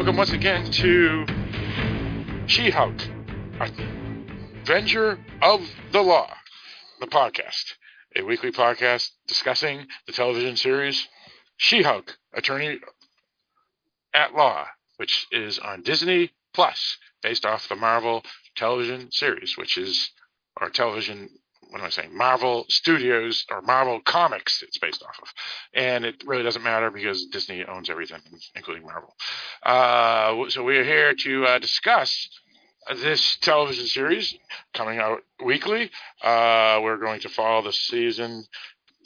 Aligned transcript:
welcome 0.00 0.16
once 0.16 0.32
again 0.32 0.64
to 0.70 1.26
She 2.46 2.70
Hulk, 2.70 2.96
Avenger 4.62 5.18
of 5.42 5.60
the 5.92 6.00
Law, 6.00 6.32
the 7.00 7.06
podcast, 7.06 7.74
a 8.16 8.22
weekly 8.22 8.50
podcast 8.50 9.10
discussing 9.28 9.88
the 10.06 10.14
television 10.14 10.56
series 10.56 11.06
She 11.58 11.82
Hulk, 11.82 12.16
Attorney 12.32 12.80
at 14.14 14.34
Law, 14.34 14.68
which 14.96 15.26
is 15.32 15.58
on 15.58 15.82
Disney 15.82 16.30
Plus, 16.54 16.96
based 17.22 17.44
off 17.44 17.68
the 17.68 17.76
Marvel 17.76 18.22
television 18.56 19.12
series, 19.12 19.58
which 19.58 19.76
is 19.76 20.12
our 20.56 20.70
television 20.70 21.28
what 21.70 21.80
am 21.80 21.86
I 21.86 21.90
saying? 21.90 22.16
Marvel 22.16 22.66
Studios 22.68 23.44
or 23.50 23.62
Marvel 23.62 24.00
Comics. 24.04 24.62
It's 24.62 24.78
based 24.78 25.02
off 25.02 25.18
of, 25.22 25.32
and 25.72 26.04
it 26.04 26.22
really 26.26 26.42
doesn't 26.42 26.62
matter 26.62 26.90
because 26.90 27.26
Disney 27.26 27.64
owns 27.64 27.88
everything, 27.88 28.20
including 28.54 28.84
Marvel. 28.84 29.14
Uh, 29.62 30.50
so 30.50 30.64
we 30.64 30.76
are 30.78 30.84
here 30.84 31.14
to 31.14 31.44
uh, 31.44 31.58
discuss 31.58 32.28
this 32.96 33.36
television 33.36 33.86
series 33.86 34.34
coming 34.74 34.98
out 34.98 35.20
weekly. 35.44 35.90
Uh, 36.22 36.80
we're 36.82 36.96
going 36.96 37.20
to 37.20 37.28
follow 37.28 37.62
the 37.62 37.72
season 37.72 38.44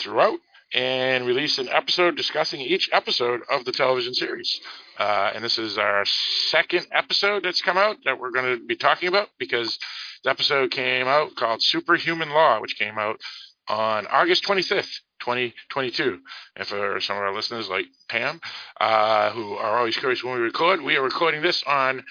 throughout 0.00 0.38
and 0.72 1.26
release 1.26 1.58
an 1.58 1.68
episode 1.68 2.16
discussing 2.16 2.60
each 2.60 2.90
episode 2.92 3.42
of 3.50 3.64
the 3.64 3.72
television 3.72 4.12
series. 4.12 4.60
Uh, 4.98 5.30
and 5.34 5.44
this 5.44 5.58
is 5.58 5.78
our 5.78 6.04
second 6.48 6.86
episode 6.92 7.44
that's 7.44 7.62
come 7.62 7.76
out 7.76 7.96
that 8.04 8.18
we're 8.18 8.32
going 8.32 8.58
to 8.58 8.64
be 8.64 8.76
talking 8.76 9.08
about 9.08 9.28
because 9.38 9.78
episode 10.26 10.70
came 10.70 11.06
out 11.06 11.34
called 11.36 11.62
Superhuman 11.62 12.30
Law, 12.30 12.60
which 12.60 12.78
came 12.78 12.98
out 12.98 13.20
on 13.68 14.06
August 14.06 14.44
25th, 14.44 15.00
2022. 15.20 16.20
And 16.56 16.66
for 16.66 17.00
some 17.00 17.16
of 17.16 17.22
our 17.22 17.34
listeners 17.34 17.68
like 17.68 17.86
Pam, 18.08 18.40
uh, 18.80 19.30
who 19.30 19.54
are 19.54 19.78
always 19.78 19.96
curious 19.96 20.22
when 20.22 20.34
we 20.34 20.40
record, 20.40 20.82
we 20.82 20.96
are 20.96 21.02
recording 21.02 21.42
this 21.42 21.62
on 21.64 22.04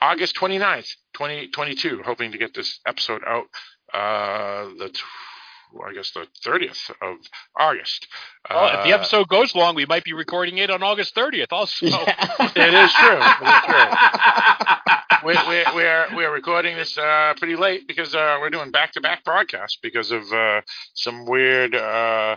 August 0.00 0.36
29th, 0.36 0.94
2022, 1.14 2.02
hoping 2.04 2.32
to 2.32 2.38
get 2.38 2.54
this 2.54 2.80
episode 2.86 3.22
out 3.26 3.46
uh, 3.92 4.64
the 4.78 4.90
I 5.86 5.94
guess 5.94 6.10
the 6.10 6.26
30th 6.44 6.90
of 7.00 7.16
August. 7.58 8.06
Well, 8.50 8.64
uh, 8.64 8.78
if 8.78 8.84
the 8.84 8.92
uh, 8.92 8.96
episode 8.96 9.28
goes 9.28 9.54
long, 9.54 9.74
we 9.74 9.86
might 9.86 10.04
be 10.04 10.12
recording 10.12 10.58
it 10.58 10.70
on 10.70 10.82
August 10.82 11.14
30th. 11.14 11.46
Also, 11.50 11.86
yeah. 11.86 12.04
it 12.40 12.74
is 12.74 12.92
true. 12.92 13.18
It 13.18 13.48
is 13.48 13.62
true. 13.64 14.76
we, 15.24 15.38
we, 15.48 15.64
we, 15.76 15.82
are 15.84 16.06
we 16.16 16.24
are 16.24 16.32
recording 16.32 16.76
this 16.76 16.98
uh, 16.98 17.34
pretty 17.36 17.56
late 17.56 17.86
because 17.86 18.14
uh, 18.14 18.38
we're 18.40 18.50
doing 18.50 18.70
back 18.70 18.92
to 18.92 19.00
back 19.00 19.24
broadcasts 19.24 19.78
because 19.82 20.10
of 20.10 20.22
uh, 20.32 20.60
some 20.94 21.26
weird 21.26 21.74
uh, 21.74 22.36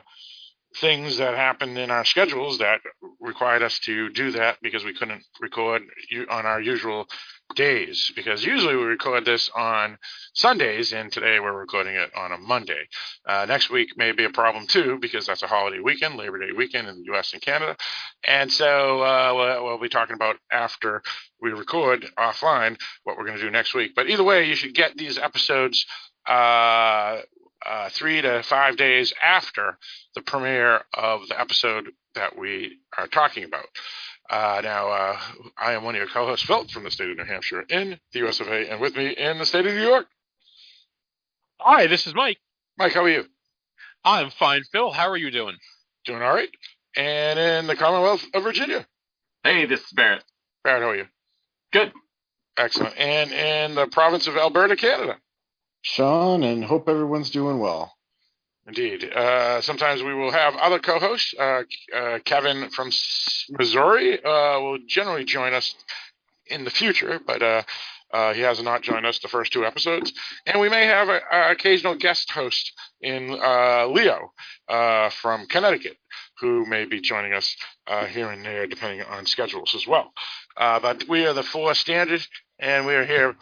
things 0.82 1.18
that 1.18 1.36
happened 1.36 1.78
in 1.78 1.92
our 1.92 2.06
schedules 2.06 2.60
that 2.60 2.82
required 3.20 3.64
us 3.64 3.80
to 3.80 4.10
do 4.10 4.32
that 4.32 4.58
because 4.62 4.84
we 4.84 4.94
couldn't 4.94 5.24
record 5.42 5.84
on 6.30 6.46
our 6.46 6.60
usual 6.60 7.08
days 7.56 8.12
because 8.16 8.44
usually 8.44 8.76
we 8.76 8.84
record 8.84 9.24
this 9.24 9.50
on 9.56 9.98
Sundays 10.34 10.92
and 10.92 11.12
today 11.12 11.40
we're 11.40 11.58
recording 11.58 11.96
it 11.96 12.12
on 12.16 12.32
a 12.32 12.38
Monday. 12.38 12.88
Uh, 13.26 13.46
next 13.48 13.70
week 13.70 13.90
may 13.98 14.12
be 14.12 14.26
a 14.26 14.30
problem 14.30 14.68
too 14.68 14.98
because 15.00 15.26
that's 15.26 15.44
a 15.44 15.48
holiday 15.48 15.80
weekend, 15.80 16.16
Labor 16.18 16.40
Day 16.40 16.52
weekend 16.52 16.88
in 16.88 16.96
the 16.96 17.06
U.S. 17.06 17.34
and 17.34 17.42
Canada, 17.42 17.78
and 18.28 18.52
so 18.52 19.02
uh, 19.02 19.34
we'll, 19.36 19.64
we'll, 19.64 19.80
be 19.80 19.90
talking 19.90 20.16
about 20.16 20.38
after 20.52 21.02
we 21.42 21.52
record 21.52 22.06
offline 22.18 22.78
what 23.04 23.18
we're 23.18 23.26
going 23.26 23.38
to 23.38 23.44
do 23.44 23.52
next 23.52 23.74
week. 23.74 23.94
But 23.96 24.10
either 24.10 24.24
way, 24.24 24.46
you 24.46 24.56
should 24.56 24.74
get 24.74 24.98
these 24.98 25.18
episodes. 25.18 25.86
Uh, 26.28 27.22
uh, 27.66 27.90
three 27.90 28.22
to 28.22 28.44
five 28.44 28.78
days 28.78 29.14
after 29.22 29.78
the 30.16 30.22
premiere 30.22 30.82
of 30.94 31.28
the 31.28 31.40
episode 31.40 31.90
that 32.16 32.38
we 32.38 32.78
are 32.98 33.08
talking 33.08 33.44
about. 33.44 33.66
Uh, 34.30 34.62
now, 34.64 34.90
uh, 34.90 35.18
I 35.58 35.74
am 35.74 35.84
one 35.84 35.96
of 35.96 36.00
your 36.00 36.08
co-hosts, 36.08 36.46
Phil, 36.46 36.68
from 36.68 36.84
the 36.84 36.92
state 36.92 37.10
of 37.12 37.18
New 37.18 37.26
Hampshire 37.26 37.62
in 37.62 38.00
the 38.14 38.28
US 38.28 38.40
of 38.40 38.48
A, 38.48 38.72
and 38.72 38.82
with 38.82 38.96
me 38.96 39.10
in 39.10 39.38
the 39.38 39.46
state 39.46 39.66
of 39.66 39.74
New 39.74 39.82
York. 39.88 40.08
Hi, 41.60 41.88
this 41.88 42.08
is 42.08 42.16
Mike. 42.16 42.38
Mike, 42.78 42.94
how 42.94 43.04
are 43.04 43.10
you? 43.10 43.26
I'm 44.04 44.30
fine, 44.32 44.64
Phil. 44.72 44.92
How 44.92 45.10
are 45.10 45.18
you 45.18 45.32
doing? 45.32 45.56
Doing 46.06 46.22
all 46.22 46.34
right. 46.34 46.50
And 46.96 47.40
in 47.40 47.68
the 47.68 47.76
Commonwealth 47.76 48.24
of 48.34 48.44
Virginia. 48.44 48.86
Hey, 49.44 49.66
this 49.66 49.82
is 49.82 49.92
Barrett. 49.92 50.24
Barrett, 50.64 50.84
how 50.84 50.90
are 50.90 50.96
you? 50.96 51.06
Good. 51.72 51.92
Excellent. 52.58 52.98
And 52.98 53.32
in 53.32 53.76
the 53.76 53.88
province 53.88 54.28
of 54.28 54.38
Alberta, 54.38 54.76
Canada. 54.76 55.18
Sean, 55.86 56.44
and 56.44 56.66
hope 56.66 56.90
everyone's 56.90 57.30
doing 57.30 57.60
well. 57.60 57.94
Indeed. 58.66 59.04
Uh, 59.04 59.62
sometimes 59.62 60.02
we 60.02 60.16
will 60.16 60.32
have 60.32 60.56
other 60.56 60.80
co-hosts. 60.80 61.36
Uh, 61.40 61.62
uh, 61.96 62.18
Kevin 62.26 62.72
from 62.72 62.90
Missouri 63.52 64.18
uh, 64.18 64.60
will 64.62 64.80
generally 64.88 65.26
join 65.26 65.54
us 65.54 65.76
in 66.48 66.64
the 66.64 66.72
future, 66.72 67.20
but 67.28 67.44
uh, 67.44 67.62
uh, 68.12 68.34
he 68.34 68.42
has 68.42 68.60
not 68.64 68.82
joined 68.82 69.06
us 69.06 69.20
the 69.20 69.28
first 69.28 69.54
two 69.54 69.64
episodes. 69.64 70.12
And 70.48 70.60
we 70.60 70.70
may 70.70 70.88
have 70.88 71.08
an 71.08 71.22
occasional 71.52 71.94
guest 71.94 72.32
host 72.32 72.74
in 73.00 73.30
Leo 73.94 74.34
from 75.12 75.46
Connecticut, 75.46 75.98
who 76.40 76.66
may 76.66 76.86
be 76.86 77.00
joining 77.00 77.34
us 77.34 77.56
here 78.10 78.32
and 78.32 78.44
there, 78.44 78.66
depending 78.66 79.04
on 79.06 79.28
schedules 79.28 79.76
as 79.76 79.86
well. 79.86 80.12
but 80.58 81.08
we 81.08 81.28
are 81.28 81.34
the 81.34 81.44
four 81.44 81.76
standard, 81.76 82.26
and 82.60 82.86
we 82.86 82.94
are 82.94 83.06
here 83.06 83.36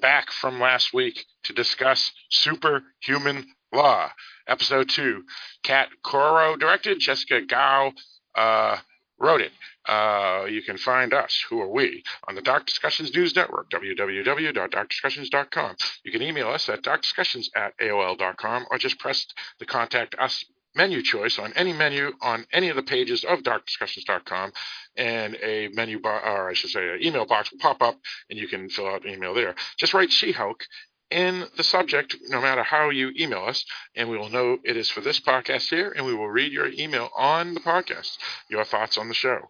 back 0.00 0.30
from 0.30 0.60
last 0.60 0.92
week 0.92 1.24
to 1.44 1.52
discuss 1.52 2.12
superhuman 2.30 3.46
law. 3.72 4.10
Episode 4.46 4.88
2. 4.88 5.24
Kat 5.62 5.88
Coiro 6.04 6.58
directed, 6.58 7.00
Jessica 7.00 7.40
Gao 7.42 7.92
uh, 8.34 8.78
wrote 9.18 9.40
it. 9.40 9.52
Uh, 9.86 10.44
you 10.48 10.62
can 10.62 10.76
find 10.76 11.14
us, 11.14 11.44
who 11.48 11.60
are 11.60 11.70
we, 11.70 12.02
on 12.26 12.34
the 12.34 12.42
Dark 12.42 12.66
Discussions 12.66 13.14
News 13.14 13.34
Network, 13.34 13.70
www.darkdiscussions.com. 13.70 15.76
You 16.04 16.12
can 16.12 16.22
email 16.22 16.48
us 16.48 16.68
at 16.68 16.82
darkdiscussions 16.82 17.46
at 17.56 17.76
AOL.com 17.78 18.66
or 18.70 18.78
just 18.78 18.98
press 18.98 19.26
the 19.58 19.66
contact 19.66 20.14
us 20.18 20.44
menu 20.78 21.02
choice 21.02 21.38
on 21.38 21.52
any 21.54 21.72
menu 21.72 22.12
on 22.22 22.46
any 22.52 22.70
of 22.70 22.76
the 22.76 22.82
pages 22.82 23.24
of 23.24 23.40
darkdiscussions.com 23.40 24.52
and 24.96 25.36
a 25.42 25.68
menu 25.74 26.00
bar, 26.00 26.24
or 26.24 26.48
I 26.48 26.54
should 26.54 26.70
say, 26.70 26.88
an 26.88 27.00
email 27.02 27.26
box 27.26 27.52
will 27.52 27.58
pop 27.58 27.82
up 27.82 27.98
and 28.30 28.38
you 28.38 28.48
can 28.48 28.70
fill 28.70 28.86
out 28.86 29.04
an 29.04 29.12
email 29.12 29.34
there. 29.34 29.54
Just 29.76 29.92
write 29.92 30.10
She 30.10 30.32
Hulk 30.32 30.64
in 31.10 31.46
the 31.56 31.64
subject, 31.64 32.16
no 32.28 32.40
matter 32.40 32.62
how 32.62 32.90
you 32.90 33.12
email 33.18 33.44
us, 33.44 33.64
and 33.96 34.08
we 34.08 34.18
will 34.18 34.28
know 34.28 34.58
it 34.64 34.76
is 34.76 34.90
for 34.90 35.00
this 35.00 35.20
podcast 35.20 35.70
here, 35.70 35.92
and 35.96 36.04
we 36.04 36.14
will 36.14 36.28
read 36.28 36.52
your 36.52 36.68
email 36.68 37.10
on 37.16 37.54
the 37.54 37.60
podcast, 37.60 38.18
your 38.50 38.64
thoughts 38.64 38.98
on 38.98 39.08
the 39.08 39.14
show. 39.14 39.48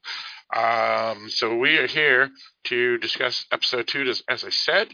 Um, 0.54 1.28
so 1.28 1.56
we 1.56 1.76
are 1.76 1.86
here 1.86 2.30
to 2.64 2.98
discuss 2.98 3.44
episode 3.52 3.86
two, 3.86 4.02
as, 4.02 4.22
as 4.28 4.44
I 4.44 4.50
said. 4.50 4.88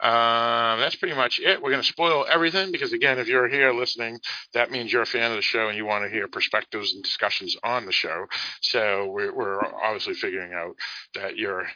Um, 0.00 0.78
that's 0.80 0.96
pretty 0.96 1.16
much 1.16 1.40
it. 1.40 1.62
We're 1.62 1.70
going 1.70 1.82
to 1.82 1.88
spoil 1.88 2.26
everything 2.30 2.72
because, 2.72 2.92
again, 2.92 3.18
if 3.18 3.26
you're 3.26 3.48
here 3.48 3.72
listening, 3.72 4.18
that 4.54 4.70
means 4.70 4.92
you're 4.92 5.02
a 5.02 5.06
fan 5.06 5.30
of 5.30 5.36
the 5.36 5.42
show 5.42 5.68
and 5.68 5.76
you 5.76 5.86
want 5.86 6.04
to 6.04 6.10
hear 6.10 6.28
perspectives 6.28 6.92
and 6.92 7.02
discussions 7.02 7.56
on 7.64 7.86
the 7.86 7.92
show. 7.92 8.26
So 8.60 9.06
we're, 9.06 9.34
we're 9.34 9.64
obviously 9.64 10.14
figuring 10.14 10.52
out 10.52 10.76
that 11.14 11.36
you're 11.36 11.66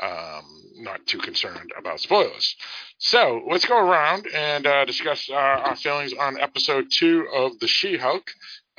um, 0.00 0.44
not 0.76 1.04
too 1.06 1.18
concerned 1.18 1.72
about 1.76 2.00
spoilers. 2.00 2.56
So 2.98 3.42
let's 3.50 3.64
go 3.64 3.78
around 3.78 4.26
and 4.32 4.66
uh, 4.66 4.84
discuss 4.84 5.28
our, 5.30 5.58
our, 5.58 5.76
feelings 5.76 6.12
on 6.18 6.38
episode 6.38 6.86
two 6.90 7.26
of 7.32 7.58
the 7.58 7.68
She-Hulk, 7.68 8.30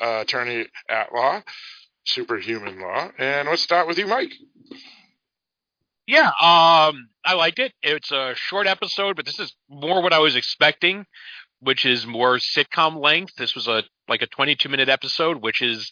uh, 0.02 0.20
Attorney 0.22 0.68
at 0.90 1.14
Law, 1.14 1.42
Superhuman 2.06 2.80
Law, 2.80 3.12
and 3.18 3.48
let's 3.50 3.62
start 3.62 3.88
with 3.88 3.98
you, 3.98 4.08
Mike. 4.08 4.32
Yeah, 6.08 6.28
um, 6.28 7.10
I 7.24 7.34
liked 7.36 7.60
it. 7.60 7.74
It's 7.84 8.12
a 8.12 8.34
short 8.36 8.66
episode, 8.66 9.16
but 9.16 9.26
this 9.26 9.40
is 9.40 9.54
more 9.70 10.02
what 10.02 10.14
I 10.14 10.20
was 10.20 10.36
expecting, 10.36 11.06
which 11.60 11.86
is 11.86 12.08
more 12.08 12.38
sitcom 12.38 13.00
length. 13.00 13.36
This 13.38 13.54
was 13.54 13.68
a 13.68 13.84
like 14.08 14.24
a 14.24 14.28
22 14.28 14.70
minute 14.70 14.90
episode, 14.90 15.38
which 15.42 15.62
is 15.62 15.92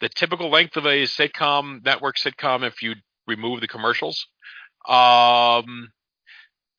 the 0.00 0.08
typical 0.08 0.50
length 0.50 0.76
of 0.76 0.86
a 0.86 1.02
sitcom, 1.02 1.84
network 1.84 2.16
sitcom, 2.16 2.66
if 2.66 2.82
you 2.82 2.94
remove 3.26 3.60
the 3.60 3.68
commercials. 3.68 4.26
Um, 4.88 5.90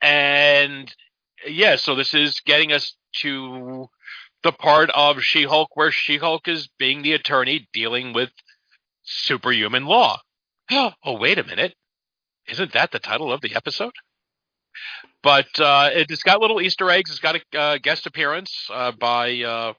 and 0.01 0.93
yeah, 1.47 1.75
so 1.75 1.95
this 1.95 2.13
is 2.13 2.41
getting 2.41 2.71
us 2.73 2.95
to 3.17 3.87
the 4.43 4.51
part 4.51 4.89
of 4.91 5.21
She 5.21 5.43
Hulk 5.43 5.75
where 5.75 5.91
She 5.91 6.17
Hulk 6.17 6.47
is 6.47 6.69
being 6.79 7.01
the 7.01 7.13
attorney 7.13 7.67
dealing 7.71 8.13
with 8.13 8.29
superhuman 9.03 9.85
law. 9.85 10.21
oh, 10.71 10.93
wait 11.05 11.37
a 11.37 11.43
minute. 11.43 11.75
Isn't 12.47 12.73
that 12.73 12.91
the 12.91 12.99
title 12.99 13.31
of 13.31 13.41
the 13.41 13.55
episode? 13.55 13.93
But 15.21 15.59
uh, 15.59 15.89
it's 15.91 16.23
got 16.23 16.39
little 16.39 16.61
Easter 16.61 16.89
eggs. 16.89 17.11
It's 17.11 17.19
got 17.19 17.35
a 17.35 17.59
uh, 17.59 17.77
guest 17.81 18.07
appearance 18.07 18.69
uh, 18.73 18.91
by 18.91 19.41
uh, 19.41 19.73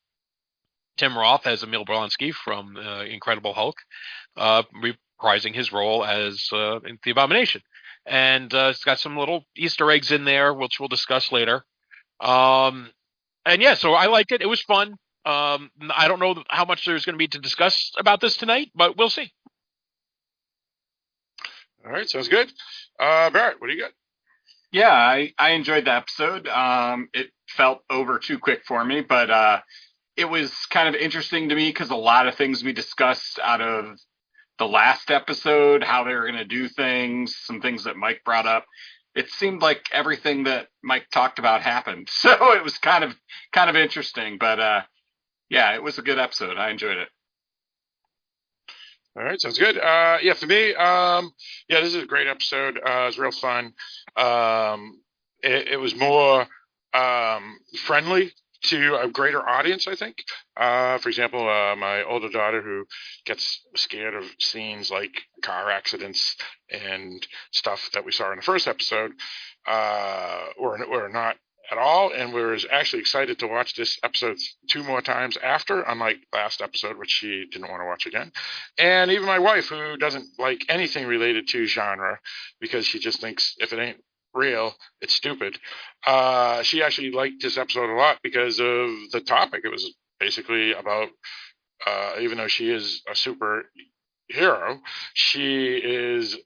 Tim 0.98 1.16
Roth 1.16 1.46
as 1.46 1.62
Emil 1.62 1.84
Blonsky 1.84 2.32
from 2.32 2.76
uh, 2.76 3.04
Incredible 3.04 3.54
Hulk, 3.54 3.76
uh, 4.36 4.62
reprising 5.22 5.54
his 5.54 5.72
role 5.72 6.04
as 6.04 6.48
the 6.50 7.10
Abomination 7.10 7.62
and 8.10 8.52
uh, 8.52 8.68
it's 8.70 8.82
got 8.82 8.98
some 8.98 9.16
little 9.16 9.44
Easter 9.56 9.88
eggs 9.90 10.10
in 10.10 10.24
there, 10.24 10.52
which 10.52 10.80
we'll 10.80 10.88
discuss 10.88 11.30
later. 11.30 11.64
Um, 12.20 12.90
and 13.46 13.62
yeah, 13.62 13.74
so 13.74 13.94
I 13.94 14.06
liked 14.06 14.32
it. 14.32 14.42
It 14.42 14.48
was 14.48 14.60
fun. 14.60 14.96
Um, 15.24 15.70
I 15.94 16.08
don't 16.08 16.18
know 16.18 16.42
how 16.50 16.64
much 16.64 16.84
there's 16.84 17.06
going 17.06 17.14
to 17.14 17.18
be 17.18 17.28
to 17.28 17.38
discuss 17.38 17.92
about 17.96 18.20
this 18.20 18.36
tonight, 18.36 18.72
but 18.74 18.98
we'll 18.98 19.10
see. 19.10 19.30
All 21.86 21.92
right, 21.92 22.08
sounds 22.08 22.28
good. 22.28 22.52
Uh, 22.98 23.30
Barrett, 23.30 23.60
what 23.60 23.68
do 23.68 23.74
you 23.74 23.80
got? 23.80 23.92
Yeah, 24.72 24.90
I, 24.90 25.32
I 25.38 25.50
enjoyed 25.50 25.84
the 25.84 25.94
episode. 25.94 26.48
Um, 26.48 27.08
it 27.14 27.28
felt 27.48 27.82
over 27.88 28.18
too 28.18 28.38
quick 28.38 28.62
for 28.66 28.84
me, 28.84 29.02
but 29.02 29.30
uh, 29.30 29.60
it 30.16 30.26
was 30.26 30.52
kind 30.70 30.88
of 30.88 31.00
interesting 31.00 31.48
to 31.48 31.54
me 31.54 31.68
because 31.68 31.90
a 31.90 31.96
lot 31.96 32.26
of 32.26 32.34
things 32.34 32.64
we 32.64 32.72
discussed 32.72 33.38
out 33.42 33.60
of 33.60 33.98
the 34.60 34.66
last 34.66 35.10
episode, 35.10 35.82
how 35.82 36.04
they 36.04 36.12
were 36.12 36.26
going 36.26 36.34
to 36.34 36.44
do 36.44 36.68
things, 36.68 37.34
some 37.34 37.62
things 37.62 37.84
that 37.84 37.96
Mike 37.96 38.20
brought 38.24 38.46
up. 38.46 38.66
It 39.14 39.30
seemed 39.30 39.62
like 39.62 39.86
everything 39.90 40.44
that 40.44 40.68
Mike 40.84 41.06
talked 41.10 41.38
about 41.40 41.62
happened, 41.62 42.08
so 42.12 42.52
it 42.52 42.62
was 42.62 42.78
kind 42.78 43.02
of 43.02 43.16
kind 43.52 43.68
of 43.70 43.74
interesting. 43.74 44.36
But 44.38 44.60
uh, 44.60 44.82
yeah, 45.48 45.74
it 45.74 45.82
was 45.82 45.98
a 45.98 46.02
good 46.02 46.18
episode. 46.18 46.58
I 46.58 46.70
enjoyed 46.70 46.98
it. 46.98 47.08
All 49.16 49.24
right, 49.24 49.40
sounds 49.40 49.58
good. 49.58 49.76
Uh, 49.76 50.18
yeah, 50.22 50.34
for 50.34 50.46
me, 50.46 50.74
um, 50.74 51.32
yeah, 51.68 51.80
this 51.80 51.94
is 51.94 52.04
a 52.04 52.06
great 52.06 52.28
episode. 52.28 52.78
Uh, 52.78 53.02
it 53.02 53.06
was 53.06 53.18
real 53.18 53.32
fun. 53.32 53.72
Um, 54.16 55.00
it, 55.42 55.68
it 55.68 55.80
was 55.80 55.96
more 55.96 56.46
um, 56.94 57.58
friendly 57.84 58.32
to 58.62 58.96
a 58.96 59.08
greater 59.08 59.46
audience, 59.46 59.86
I 59.88 59.94
think. 59.94 60.16
Uh, 60.56 60.98
for 60.98 61.08
example, 61.08 61.48
uh, 61.48 61.76
my 61.76 62.02
older 62.02 62.28
daughter 62.28 62.62
who 62.62 62.86
gets 63.24 63.60
scared 63.76 64.14
of 64.14 64.24
scenes 64.38 64.90
like 64.90 65.12
car 65.42 65.70
accidents 65.70 66.36
and 66.70 67.26
stuff 67.52 67.90
that 67.94 68.04
we 68.04 68.12
saw 68.12 68.30
in 68.30 68.36
the 68.36 68.42
first 68.42 68.68
episode, 68.68 69.12
uh, 69.66 70.46
or, 70.58 70.82
or 70.84 71.08
not 71.08 71.36
at 71.70 71.78
all, 71.78 72.12
and 72.12 72.32
was 72.32 72.66
actually 72.70 73.00
excited 73.00 73.38
to 73.38 73.46
watch 73.46 73.74
this 73.74 73.98
episode 74.02 74.36
two 74.68 74.82
more 74.82 75.00
times 75.00 75.36
after, 75.36 75.82
unlike 75.82 76.18
last 76.32 76.60
episode, 76.60 76.98
which 76.98 77.10
she 77.10 77.46
didn't 77.50 77.70
want 77.70 77.80
to 77.80 77.86
watch 77.86 78.06
again. 78.06 78.32
And 78.76 79.10
even 79.10 79.26
my 79.26 79.38
wife, 79.38 79.68
who 79.68 79.96
doesn't 79.96 80.26
like 80.38 80.64
anything 80.68 81.06
related 81.06 81.46
to 81.48 81.66
genre, 81.66 82.18
because 82.60 82.86
she 82.86 82.98
just 82.98 83.20
thinks 83.20 83.54
if 83.58 83.72
it 83.72 83.78
ain't 83.78 84.02
real, 84.34 84.74
it's 85.00 85.14
stupid. 85.14 85.58
Uh, 86.06 86.62
she 86.62 86.82
actually 86.82 87.10
liked 87.10 87.42
this 87.42 87.56
episode 87.56 87.90
a 87.90 87.96
lot 87.96 88.18
because 88.22 88.58
of 88.58 88.88
the 89.12 89.22
topic. 89.26 89.62
It 89.64 89.70
was 89.70 89.94
basically 90.18 90.72
about, 90.72 91.08
uh, 91.86 92.14
even 92.20 92.38
though 92.38 92.48
she 92.48 92.70
is 92.70 93.02
a 93.08 93.12
superhero, 93.12 94.78
she 95.14 95.76
is 95.76 96.36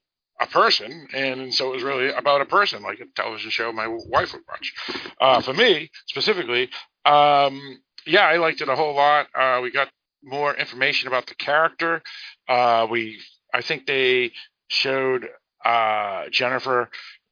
a 0.40 0.46
person, 0.46 1.06
and 1.14 1.54
so 1.54 1.70
it 1.70 1.74
was 1.74 1.82
really 1.82 2.10
about 2.10 2.40
a 2.40 2.46
person, 2.46 2.82
like 2.82 3.00
a 3.00 3.04
television 3.14 3.50
show 3.50 3.72
my 3.72 3.86
wife 3.86 4.32
would 4.32 4.42
watch. 4.48 4.74
Uh, 5.20 5.40
for 5.40 5.54
me 5.54 5.90
specifically, 6.08 6.68
um, 7.04 7.78
yeah, 8.06 8.26
I 8.26 8.36
liked 8.38 8.60
it 8.60 8.68
a 8.68 8.76
whole 8.76 8.96
lot. 8.96 9.28
Uh, 9.34 9.60
we 9.62 9.70
got 9.70 9.88
more 10.22 10.54
information 10.54 11.08
about 11.08 11.26
the 11.26 11.34
character. 11.34 12.02
Uh, 12.48 12.86
we, 12.90 13.20
I 13.52 13.62
think 13.62 13.86
they 13.86 14.32
showed 14.68 15.28
uh, 15.64 16.24
Jennifer 16.30 16.90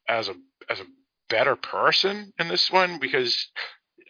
as 0.08 0.28
a 0.28 0.34
as 0.70 0.80
a 0.80 0.86
better 1.28 1.56
person 1.56 2.32
in 2.38 2.48
this 2.48 2.70
one 2.70 2.98
because 2.98 3.48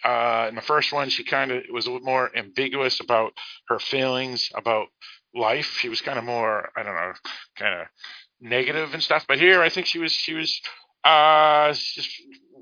uh, 0.04 0.46
in 0.48 0.54
the 0.56 0.62
first 0.62 0.92
one 0.92 1.08
she 1.08 1.24
kind 1.24 1.52
of 1.52 1.62
was 1.70 1.86
a 1.86 1.90
little 1.90 2.04
more 2.04 2.30
ambiguous 2.36 3.00
about 3.00 3.32
her 3.68 3.78
feelings 3.78 4.50
about 4.54 4.88
life. 5.34 5.78
She 5.80 5.88
was 5.88 6.00
kind 6.00 6.18
of 6.18 6.24
more 6.24 6.70
I 6.76 6.82
don't 6.82 6.94
know, 6.94 7.12
kind 7.56 7.80
of 7.80 7.86
negative 8.40 8.92
and 8.92 9.02
stuff. 9.02 9.24
But 9.26 9.38
here 9.38 9.62
I 9.62 9.68
think 9.68 9.86
she 9.86 9.98
was 9.98 10.12
she 10.12 10.34
was 10.34 10.60
uh, 11.04 11.72
just 11.72 12.10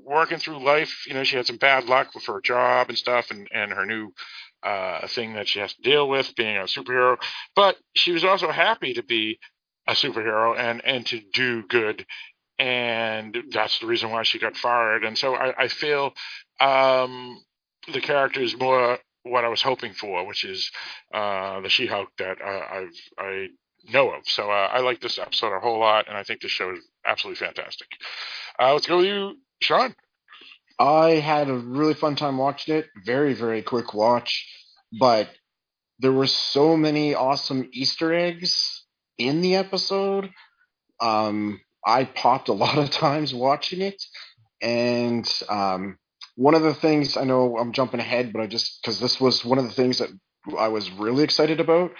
working 0.05 0.37
through 0.37 0.63
life. 0.63 1.05
You 1.07 1.13
know, 1.13 1.23
she 1.23 1.37
had 1.37 1.47
some 1.47 1.57
bad 1.57 1.85
luck 1.85 2.13
with 2.13 2.25
her 2.25 2.41
job 2.41 2.89
and 2.89 2.97
stuff, 2.97 3.31
and 3.31 3.47
and 3.53 3.71
her 3.71 3.85
new 3.85 4.13
uh, 4.63 5.07
thing 5.07 5.33
that 5.33 5.47
she 5.47 5.59
has 5.59 5.73
to 5.73 5.81
deal 5.81 6.07
with 6.07 6.35
being 6.35 6.57
a 6.57 6.61
superhero. 6.61 7.17
But 7.55 7.77
she 7.95 8.11
was 8.11 8.23
also 8.23 8.51
happy 8.51 8.93
to 8.93 9.03
be 9.03 9.39
a 9.87 9.93
superhero 9.93 10.57
and 10.57 10.83
and 10.85 11.05
to 11.07 11.19
do 11.33 11.63
good 11.67 12.05
and 12.61 13.35
that's 13.51 13.79
the 13.79 13.87
reason 13.87 14.11
why 14.11 14.21
she 14.21 14.37
got 14.37 14.55
fired. 14.55 15.03
And 15.03 15.17
so 15.17 15.33
I, 15.33 15.63
I 15.63 15.67
feel 15.67 16.13
um, 16.59 17.43
the 17.91 18.01
character 18.01 18.39
is 18.39 18.55
more 18.55 18.99
what 19.23 19.43
I 19.43 19.47
was 19.47 19.63
hoping 19.63 19.93
for, 19.93 20.27
which 20.27 20.43
is 20.43 20.69
uh, 21.11 21.61
the 21.61 21.69
She-Hulk 21.69 22.09
that 22.19 22.39
uh, 22.39 22.85
I 23.17 23.47
know 23.91 24.11
of. 24.11 24.25
So 24.25 24.51
uh, 24.51 24.69
I 24.71 24.81
like 24.81 25.01
this 25.01 25.17
episode 25.17 25.55
a 25.55 25.59
whole 25.59 25.79
lot, 25.79 26.07
and 26.07 26.15
I 26.15 26.21
think 26.21 26.41
this 26.41 26.51
show 26.51 26.71
is 26.71 26.79
absolutely 27.03 27.43
fantastic. 27.43 27.87
Uh, 28.59 28.73
let's 28.73 28.85
go 28.85 28.97
with 28.97 29.07
you, 29.07 29.37
Sean. 29.63 29.95
I 30.77 31.13
had 31.13 31.49
a 31.49 31.55
really 31.55 31.95
fun 31.95 32.15
time 32.15 32.37
watching 32.37 32.75
it. 32.75 32.87
Very 33.05 33.33
very 33.33 33.63
quick 33.63 33.93
watch, 33.95 34.47
but 34.99 35.29
there 35.99 36.11
were 36.11 36.27
so 36.27 36.77
many 36.77 37.15
awesome 37.15 37.69
Easter 37.73 38.13
eggs 38.13 38.85
in 39.17 39.41
the 39.41 39.55
episode. 39.55 40.29
Um, 40.99 41.59
I 41.85 42.05
popped 42.05 42.49
a 42.49 42.53
lot 42.65 42.77
of 42.77 42.89
times 42.89 43.33
watching 43.33 43.81
it, 43.81 44.01
and 44.61 45.27
um, 45.49 45.97
one 46.35 46.55
of 46.55 46.61
the 46.61 46.73
things 46.73 47.17
I 47.17 47.23
know 47.23 47.57
I'm 47.57 47.73
jumping 47.73 47.99
ahead, 47.99 48.33
but 48.33 48.41
I 48.41 48.47
just 48.47 48.81
because 48.81 48.99
this 48.99 49.19
was 49.19 49.45
one 49.45 49.57
of 49.57 49.65
the 49.65 49.71
things 49.71 49.99
that 49.99 50.09
I 50.57 50.69
was 50.69 50.91
really 50.91 51.23
excited 51.23 51.59
about 51.59 51.91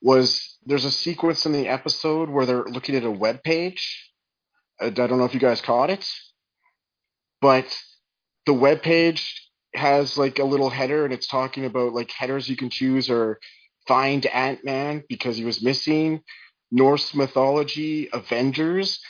was 0.00 0.58
there's 0.64 0.84
a 0.84 0.90
sequence 0.90 1.46
in 1.46 1.52
the 1.52 1.68
episode 1.68 2.28
where 2.28 2.46
they're 2.46 2.64
looking 2.64 2.94
at 2.94 3.04
a 3.04 3.10
web 3.10 3.42
page. 3.42 4.10
I 4.80 4.90
don't 4.90 5.18
know 5.18 5.24
if 5.24 5.34
you 5.34 5.40
guys 5.40 5.60
caught 5.60 5.90
it, 5.90 6.06
but 7.40 7.76
the 8.46 8.52
web 8.52 8.82
page 8.82 9.50
has 9.74 10.16
like 10.16 10.38
a 10.38 10.44
little 10.44 10.70
header 10.70 11.04
and 11.04 11.12
it's 11.12 11.26
talking 11.26 11.64
about 11.64 11.92
like 11.92 12.10
headers 12.10 12.48
you 12.48 12.56
can 12.56 12.70
choose 12.70 13.10
or 13.10 13.38
find 13.88 14.24
Ant-Man 14.26 15.02
because 15.08 15.36
he 15.36 15.44
was 15.44 15.62
missing, 15.62 16.22
Norse 16.70 17.14
mythology, 17.14 18.08
Avengers, 18.12 19.00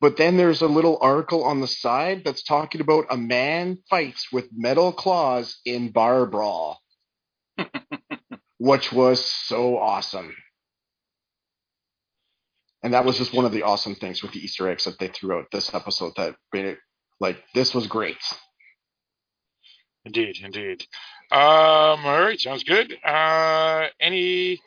but 0.00 0.16
then 0.16 0.36
there's 0.36 0.62
a 0.62 0.66
little 0.66 0.98
article 1.00 1.44
on 1.44 1.60
the 1.60 1.66
side 1.66 2.22
that's 2.24 2.42
talking 2.42 2.80
about 2.80 3.06
a 3.10 3.16
man 3.16 3.78
fights 3.88 4.28
with 4.32 4.48
metal 4.54 4.92
claws 4.92 5.58
in 5.64 5.90
bar 5.90 6.26
brawl, 6.26 6.80
which 8.58 8.92
was 8.92 9.24
so 9.24 9.78
awesome. 9.78 10.34
And 12.82 12.94
that 12.94 13.04
was 13.04 13.16
just 13.18 13.32
one 13.32 13.46
of 13.46 13.52
the 13.52 13.62
awesome 13.62 13.94
things 13.94 14.22
with 14.22 14.32
the 14.32 14.38
Easter 14.38 14.68
eggs 14.68 14.84
that 14.84 14.98
they 14.98 15.08
threw 15.08 15.38
out 15.38 15.46
this 15.50 15.74
episode 15.74 16.12
that 16.16 16.36
made 16.52 16.66
it 16.66 16.78
like 17.18 17.42
this 17.54 17.74
was 17.74 17.86
great. 17.86 18.18
Indeed, 20.04 20.36
indeed. 20.42 20.82
Um, 21.32 22.06
all 22.06 22.20
right, 22.20 22.38
sounds 22.38 22.62
good. 22.62 22.96
Uh, 23.04 23.86
any 23.98 24.60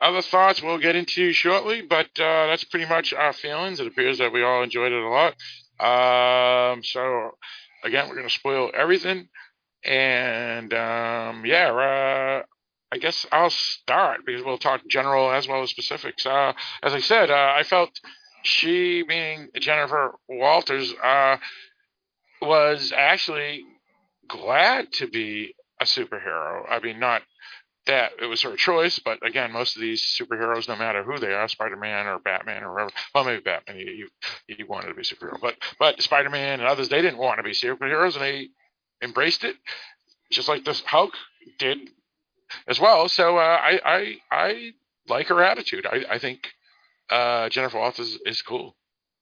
other 0.00 0.22
thoughts 0.22 0.62
we'll 0.62 0.78
get 0.78 0.96
into 0.96 1.32
shortly, 1.32 1.82
but 1.82 2.06
uh, 2.18 2.46
that's 2.46 2.64
pretty 2.64 2.86
much 2.86 3.12
our 3.12 3.32
feelings. 3.32 3.80
It 3.80 3.86
appears 3.86 4.18
that 4.18 4.32
we 4.32 4.42
all 4.42 4.62
enjoyed 4.62 4.92
it 4.92 5.02
a 5.02 5.08
lot. 5.08 5.34
Um, 5.80 6.82
so, 6.82 7.32
again, 7.84 8.08
we're 8.08 8.16
going 8.16 8.28
to 8.28 8.34
spoil 8.34 8.70
everything. 8.74 9.28
And 9.84 10.72
um, 10.74 11.44
yeah, 11.46 11.70
uh, 11.70 12.42
I 12.92 12.98
guess 12.98 13.26
I'll 13.30 13.50
start 13.50 14.20
because 14.26 14.44
we'll 14.44 14.58
talk 14.58 14.82
general 14.88 15.30
as 15.30 15.48
well 15.48 15.62
as 15.62 15.70
specifics. 15.70 16.26
Uh, 16.26 16.52
as 16.82 16.92
I 16.92 17.00
said, 17.00 17.30
uh, 17.30 17.54
I 17.56 17.62
felt 17.62 17.90
she, 18.42 19.04
meaning 19.06 19.48
Jennifer 19.58 20.14
Walters, 20.28 20.92
uh, 21.02 21.36
was 22.42 22.92
actually 22.96 23.64
glad 24.28 24.92
to 24.94 25.08
be 25.08 25.54
a 25.80 25.84
superhero. 25.84 26.64
I 26.68 26.80
mean, 26.80 26.98
not 27.00 27.22
that 27.86 28.12
it 28.20 28.26
was 28.26 28.42
her 28.42 28.56
choice. 28.56 28.98
But 28.98 29.24
again, 29.26 29.52
most 29.52 29.76
of 29.76 29.82
these 29.82 30.02
superheroes, 30.02 30.68
no 30.68 30.76
matter 30.76 31.02
who 31.02 31.18
they 31.18 31.32
are, 31.32 31.48
Spider 31.48 31.76
Man 31.76 32.06
or 32.06 32.18
Batman 32.18 32.62
or 32.62 32.72
whatever. 32.72 32.90
Well, 33.14 33.24
maybe 33.24 33.42
Batman, 33.42 33.76
he, 33.76 34.04
he, 34.46 34.54
he 34.54 34.64
wanted 34.64 34.88
to 34.88 34.94
be 34.94 35.02
a 35.02 35.04
superhero, 35.04 35.40
but 35.40 35.56
but 35.78 36.00
Spider 36.02 36.30
Man 36.30 36.60
and 36.60 36.68
others, 36.68 36.88
they 36.88 37.02
didn't 37.02 37.18
want 37.18 37.38
to 37.38 37.42
be 37.42 37.52
superheroes, 37.52 38.14
and 38.14 38.22
they 38.22 38.48
embraced 39.02 39.44
it, 39.44 39.56
just 40.30 40.48
like 40.48 40.64
this 40.64 40.80
Hulk 40.80 41.14
did 41.58 41.78
as 42.68 42.78
well. 42.80 43.08
So 43.08 43.38
uh, 43.38 43.40
I 43.40 43.80
I 43.84 44.16
I 44.30 44.72
like 45.08 45.28
her 45.28 45.42
attitude. 45.42 45.86
I 45.86 46.04
I 46.14 46.18
think 46.18 46.48
uh, 47.10 47.48
Jennifer 47.48 47.78
Walters 47.78 48.08
is, 48.08 48.18
is 48.26 48.42
cool. 48.42 48.76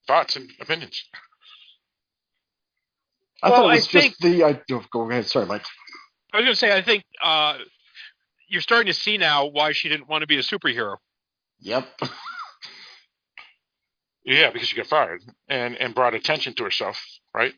Thoughts 0.07 0.37
and 0.37 0.51
opinions. 0.61 1.05
I 3.43 3.51
well, 3.51 3.63
thought 3.63 3.67
it 3.67 3.75
was 3.75 3.89
I 3.89 3.91
just 3.91 4.21
think, 4.21 4.37
the. 4.37 4.45
I, 4.45 4.61
go 4.91 5.11
ahead. 5.11 5.27
Sorry, 5.27 5.47
Mike. 5.47 5.65
I 6.33 6.39
was 6.39 6.45
going 6.45 6.55
to 6.55 6.59
say, 6.59 6.77
I 6.77 6.83
think 6.83 7.05
uh, 7.23 7.55
you're 8.49 8.63
starting 8.63 8.93
to 8.93 8.99
see 8.99 9.19
now 9.19 9.47
why 9.47 9.73
she 9.73 9.89
didn't 9.89 10.09
want 10.09 10.23
to 10.23 10.27
be 10.27 10.37
a 10.37 10.43
superhero. 10.43 10.97
Yep. 11.61 11.87
yeah, 14.25 14.51
because 14.51 14.69
she 14.69 14.77
got 14.77 14.87
fired 14.87 15.23
and 15.49 15.77
and 15.77 15.95
brought 15.95 16.15
attention 16.15 16.55
to 16.55 16.65
herself, 16.65 17.03
right? 17.35 17.55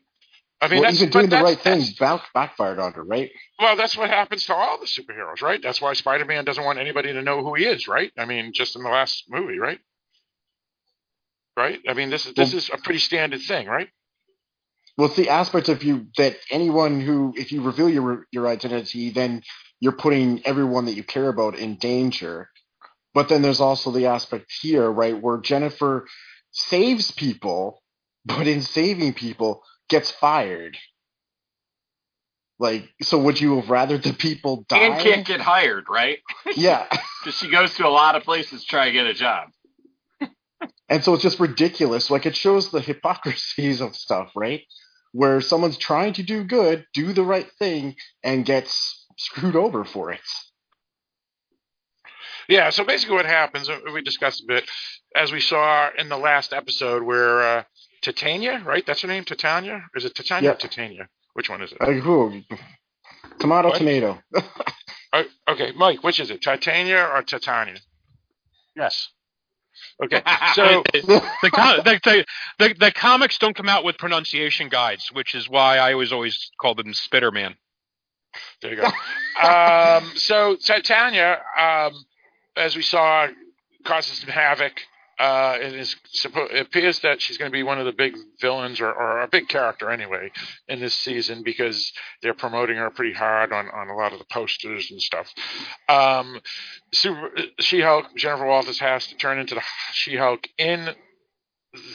I 0.61 0.67
mean, 0.67 0.81
well, 0.81 0.93
even 0.93 1.09
doing 1.09 1.29
the 1.29 1.41
right 1.41 1.59
thing 1.59 1.83
back, 1.99 2.21
backfired 2.35 2.77
on 2.77 2.93
her, 2.93 3.03
right? 3.03 3.31
Well, 3.59 3.75
that's 3.75 3.97
what 3.97 4.11
happens 4.11 4.45
to 4.45 4.53
all 4.53 4.79
the 4.79 4.85
superheroes, 4.85 5.41
right? 5.41 5.59
That's 5.61 5.81
why 5.81 5.93
Spider-Man 5.93 6.45
doesn't 6.45 6.63
want 6.63 6.77
anybody 6.77 7.11
to 7.13 7.21
know 7.23 7.43
who 7.43 7.55
he 7.55 7.65
is, 7.65 7.87
right? 7.87 8.11
I 8.15 8.25
mean, 8.25 8.53
just 8.53 8.75
in 8.75 8.83
the 8.83 8.89
last 8.89 9.23
movie, 9.27 9.57
right? 9.57 9.79
Right? 11.57 11.79
I 11.89 11.95
mean, 11.95 12.11
this 12.11 12.27
is 12.27 12.35
this 12.35 12.51
well, 12.51 12.59
is 12.59 12.69
a 12.71 12.77
pretty 12.77 12.99
standard 12.99 13.41
thing, 13.41 13.67
right? 13.67 13.89
Well, 14.97 15.07
it's 15.07 15.15
the 15.15 15.29
aspect 15.29 15.69
of 15.69 15.83
you 15.83 16.07
that 16.17 16.37
anyone 16.49 17.01
who, 17.01 17.33
if 17.37 17.51
you 17.51 17.61
reveal 17.61 17.89
your 17.89 18.25
your 18.31 18.47
identity, 18.47 19.09
then 19.11 19.41
you're 19.79 19.93
putting 19.93 20.45
everyone 20.45 20.85
that 20.85 20.93
you 20.93 21.03
care 21.03 21.29
about 21.29 21.57
in 21.57 21.75
danger. 21.75 22.49
But 23.13 23.29
then 23.29 23.41
there's 23.41 23.61
also 23.61 23.91
the 23.91 24.07
aspect 24.07 24.51
here, 24.61 24.89
right, 24.89 25.19
where 25.19 25.37
Jennifer 25.37 26.07
saves 26.51 27.11
people 27.11 27.81
but 28.25 28.47
in 28.47 28.61
saving 28.61 29.13
people 29.13 29.63
gets 29.89 30.11
fired. 30.11 30.77
Like, 32.59 32.87
so 33.01 33.17
would 33.17 33.41
you 33.41 33.59
have 33.59 33.69
rather 33.69 33.97
the 33.97 34.13
people 34.13 34.65
die? 34.69 34.77
And 34.77 34.99
can't 35.01 35.25
get 35.25 35.41
hired, 35.41 35.85
right? 35.89 36.19
yeah. 36.55 36.87
Because 37.23 37.37
she 37.37 37.51
goes 37.51 37.75
to 37.75 37.85
a 37.85 37.89
lot 37.89 38.15
of 38.15 38.23
places 38.23 38.61
to 38.63 38.67
try 38.67 38.85
to 38.85 38.91
get 38.91 39.05
a 39.05 39.13
job. 39.13 39.49
And 40.91 41.03
so 41.03 41.13
it's 41.13 41.23
just 41.23 41.39
ridiculous. 41.39 42.11
Like 42.11 42.25
it 42.25 42.35
shows 42.35 42.69
the 42.69 42.81
hypocrisies 42.81 43.79
of 43.81 43.95
stuff, 43.95 44.31
right? 44.35 44.61
Where 45.13 45.39
someone's 45.41 45.77
trying 45.77 46.13
to 46.13 46.23
do 46.23 46.43
good, 46.43 46.85
do 46.93 47.13
the 47.13 47.23
right 47.23 47.49
thing, 47.57 47.95
and 48.23 48.45
gets 48.45 49.07
screwed 49.17 49.55
over 49.55 49.85
for 49.85 50.11
it. 50.11 50.19
Yeah, 52.49 52.69
so 52.71 52.83
basically 52.83 53.15
what 53.15 53.25
happens, 53.25 53.69
uh, 53.69 53.79
we 53.93 54.01
discussed 54.01 54.43
a 54.43 54.45
bit, 54.47 54.69
as 55.15 55.31
we 55.31 55.39
saw 55.39 55.89
in 55.97 56.09
the 56.09 56.17
last 56.17 56.51
episode 56.51 57.03
where 57.03 57.41
uh, 57.41 57.63
Titania, 58.01 58.61
right? 58.65 58.85
That's 58.85 59.01
her 59.01 59.07
name, 59.07 59.23
Titania? 59.23 59.85
Is 59.95 60.03
it 60.05 60.13
Titania 60.15 60.49
Yeah. 60.49 60.53
or 60.55 60.57
Titania? 60.57 61.07
Which 61.33 61.49
one 61.49 61.61
is 61.61 61.71
it? 61.71 61.79
Like, 61.79 61.97
who? 62.03 62.41
Tomato, 63.39 63.69
What? 63.69 63.77
tomato. 63.77 64.19
Oh, 65.13 65.23
okay, 65.47 65.71
Mike, 65.73 66.03
which 66.03 66.19
is 66.19 66.29
it, 66.31 66.41
Titania 66.41 67.05
or 67.05 67.21
Titania? 67.21 67.77
Yes. 68.75 69.07
Okay, 70.03 70.21
so 70.53 70.83
the, 70.93 71.51
com- 71.53 71.81
the, 71.83 71.99
the, 72.03 72.25
the 72.59 72.75
the 72.79 72.91
comics 72.91 73.37
don't 73.37 73.55
come 73.55 73.69
out 73.69 73.83
with 73.83 73.97
pronunciation 73.97 74.69
guides, 74.69 75.09
which 75.11 75.35
is 75.35 75.49
why 75.49 75.77
I 75.77 75.93
always 75.93 76.11
always 76.11 76.51
call 76.59 76.75
them 76.75 76.93
Spitterman. 76.93 77.55
there 78.61 78.73
you 78.73 78.81
go. 78.81 79.47
Um, 79.47 80.11
so 80.15 80.55
Titania, 80.55 81.41
um, 81.57 81.93
as 82.55 82.75
we 82.75 82.81
saw, 82.81 83.27
causes 83.83 84.19
some 84.19 84.29
havoc. 84.29 84.73
Uh, 85.21 85.55
it 85.61 85.75
is 85.75 85.95
it 86.25 86.61
appears 86.65 86.99
that 87.01 87.21
she's 87.21 87.37
going 87.37 87.51
to 87.51 87.55
be 87.55 87.61
one 87.61 87.77
of 87.77 87.85
the 87.85 87.91
big 87.91 88.17
villains, 88.39 88.81
or, 88.81 88.91
or 88.91 89.21
a 89.21 89.27
big 89.27 89.47
character 89.47 89.91
anyway, 89.91 90.31
in 90.67 90.79
this 90.79 90.95
season 90.95 91.43
because 91.43 91.93
they're 92.23 92.33
promoting 92.33 92.77
her 92.77 92.89
pretty 92.89 93.13
hard 93.13 93.53
on, 93.53 93.67
on 93.69 93.87
a 93.89 93.95
lot 93.95 94.13
of 94.13 94.17
the 94.17 94.25
posters 94.31 94.89
and 94.89 94.99
stuff. 94.99 95.31
Um, 95.87 96.41
Super 96.91 97.29
She-Hulk 97.59 98.07
Jennifer 98.17 98.47
Walters 98.47 98.79
has 98.79 99.05
to 99.07 99.15
turn 99.15 99.37
into 99.37 99.53
the 99.53 99.61
She-Hulk 99.93 100.47
in 100.57 100.89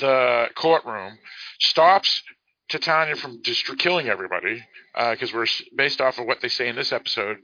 the 0.00 0.46
courtroom, 0.54 1.18
stops 1.58 2.22
Titania 2.68 3.16
from 3.16 3.42
just 3.42 3.66
killing 3.78 4.06
everybody 4.06 4.64
because 5.10 5.34
we're 5.34 5.46
based 5.76 6.00
off 6.00 6.20
of 6.20 6.26
what 6.26 6.42
they 6.42 6.48
say 6.48 6.68
in 6.68 6.76
this 6.76 6.92
episode. 6.92 7.38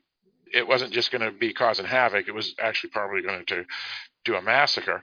It 0.54 0.68
wasn't 0.68 0.92
just 0.92 1.10
going 1.10 1.22
to 1.22 1.36
be 1.36 1.52
causing 1.52 1.86
havoc; 1.86 2.28
it 2.28 2.34
was 2.34 2.54
actually 2.60 2.90
probably 2.90 3.22
going 3.22 3.46
to 3.46 3.64
do 4.24 4.36
a 4.36 4.42
massacre. 4.42 5.02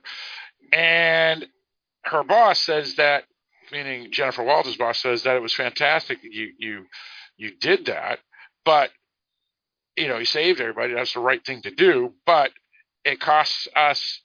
And 0.72 1.46
her 2.04 2.22
boss 2.22 2.60
says 2.60 2.96
that, 2.96 3.24
meaning 3.72 4.12
Jennifer 4.12 4.42
Walters' 4.42 4.76
boss 4.76 5.00
says 5.00 5.24
that 5.24 5.36
it 5.36 5.42
was 5.42 5.54
fantastic 5.54 6.22
that 6.22 6.32
you 6.32 6.52
you 6.58 6.86
you 7.36 7.52
did 7.56 7.86
that, 7.86 8.20
but 8.64 8.90
you 9.96 10.08
know 10.08 10.18
you 10.18 10.24
saved 10.24 10.60
everybody. 10.60 10.94
That's 10.94 11.14
the 11.14 11.20
right 11.20 11.44
thing 11.44 11.62
to 11.62 11.70
do, 11.70 12.14
but 12.26 12.50
it 13.04 13.20
costs 13.20 13.68
us 13.74 14.20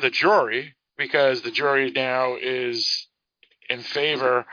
the 0.00 0.10
jury 0.10 0.74
because 0.96 1.42
the 1.42 1.50
jury 1.50 1.90
now 1.90 2.36
is 2.36 3.08
in 3.68 3.80
favor 3.80 4.44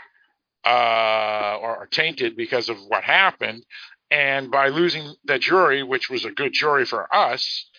uh, 0.65 1.57
or, 1.61 1.87
tainted 1.91 2.35
because 2.35 2.69
of 2.69 2.77
what 2.87 3.03
happened. 3.03 3.65
And 4.09 4.51
by 4.51 4.69
losing 4.69 5.13
the 5.25 5.39
jury, 5.39 5.83
which 5.83 6.09
was 6.09 6.25
a 6.25 6.31
good 6.31 6.53
jury 6.53 6.85
for 6.85 7.13
us, 7.13 7.69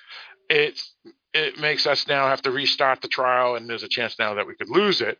it 0.48 0.80
it 1.34 1.58
makes 1.58 1.86
us 1.86 2.06
now 2.06 2.28
have 2.28 2.42
to 2.42 2.50
restart 2.50 3.00
the 3.00 3.08
trial, 3.08 3.56
and 3.56 3.68
there's 3.68 3.82
a 3.82 3.88
chance 3.88 4.18
now 4.18 4.34
that 4.34 4.46
we 4.46 4.54
could 4.54 4.68
lose 4.68 5.00
it. 5.00 5.18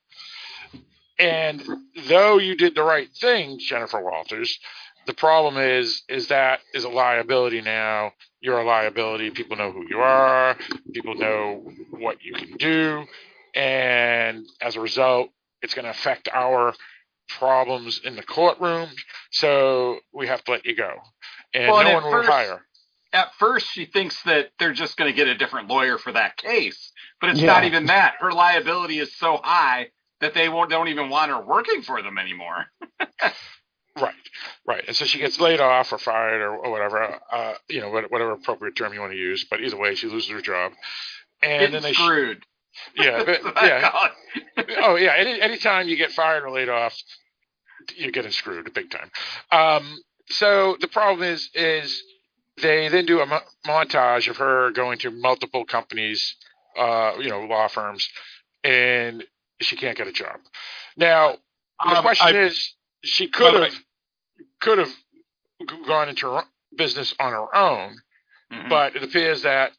And 1.18 1.62
though 2.08 2.38
you 2.38 2.56
did 2.56 2.74
the 2.74 2.82
right 2.82 3.08
thing, 3.20 3.58
Jennifer 3.58 4.00
Walters, 4.02 4.58
the 5.06 5.14
problem 5.14 5.56
is 5.56 6.02
is 6.08 6.28
that 6.28 6.60
is 6.74 6.84
a 6.84 6.88
liability 6.88 7.60
now. 7.60 8.12
You're 8.40 8.60
a 8.60 8.64
liability. 8.64 9.30
People 9.30 9.56
know 9.56 9.70
who 9.72 9.86
you 9.88 9.98
are. 10.00 10.56
People 10.92 11.14
know 11.14 11.64
what 11.90 12.22
you 12.22 12.34
can 12.34 12.56
do, 12.56 13.04
and 13.54 14.46
as 14.60 14.76
a 14.76 14.80
result, 14.80 15.30
it's 15.60 15.74
going 15.74 15.84
to 15.84 15.90
affect 15.90 16.28
our 16.32 16.74
problems 17.28 18.00
in 18.04 18.16
the 18.16 18.22
courtroom. 18.22 18.88
So 19.30 19.98
we 20.12 20.26
have 20.26 20.42
to 20.44 20.50
let 20.52 20.66
you 20.66 20.74
go, 20.76 20.92
and 21.54 21.70
Well, 21.70 21.84
no 21.84 21.94
one 21.94 22.04
will 22.04 22.22
hire. 22.24 22.62
At 23.12 23.34
first, 23.38 23.66
she 23.70 23.86
thinks 23.86 24.22
that 24.24 24.50
they're 24.58 24.72
just 24.72 24.96
going 24.96 25.10
to 25.10 25.16
get 25.16 25.28
a 25.28 25.34
different 25.36 25.68
lawyer 25.68 25.98
for 25.98 26.12
that 26.12 26.36
case, 26.36 26.92
but 27.20 27.30
it's 27.30 27.40
Yeah. 27.40 27.46
not 27.48 27.64
even 27.64 27.86
that. 27.86 28.14
Her 28.20 28.32
liability 28.32 28.98
is 28.98 29.14
so 29.16 29.38
high 29.42 29.88
that 30.20 30.34
they 30.34 30.48
won't 30.48 30.70
don't 30.70 30.88
even 30.88 31.10
want 31.10 31.30
her 31.30 31.40
working 31.40 31.82
for 31.82 32.02
them 32.02 32.18
anymore. 32.18 32.66
Right, 34.00 34.14
right. 34.66 34.84
And 34.86 34.96
so 34.96 35.04
she 35.04 35.18
gets 35.18 35.38
laid 35.38 35.60
off 35.60 35.92
or 35.92 35.98
fired 35.98 36.40
or, 36.40 36.56
or 36.56 36.70
whatever, 36.70 37.18
uh, 37.30 37.54
you 37.68 37.80
know, 37.80 37.90
whatever 37.90 38.32
appropriate 38.32 38.74
term 38.74 38.94
you 38.94 39.00
want 39.00 39.12
to 39.12 39.18
use. 39.18 39.44
But 39.50 39.60
either 39.60 39.76
way, 39.76 39.94
she 39.94 40.08
loses 40.08 40.30
her 40.30 40.40
job. 40.40 40.72
And 41.42 41.60
Getting 41.60 41.72
then 41.74 41.82
they, 41.82 41.92
screwed. 41.92 42.42
yeah, 42.96 43.18
but, 43.18 43.26
That's 43.26 43.44
what 43.44 43.58
I 43.58 43.66
yeah. 43.66 44.08
Oh 44.78 44.96
yeah. 44.96 45.14
Any 45.18 45.40
anytime 45.40 45.88
you 45.88 45.96
get 45.96 46.10
fired 46.12 46.42
or 46.44 46.50
laid 46.50 46.70
off, 46.70 46.96
you're 47.96 48.12
getting 48.12 48.30
screwed 48.30 48.72
big 48.72 48.90
time. 48.90 49.10
Um, 49.50 49.98
so 50.28 50.76
the 50.80 50.88
problem 50.88 51.28
is, 51.28 51.50
is 51.54 52.02
they 52.60 52.88
then 52.88 53.06
do 53.06 53.20
a 53.20 53.26
mo- 53.26 53.40
montage 53.66 54.28
of 54.28 54.36
her 54.36 54.70
going 54.70 54.98
to 54.98 55.10
multiple 55.10 55.64
companies, 55.64 56.36
uh, 56.76 57.14
you 57.18 57.28
know, 57.30 57.40
law 57.42 57.68
firms, 57.68 58.08
and 58.64 59.24
she 59.60 59.76
can't 59.76 59.96
get 59.96 60.06
a 60.06 60.12
job. 60.12 60.36
Now 60.96 61.36
the 61.84 61.96
Um, 61.96 62.02
question 62.02 62.36
I- 62.36 62.40
is, 62.40 62.74
she 63.04 63.28
could 63.28 63.54
have 63.54 63.74
could 64.60 64.78
have 64.78 64.92
gone 65.86 66.08
into 66.08 66.30
her 66.30 66.44
business 66.76 67.14
on 67.18 67.32
her 67.32 67.54
own, 67.56 67.96
Mhm. 68.52 68.68
but 68.68 68.94
it 68.96 69.02
appears 69.02 69.42
that 69.42 69.72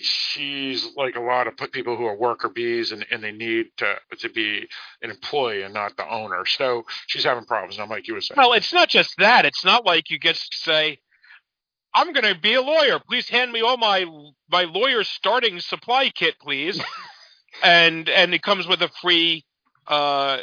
she's 0.00 0.84
like 0.96 1.16
a 1.16 1.20
lot 1.20 1.46
of 1.46 1.56
people 1.72 1.96
who 1.96 2.04
are 2.06 2.16
worker 2.16 2.48
bees 2.48 2.90
and, 2.92 3.06
and 3.10 3.22
they 3.22 3.32
need 3.32 3.66
to 3.76 4.00
to 4.18 4.28
be 4.28 4.68
an 5.02 5.10
employee 5.10 5.62
and 5.62 5.72
not 5.74 5.96
the 5.96 6.08
owner. 6.08 6.44
So 6.46 6.84
she's 7.06 7.24
having 7.24 7.44
problems. 7.44 7.78
Now, 7.78 7.86
Mike, 7.86 8.08
you 8.08 8.14
were 8.14 8.20
saying. 8.20 8.36
Well, 8.36 8.52
it's 8.54 8.72
not 8.72 8.88
just 8.88 9.16
that. 9.18 9.44
It's 9.46 9.64
not 9.64 9.84
like 9.84 10.10
you 10.10 10.18
get 10.18 10.36
to 10.36 10.56
say, 10.56 11.00
"I'm 11.94 12.12
going 12.12 12.34
to 12.34 12.40
be 12.40 12.54
a 12.54 12.62
lawyer. 12.62 12.98
Please 12.98 13.28
hand 13.28 13.52
me 13.52 13.62
all 13.62 13.76
my 13.76 14.04
my 14.50 14.64
lawyer 14.64 15.04
starting 15.04 15.60
supply 15.60 16.10
kit, 16.10 16.34
please." 16.40 16.80
and 17.62 18.08
and 18.08 18.34
it 18.34 18.42
comes 18.42 18.66
with 18.66 18.82
a 18.82 18.88
free, 19.00 19.44
uh, 19.86 20.38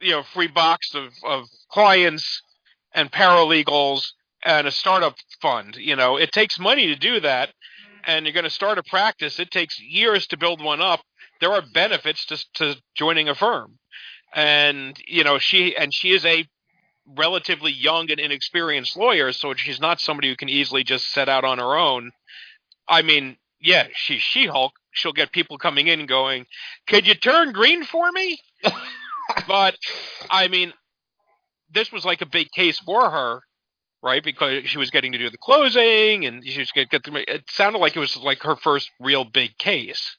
you 0.00 0.10
know, 0.12 0.22
free 0.22 0.48
box 0.48 0.94
of 0.94 1.12
of 1.24 1.46
clients 1.70 2.42
and 2.92 3.10
paralegals 3.10 4.12
and 4.44 4.66
a 4.66 4.70
startup 4.70 5.16
fund. 5.40 5.76
You 5.76 5.96
know, 5.96 6.16
it 6.16 6.32
takes 6.32 6.58
money 6.58 6.86
to 6.88 6.96
do 6.96 7.20
that, 7.20 7.50
and 8.04 8.24
you're 8.26 8.32
going 8.32 8.44
to 8.44 8.50
start 8.50 8.78
a 8.78 8.82
practice. 8.82 9.38
It 9.38 9.50
takes 9.50 9.80
years 9.80 10.26
to 10.28 10.36
build 10.36 10.62
one 10.62 10.80
up. 10.80 11.00
There 11.40 11.52
are 11.52 11.62
benefits 11.62 12.26
to 12.26 12.44
to 12.54 12.76
joining 12.94 13.28
a 13.28 13.34
firm, 13.34 13.78
and 14.34 14.96
you 15.06 15.24
know 15.24 15.38
she 15.38 15.76
and 15.76 15.92
she 15.92 16.12
is 16.12 16.24
a 16.24 16.44
relatively 17.16 17.72
young 17.72 18.10
and 18.10 18.20
inexperienced 18.20 18.96
lawyer, 18.96 19.32
so 19.32 19.54
she's 19.54 19.80
not 19.80 20.00
somebody 20.00 20.28
who 20.28 20.36
can 20.36 20.48
easily 20.48 20.84
just 20.84 21.08
set 21.08 21.28
out 21.28 21.44
on 21.44 21.58
her 21.58 21.76
own. 21.76 22.12
I 22.88 23.02
mean, 23.02 23.36
yeah, 23.60 23.88
she's 23.94 24.22
She 24.22 24.46
Hulk. 24.46 24.72
She'll 24.92 25.12
get 25.12 25.32
people 25.32 25.58
coming 25.58 25.86
in 25.86 26.06
going, 26.06 26.46
"Could 26.86 27.06
you 27.06 27.14
turn 27.14 27.52
green 27.52 27.84
for 27.84 28.10
me?" 28.12 28.40
but 29.46 29.76
I 30.28 30.48
mean, 30.48 30.72
this 31.72 31.92
was 31.92 32.04
like 32.04 32.22
a 32.22 32.26
big 32.26 32.50
case 32.50 32.78
for 32.78 33.08
her, 33.10 33.40
right? 34.02 34.22
Because 34.22 34.64
she 34.66 34.78
was 34.78 34.90
getting 34.90 35.12
to 35.12 35.18
do 35.18 35.30
the 35.30 35.38
closing, 35.38 36.24
and 36.26 36.44
she 36.44 36.58
was 36.58 36.70
to 36.70 36.86
get 36.86 37.04
the. 37.04 37.32
It 37.32 37.44
sounded 37.48 37.78
like 37.78 37.96
it 37.96 38.00
was 38.00 38.16
like 38.16 38.42
her 38.42 38.56
first 38.56 38.90
real 38.98 39.24
big 39.24 39.56
case. 39.58 40.16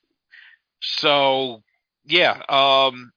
So, 0.81 1.62
yeah, 2.05 2.41
um, 2.50 3.12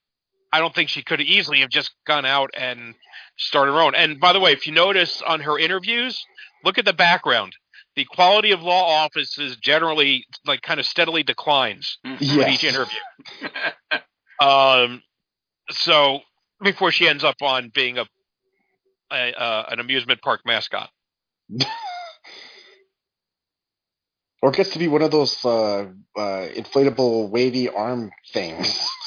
I 0.54 0.60
don't 0.60 0.72
think 0.72 0.88
she 0.88 1.02
could 1.02 1.20
easily 1.20 1.62
have 1.62 1.68
just 1.68 1.90
gone 2.06 2.24
out 2.24 2.50
and 2.56 2.94
started 3.36 3.72
her 3.72 3.80
own. 3.80 3.96
And 3.96 4.20
by 4.20 4.32
the 4.32 4.38
way, 4.38 4.52
if 4.52 4.68
you 4.68 4.72
notice 4.72 5.20
on 5.20 5.40
her 5.40 5.58
interviews, 5.58 6.24
look 6.62 6.78
at 6.78 6.84
the 6.84 6.92
background. 6.92 7.56
The 7.96 8.04
quality 8.04 8.52
of 8.52 8.62
law 8.62 9.02
offices 9.02 9.56
generally, 9.56 10.26
like, 10.46 10.62
kind 10.62 10.78
of 10.78 10.86
steadily 10.86 11.24
declines 11.24 11.98
with 12.04 12.48
each 12.48 12.62
interview. 12.64 12.98
Um, 14.42 15.00
so 15.70 16.18
before 16.60 16.90
she 16.90 17.08
ends 17.08 17.22
up 17.22 17.36
on 17.40 17.70
being 17.72 17.98
a, 17.98 18.04
a 19.12 19.32
uh, 19.32 19.66
an 19.70 19.78
amusement 19.78 20.20
park 20.22 20.40
mascot. 20.44 20.90
Or 24.42 24.50
gets 24.50 24.70
to 24.70 24.78
be 24.78 24.88
one 24.88 25.00
of 25.00 25.10
those 25.10 25.42
uh, 25.42 25.86
uh, 26.14 26.48
inflatable 26.54 27.30
wavy 27.30 27.70
arm 27.70 28.10
things. 28.30 28.86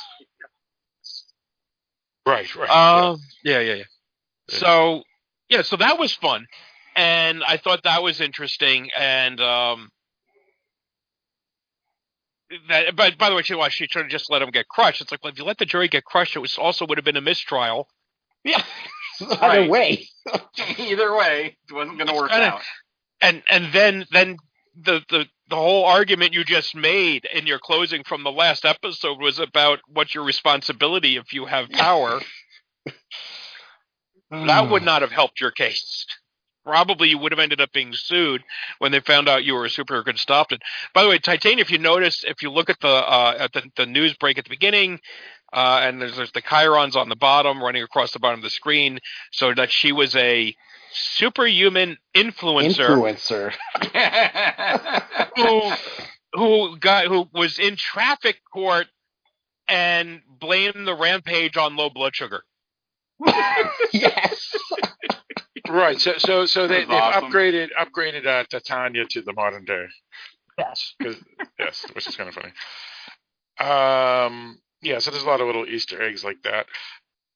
right, 2.27 2.55
right. 2.55 2.69
Um, 2.69 3.17
yeah, 3.43 3.59
yeah, 3.59 3.73
yeah. 3.75 3.83
So 4.49 5.03
yeah, 5.49 5.61
so 5.63 5.75
that 5.77 5.97
was 5.99 6.13
fun, 6.13 6.45
and 6.95 7.43
I 7.43 7.57
thought 7.57 7.83
that 7.83 8.03
was 8.03 8.21
interesting, 8.21 8.89
and 8.97 9.39
um, 9.41 9.89
that, 12.69 12.95
but 12.95 13.17
by 13.17 13.29
the 13.29 13.35
way, 13.35 13.41
she 13.41 13.55
well, 13.55 13.69
she 13.69 13.87
should 13.87 14.03
have 14.03 14.11
just 14.11 14.31
let 14.31 14.41
him 14.41 14.51
get 14.51 14.67
crushed. 14.67 15.01
It's 15.01 15.11
like, 15.11 15.23
well, 15.23 15.33
if 15.33 15.39
you 15.39 15.45
let 15.45 15.57
the 15.57 15.65
jury 15.65 15.87
get 15.87 16.05
crushed, 16.05 16.35
it 16.35 16.39
was 16.39 16.57
also 16.57 16.85
would 16.87 16.97
have 16.97 17.05
been 17.05 17.17
a 17.17 17.21
mistrial. 17.21 17.87
Yeah. 18.43 18.63
Either 19.21 19.37
Right. 19.41 19.69
way. 19.69 20.07
Either 20.77 21.15
way, 21.15 21.57
it 21.69 21.73
wasn't 21.73 21.97
going 21.97 22.07
to 22.07 22.13
work 22.13 22.29
kinda- 22.31 22.53
out. 22.53 22.61
And 23.19 23.41
and 23.49 23.73
then 23.73 24.05
then 24.11 24.37
the 24.83 25.01
the 25.09 25.25
the 25.49 25.55
whole 25.55 25.85
argument 25.85 26.33
you 26.33 26.43
just 26.43 26.75
made 26.75 27.25
in 27.33 27.47
your 27.47 27.59
closing 27.59 28.03
from 28.03 28.23
the 28.23 28.31
last 28.31 28.65
episode 28.65 29.19
was 29.21 29.39
about 29.39 29.79
what's 29.87 30.13
your 30.13 30.25
responsibility 30.25 31.15
if 31.15 31.33
you 31.33 31.45
have 31.45 31.69
power. 31.69 32.19
that 34.29 34.69
would 34.69 34.83
not 34.83 35.01
have 35.01 35.11
helped 35.11 35.39
your 35.39 35.51
case. 35.51 36.05
Probably 36.65 37.09
you 37.09 37.17
would 37.17 37.31
have 37.31 37.39
ended 37.39 37.61
up 37.61 37.71
being 37.71 37.93
sued 37.93 38.43
when 38.79 38.91
they 38.91 38.99
found 38.99 39.29
out 39.29 39.45
you 39.45 39.53
were 39.53 39.63
a 39.63 39.69
super 39.69 40.03
it. 40.05 40.61
By 40.93 41.03
the 41.03 41.09
way, 41.09 41.17
Titania, 41.17 41.61
if 41.61 41.71
you 41.71 41.77
notice, 41.77 42.25
if 42.27 42.41
you 42.41 42.51
look 42.51 42.69
at 42.69 42.81
the 42.81 42.89
uh, 42.89 43.35
at 43.39 43.53
the, 43.53 43.63
the 43.77 43.85
news 43.85 44.15
break 44.17 44.37
at 44.37 44.43
the 44.43 44.49
beginning, 44.49 44.99
uh, 45.53 45.79
and 45.83 46.01
there's, 46.01 46.17
there's 46.17 46.31
the 46.33 46.41
chirons 46.41 46.97
on 46.97 47.07
the 47.07 47.15
bottom 47.15 47.63
running 47.63 47.83
across 47.83 48.11
the 48.11 48.19
bottom 48.19 48.39
of 48.39 48.43
the 48.43 48.49
screen, 48.49 48.99
so 49.31 49.53
that 49.53 49.71
she 49.71 49.93
was 49.93 50.13
a 50.17 50.53
superhuman 50.91 51.97
influencer 52.15 52.87
influencer. 52.87 53.53
who 55.35 55.71
who 56.33 56.77
got 56.77 57.05
who 57.07 57.27
was 57.33 57.59
in 57.59 57.75
traffic 57.75 58.41
court 58.53 58.87
and 59.67 60.21
blamed 60.27 60.87
the 60.87 60.95
rampage 60.95 61.57
on 61.57 61.75
low 61.75 61.89
blood 61.89 62.15
sugar. 62.15 62.43
yes. 63.93 64.55
Right. 65.67 65.99
So 65.99 66.13
so 66.17 66.45
so 66.45 66.67
they, 66.67 66.85
That's 66.85 66.89
they've 66.89 66.99
awesome. 66.99 67.31
upgraded 67.31 67.69
upgraded 67.79 68.25
uh, 68.25 68.43
Titania 68.49 69.05
to 69.11 69.21
the 69.21 69.33
modern 69.33 69.65
day. 69.65 69.85
Yes. 70.57 70.93
'Cause- 71.01 71.23
yes, 71.59 71.85
which 71.93 72.07
is 72.07 72.15
kind 72.15 72.29
of 72.29 72.35
funny. 72.35 72.53
Um. 73.59 74.59
Yeah. 74.81 74.99
So 74.99 75.11
there's 75.11 75.23
a 75.23 75.27
lot 75.27 75.41
of 75.41 75.47
little 75.47 75.65
Easter 75.65 76.01
eggs 76.01 76.23
like 76.23 76.41
that. 76.43 76.67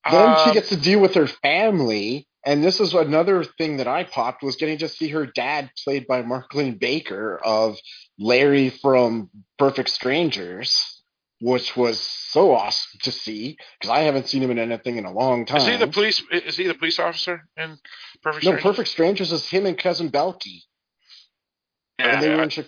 Then 0.10 0.36
she 0.44 0.50
Um, 0.50 0.54
gets 0.54 0.70
to 0.70 0.78
deal 0.78 1.00
with 1.00 1.14
her 1.16 1.28
family, 1.28 2.28
and 2.46 2.64
this 2.64 2.80
is 2.80 2.94
another 2.94 3.44
thing 3.44 3.78
that 3.78 3.88
I 3.88 4.04
popped 4.04 4.44
was 4.44 4.56
getting 4.56 4.80
to 4.80 4.88
see 4.88 5.10
her 5.10 5.26
dad, 5.26 5.70
played 5.84 6.08
by 6.08 6.24
Mark 6.24 6.54
Linn-Baker, 6.54 7.40
of 7.44 7.78
Larry 8.18 8.70
from 8.70 9.30
Perfect 9.60 9.90
Strangers, 9.90 11.04
which 11.40 11.78
was 11.78 12.00
so 12.00 12.54
awesome 12.54 13.00
to 13.04 13.12
see 13.12 13.58
because 13.80 13.92
I 13.92 14.02
haven't 14.02 14.28
seen 14.28 14.42
him 14.42 14.52
in 14.52 14.60
anything 14.60 14.98
in 14.98 15.06
a 15.06 15.12
long 15.12 15.46
time. 15.46 15.62
Is 15.62 15.68
he 15.68 15.78
the 15.78 15.88
police? 15.88 16.24
Is 16.32 16.58
he 16.58 16.68
the 16.68 16.74
police 16.74 17.00
officer 17.00 17.48
in 17.58 17.78
Perfect? 18.24 18.46
no, 18.46 18.52
Strangers? 18.52 18.64
Perfect 18.64 18.90
Strangers 18.90 19.32
is 19.32 19.48
him 19.48 19.66
and 19.66 19.78
cousin 19.78 20.10
Balki, 20.10 20.62
and 22.00 22.22
they 22.22 22.30
yeah, 22.30 22.38
were 22.38 22.44
in. 22.44 22.50
Chi- 22.50 22.66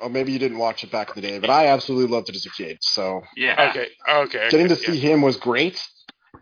Oh, 0.00 0.08
maybe 0.08 0.32
you 0.32 0.40
didn't 0.40 0.58
watch 0.58 0.82
it 0.82 0.90
back 0.90 1.10
in 1.10 1.22
the 1.22 1.28
day, 1.28 1.38
but 1.38 1.50
I 1.50 1.68
absolutely 1.68 2.12
loved 2.12 2.28
it 2.28 2.34
as 2.34 2.44
a 2.44 2.50
kid. 2.50 2.78
So 2.80 3.22
yeah. 3.36 3.68
Okay. 3.70 3.88
Okay. 4.08 4.48
getting 4.50 4.66
to 4.68 4.74
okay, 4.74 4.84
see 4.84 4.98
him 4.98 5.22
was 5.22 5.36
great. 5.36 5.80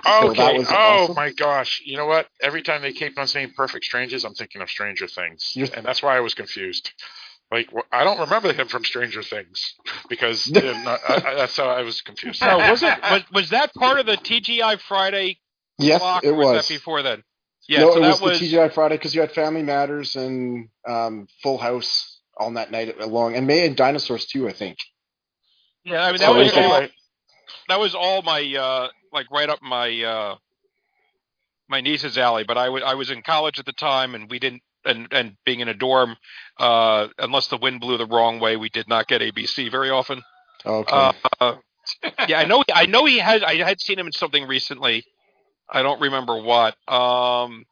Yeah. 0.05 0.21
so 0.21 0.29
Okay. 0.31 0.37
that 0.45 0.55
was 0.57 0.69
oh 0.71 0.75
awesome. 0.75 1.15
my 1.17 1.31
gosh! 1.33 1.83
You 1.85 1.97
know 1.97 2.07
what? 2.07 2.27
Every 2.43 2.63
time 2.63 2.83
they 2.83 2.93
keep 2.93 3.19
on 3.19 3.27
saying 3.27 3.53
"Perfect 3.57 3.85
Strangers," 3.85 4.25
I'm 4.25 4.35
thinking 4.35 4.63
of 4.63 4.71
Stranger 4.71 5.07
Things, 5.07 5.53
You're- 5.55 5.71
and 5.77 5.85
that's 5.85 6.03
why 6.03 6.17
I 6.17 6.21
was 6.21 6.35
confused. 6.35 6.93
Like 7.53 7.69
wh- 7.71 7.87
I 7.93 8.05
don't 8.05 8.21
remember 8.21 8.53
him 8.53 8.69
from 8.69 8.85
Stranger 8.85 9.23
Things 9.23 9.75
because 10.09 10.51
not- 10.51 11.01
I, 11.09 11.15
I, 11.15 11.35
that's 11.35 11.57
how 11.57 11.67
I 11.69 11.83
was 11.83 12.01
confused. 12.01 12.41
So 12.41 12.57
was 12.57 12.83
it 12.83 12.99
was, 13.03 13.23
was 13.33 13.51
that 13.51 13.75
part 13.75 14.01
of 14.01 14.07
the 14.07 14.17
TGI 14.17 14.81
Friday 14.81 15.39
Yes, 15.79 16.01
block, 16.01 16.25
it 16.25 16.29
or 16.29 16.35
was, 16.35 16.47
was. 16.49 16.69
that 16.69 16.75
before 16.75 17.03
then? 17.03 17.23
Yeah, 17.69 17.81
no, 17.81 17.93
so 17.93 17.99
it 17.99 18.01
that 18.03 18.09
was, 18.09 18.21
was 18.21 18.41
the 18.41 18.47
TGI 18.53 18.73
Friday 18.73 18.97
because 18.97 19.15
you 19.15 19.21
had 19.21 19.33
Family 19.33 19.63
Matters 19.63 20.17
and 20.17 20.69
um, 20.87 21.27
Full 21.43 21.59
House 21.59 22.21
on 22.39 22.55
that 22.55 22.71
night 22.71 22.95
along, 23.01 23.37
and 23.37 23.47
May 23.47 23.67
and 23.67 23.77
Dinosaurs 23.77 24.27
too. 24.27 24.49
I 24.49 24.53
think. 24.53 24.79
yeah. 25.85 26.05
I 26.05 26.11
mean 26.11 26.19
So 26.19 26.33
that 26.33 26.39
was 26.39 26.53
anyway- 26.57 26.73
all, 26.75 26.89
that 27.69 27.81
was 27.81 27.95
all 27.95 28.23
my 28.23 28.41
uh 28.57 28.89
like 29.15 29.31
right 29.31 29.49
up 29.49 29.61
my 29.63 30.03
uh 30.03 30.37
my 31.69 31.81
niece's 31.81 32.19
alley. 32.19 32.45
But 32.45 32.59
I 32.59 32.69
was 32.69 32.83
I 32.85 32.95
was 32.95 33.11
in 33.11 33.23
college 33.23 33.59
at 33.59 33.65
the 33.65 33.73
time, 33.73 34.15
and 34.15 34.31
we 34.31 34.39
didn't. 34.39 34.63
And, 34.87 35.09
and 35.13 35.37
being 35.47 35.61
in 35.61 35.69
a 35.69 35.73
dorm, 35.73 36.15
uh, 36.59 37.09
unless 37.19 37.47
the 37.47 37.57
wind 37.57 37.81
blew 37.81 37.97
the 37.97 38.05
wrong 38.05 38.39
way, 38.39 38.59
we 38.59 38.69
did 38.69 38.87
not 38.87 39.09
get 39.09 39.23
ABC 39.23 39.71
very 39.71 39.89
often. 39.89 40.21
Okay. 40.67 40.93
Uh, 41.41 41.55
yeah, 42.29 42.39
I 42.41 42.45
know. 42.45 42.63
I 42.71 42.85
know 42.85 43.07
he 43.07 43.19
has. 43.19 43.43
I 43.43 43.55
had 43.57 43.81
seen 43.81 43.99
him 43.99 44.05
in 44.05 44.13
something 44.13 44.47
recently. 44.47 45.03
I 45.71 45.83
don't 45.83 46.03
remember 46.03 46.37
what. 46.37 46.75
Um, 46.87 47.65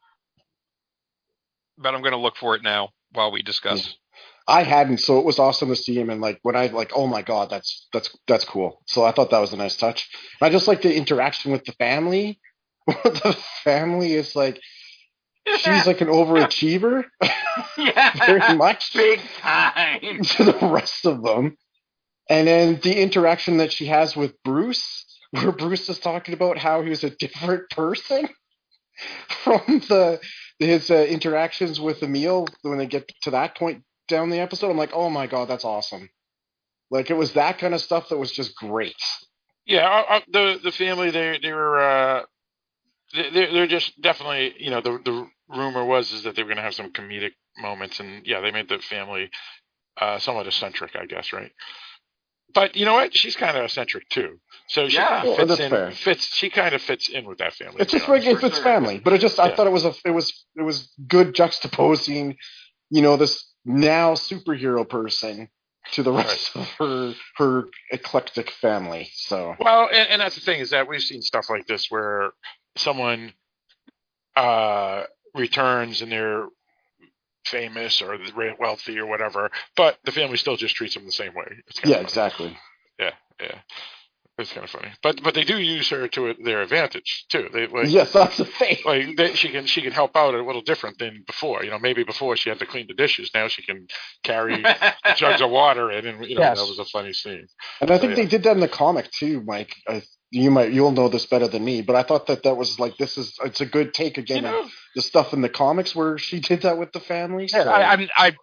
but 1.77 1.93
I'm 1.93 2.01
going 2.01 2.13
to 2.13 2.17
look 2.17 2.35
for 2.35 2.55
it 2.55 2.63
now 2.63 2.89
while 3.11 3.31
we 3.31 3.43
discuss. 3.43 3.95
I 4.47 4.63
hadn't, 4.63 4.97
so 4.97 5.19
it 5.19 5.25
was 5.25 5.39
awesome 5.39 5.69
to 5.69 5.75
see 5.75 5.97
him. 5.97 6.09
And 6.09 6.21
like 6.21 6.39
when 6.41 6.55
I 6.55 6.67
like, 6.67 6.91
oh 6.95 7.07
my 7.07 7.21
god, 7.21 7.49
that's 7.49 7.87
that's 7.93 8.15
that's 8.27 8.45
cool. 8.45 8.81
So 8.87 9.03
I 9.03 9.11
thought 9.11 9.29
that 9.31 9.39
was 9.39 9.53
a 9.53 9.57
nice 9.57 9.77
touch. 9.77 10.09
And 10.41 10.47
I 10.47 10.51
just 10.51 10.67
like 10.67 10.81
the 10.81 10.95
interaction 10.95 11.51
with 11.51 11.63
the 11.65 11.71
family. 11.73 12.39
the 12.87 13.37
family 13.63 14.13
is 14.13 14.35
like 14.35 14.59
she's 15.57 15.87
like 15.87 16.01
an 16.01 16.09
overachiever, 16.09 17.05
yeah. 17.77 18.25
very 18.25 18.57
much. 18.57 18.93
Big 18.95 19.19
time. 19.39 20.23
to 20.23 20.43
the 20.43 20.57
rest 20.61 21.05
of 21.05 21.23
them. 21.23 21.57
And 22.29 22.47
then 22.47 22.79
the 22.81 23.01
interaction 23.01 23.57
that 23.57 23.71
she 23.71 23.85
has 23.87 24.15
with 24.15 24.33
Bruce, 24.43 25.05
where 25.31 25.51
Bruce 25.51 25.89
is 25.89 25.99
talking 25.99 26.33
about 26.33 26.57
how 26.57 26.81
he 26.81 26.89
was 26.89 27.03
a 27.03 27.09
different 27.09 27.69
person 27.69 28.27
from 29.43 29.61
the 29.67 30.19
his 30.59 30.91
uh, 30.91 31.05
interactions 31.09 31.79
with 31.79 32.03
Emil 32.03 32.47
when 32.61 32.77
they 32.77 32.85
get 32.85 33.11
to 33.23 33.31
that 33.31 33.57
point 33.57 33.83
down 34.07 34.29
the 34.29 34.39
episode. 34.39 34.69
I'm 34.69 34.77
like, 34.77 34.93
oh 34.93 35.09
my 35.09 35.27
god, 35.27 35.47
that's 35.47 35.65
awesome. 35.65 36.09
Like 36.89 37.09
it 37.09 37.15
was 37.15 37.33
that 37.33 37.57
kind 37.57 37.73
of 37.73 37.81
stuff 37.81 38.09
that 38.09 38.17
was 38.17 38.31
just 38.31 38.55
great. 38.55 38.95
Yeah, 39.65 39.87
uh, 39.87 40.13
uh, 40.15 40.19
the 40.31 40.59
the 40.63 40.71
family 40.71 41.11
they 41.11 41.39
they 41.41 41.53
were 41.53 41.79
uh, 41.79 42.21
they 43.13 43.29
they're 43.31 43.51
they're 43.53 43.67
just 43.67 43.99
definitely 44.01 44.53
you 44.59 44.69
know 44.69 44.81
the 44.81 44.99
the 45.03 45.27
rumor 45.49 45.85
was 45.85 46.11
is 46.11 46.23
that 46.23 46.35
they 46.35 46.43
were 46.43 46.49
going 46.49 46.57
to 46.57 46.63
have 46.63 46.75
some 46.75 46.91
comedic 46.91 47.31
moments 47.57 47.99
and 47.99 48.25
yeah 48.25 48.41
they 48.41 48.51
made 48.51 48.67
the 48.69 48.79
family 48.79 49.29
uh, 49.99 50.19
somewhat 50.19 50.47
eccentric 50.47 50.95
I 50.95 51.05
guess 51.05 51.33
right. 51.33 51.51
But 52.53 52.75
you 52.75 52.85
know 52.85 52.93
what? 52.93 53.15
She's 53.15 53.35
kind 53.35 53.57
of 53.57 53.63
eccentric 53.63 54.09
too, 54.09 54.39
so 54.67 54.87
she 54.87 54.97
Yeah. 54.97 55.21
kind 55.21 55.27
of 55.29 55.35
fits 55.37 55.47
that's 55.49 55.61
in. 55.61 55.69
fair. 55.71 55.91
Fits 55.91 56.35
she 56.35 56.49
kind 56.49 56.75
of 56.75 56.81
fits 56.81 57.09
in 57.09 57.25
with 57.25 57.39
that 57.39 57.53
family. 57.53 57.77
It's 57.79 57.91
just 57.91 58.07
like 58.07 58.21
honest. 58.23 58.37
if 58.37 58.43
it's 58.43 58.55
sure. 58.57 58.63
family, 58.63 58.99
but 58.99 59.13
it 59.13 59.21
just 59.21 59.39
I 59.39 59.55
thought 59.55 59.65
it 59.65 59.71
was 59.73 59.85
a 59.85 59.93
it 60.05 60.11
was 60.11 60.45
it 60.55 60.61
was 60.61 60.93
good 61.07 61.33
juxtaposing, 61.33 62.35
you 62.91 63.01
know, 63.01 63.17
this 63.17 63.52
now 63.65 64.13
superhero 64.13 64.87
person 64.87 65.49
to 65.93 66.03
the 66.03 66.11
rest 66.11 66.51
of 66.55 66.67
her 66.79 67.13
her 67.37 67.63
eclectic 67.91 68.51
family. 68.51 69.09
So 69.13 69.55
Well, 69.59 69.89
and, 69.91 70.09
and 70.09 70.21
that's 70.21 70.35
the 70.35 70.41
thing 70.41 70.59
is 70.59 70.71
that 70.71 70.87
we've 70.87 71.01
seen 71.01 71.21
stuff 71.21 71.49
like 71.49 71.67
this 71.67 71.89
where 71.89 72.31
someone 72.77 73.33
uh, 74.35 75.03
returns 75.35 76.01
and 76.01 76.11
they're 76.11 76.47
famous 77.45 78.01
or 78.01 78.17
wealthy 78.59 78.97
or 78.97 79.05
whatever, 79.05 79.51
but 79.75 79.97
the 80.05 80.11
family 80.11 80.37
still 80.37 80.55
just 80.55 80.75
treats 80.75 80.93
them 80.93 81.05
the 81.05 81.11
same 81.11 81.33
way. 81.33 81.45
Yeah, 81.83 81.97
exactly. 81.97 82.57
yeah, 82.97 83.11
yeah. 83.39 83.59
It's 84.35 84.51
kind 84.51 84.63
of 84.63 84.71
funny, 84.71 84.89
but 85.03 85.21
but 85.23 85.35
they 85.35 85.43
do 85.43 85.59
use 85.59 85.89
her 85.89 86.07
to 86.07 86.33
their 86.43 86.63
advantage 86.63 87.25
too. 87.29 87.49
They 87.53 87.67
like, 87.67 87.89
yes, 87.89 88.13
that's 88.13 88.39
a 88.39 88.45
thing. 88.45 88.77
like 88.85 89.15
they, 89.15 89.35
she 89.35 89.49
can 89.49 89.67
she 89.67 89.81
can 89.83 89.91
help 89.91 90.15
out 90.15 90.33
a 90.33 90.43
little 90.43 90.63
different 90.63 90.97
than 90.97 91.23
before. 91.27 91.63
You 91.63 91.69
know, 91.69 91.77
maybe 91.77 92.03
before 92.03 92.35
she 92.35 92.49
had 92.49 92.57
to 92.57 92.65
clean 92.65 92.87
the 92.87 92.95
dishes. 92.95 93.29
Now 93.35 93.47
she 93.47 93.61
can 93.61 93.85
carry 94.23 94.63
jugs 95.17 95.39
of 95.39 95.51
water 95.51 95.91
in, 95.91 96.07
and 96.07 96.25
you 96.25 96.33
know 96.35 96.41
Yes. 96.41 96.57
that 96.59 96.67
was 96.67 96.79
a 96.79 96.85
funny 96.85 97.13
scene. 97.13 97.45
And 97.79 97.91
I 97.91 97.99
think 97.99 98.11
yeah. 98.11 98.23
they 98.23 98.25
did 98.25 98.41
that 98.43 98.53
in 98.53 98.59
the 98.59 98.67
comic 98.67 99.11
too, 99.11 99.43
Mike. 99.45 99.75
I, 99.87 100.01
you 100.31 100.49
might 100.49 100.73
you'll 100.73 100.91
know 100.93 101.09
this 101.09 101.27
better 101.27 101.47
than 101.47 101.63
me, 101.63 101.83
but 101.83 101.95
I 101.95 102.01
thought 102.01 102.25
that 102.25 102.41
that 102.41 102.55
was 102.57 102.79
like 102.79 102.97
this 102.97 103.19
is 103.19 103.37
it's 103.45 103.61
a 103.61 103.67
good 103.67 103.93
take 103.93 104.17
You 104.17 104.23
again 104.23 104.43
know, 104.43 104.67
the 104.95 105.03
stuff 105.03 105.33
in 105.33 105.41
the 105.41 105.49
comics 105.49 105.95
where 105.95 106.17
she 106.17 106.39
did 106.39 106.63
that 106.63 106.79
with 106.79 106.91
the 106.91 106.99
family. 106.99 107.47
Yeah, 107.53 107.65
so- 107.65 107.69
I, 107.69 107.93
I'm, 107.93 108.07
I 108.17 108.35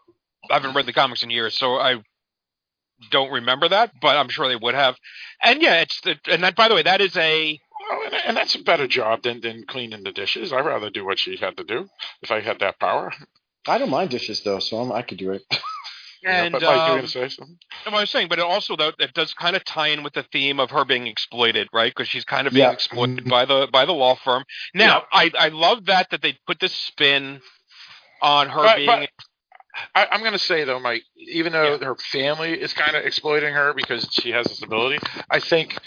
I 0.48 0.54
haven't 0.54 0.74
read 0.76 0.86
the 0.86 0.92
comics 0.92 1.24
in 1.24 1.30
years, 1.30 1.58
so 1.58 1.74
I 1.74 1.96
don't 3.10 3.30
remember 3.32 3.68
that, 3.68 3.92
but 4.00 4.16
I'm 4.16 4.28
sure 4.28 4.48
they 4.48 4.56
would 4.56 4.74
have. 4.74 4.96
And 5.42 5.62
yeah, 5.62 5.80
it's 5.80 6.00
the, 6.02 6.16
and 6.28 6.42
that 6.44 6.56
by 6.56 6.68
the 6.68 6.74
way, 6.74 6.82
that 6.82 7.00
is 7.00 7.16
a 7.16 7.58
Well, 7.88 8.00
and, 8.04 8.14
and 8.28 8.36
that's 8.36 8.54
a 8.54 8.62
better 8.62 8.86
job 8.86 9.22
than, 9.22 9.40
than 9.40 9.64
cleaning 9.66 10.02
the 10.04 10.12
dishes. 10.12 10.52
I'd 10.52 10.64
rather 10.66 10.90
do 10.90 11.04
what 11.04 11.18
she 11.18 11.36
had 11.36 11.56
to 11.56 11.64
do 11.64 11.88
if 12.22 12.30
I 12.30 12.40
had 12.40 12.58
that 12.60 12.78
power. 12.78 13.12
I 13.66 13.78
don't 13.78 13.90
mind 13.90 14.10
dishes 14.10 14.42
though, 14.42 14.58
so 14.58 14.78
I'm, 14.78 14.92
I 14.92 15.02
could 15.02 15.18
do 15.18 15.32
it. 15.32 15.42
You 16.22 16.28
know, 16.28 16.34
and 16.34 16.52
but 16.52 16.60
Mike, 16.60 16.78
um, 16.78 16.88
going 16.90 17.00
to 17.00 17.08
say 17.08 17.28
something? 17.30 17.56
what 17.84 17.94
I 17.94 18.00
was 18.02 18.10
saying, 18.10 18.28
but 18.28 18.38
it 18.38 18.42
also 18.44 18.76
though 18.76 18.92
it 18.98 19.14
does 19.14 19.32
kind 19.32 19.56
of 19.56 19.64
tie 19.64 19.86
in 19.88 20.02
with 20.02 20.12
the 20.12 20.22
theme 20.24 20.60
of 20.60 20.68
her 20.68 20.84
being 20.84 21.06
exploited, 21.06 21.68
right? 21.72 21.90
Because 21.90 22.08
she's 22.08 22.26
kind 22.26 22.46
of 22.46 22.52
being 22.52 22.66
Yeah. 22.66 22.72
exploited 22.72 23.24
by 23.24 23.46
the 23.46 23.68
by 23.72 23.86
the 23.86 23.94
law 23.94 24.16
firm. 24.16 24.44
Now, 24.74 25.04
I 25.10 25.30
I 25.38 25.48
love 25.48 25.86
that 25.86 26.10
that 26.10 26.20
they 26.20 26.36
put 26.46 26.60
this 26.60 26.74
spin 26.74 27.40
on 28.20 28.50
her 28.50 28.62
But- 28.62 28.76
being 28.76 28.86
but- 28.86 29.08
I, 29.94 30.06
I'm 30.10 30.20
going 30.20 30.32
to 30.32 30.38
say 30.38 30.64
though, 30.64 30.80
Mike, 30.80 31.02
even 31.16 31.52
though 31.52 31.72
Yeah. 31.80 31.84
her 31.84 31.96
family 31.96 32.52
is 32.60 32.72
kind 32.72 32.96
of 32.96 33.04
exploiting 33.04 33.54
her 33.54 33.72
because 33.74 34.08
she 34.12 34.30
has 34.30 34.46
this 34.46 34.62
ability, 34.62 34.98
I 35.30 35.40
think 35.40 35.78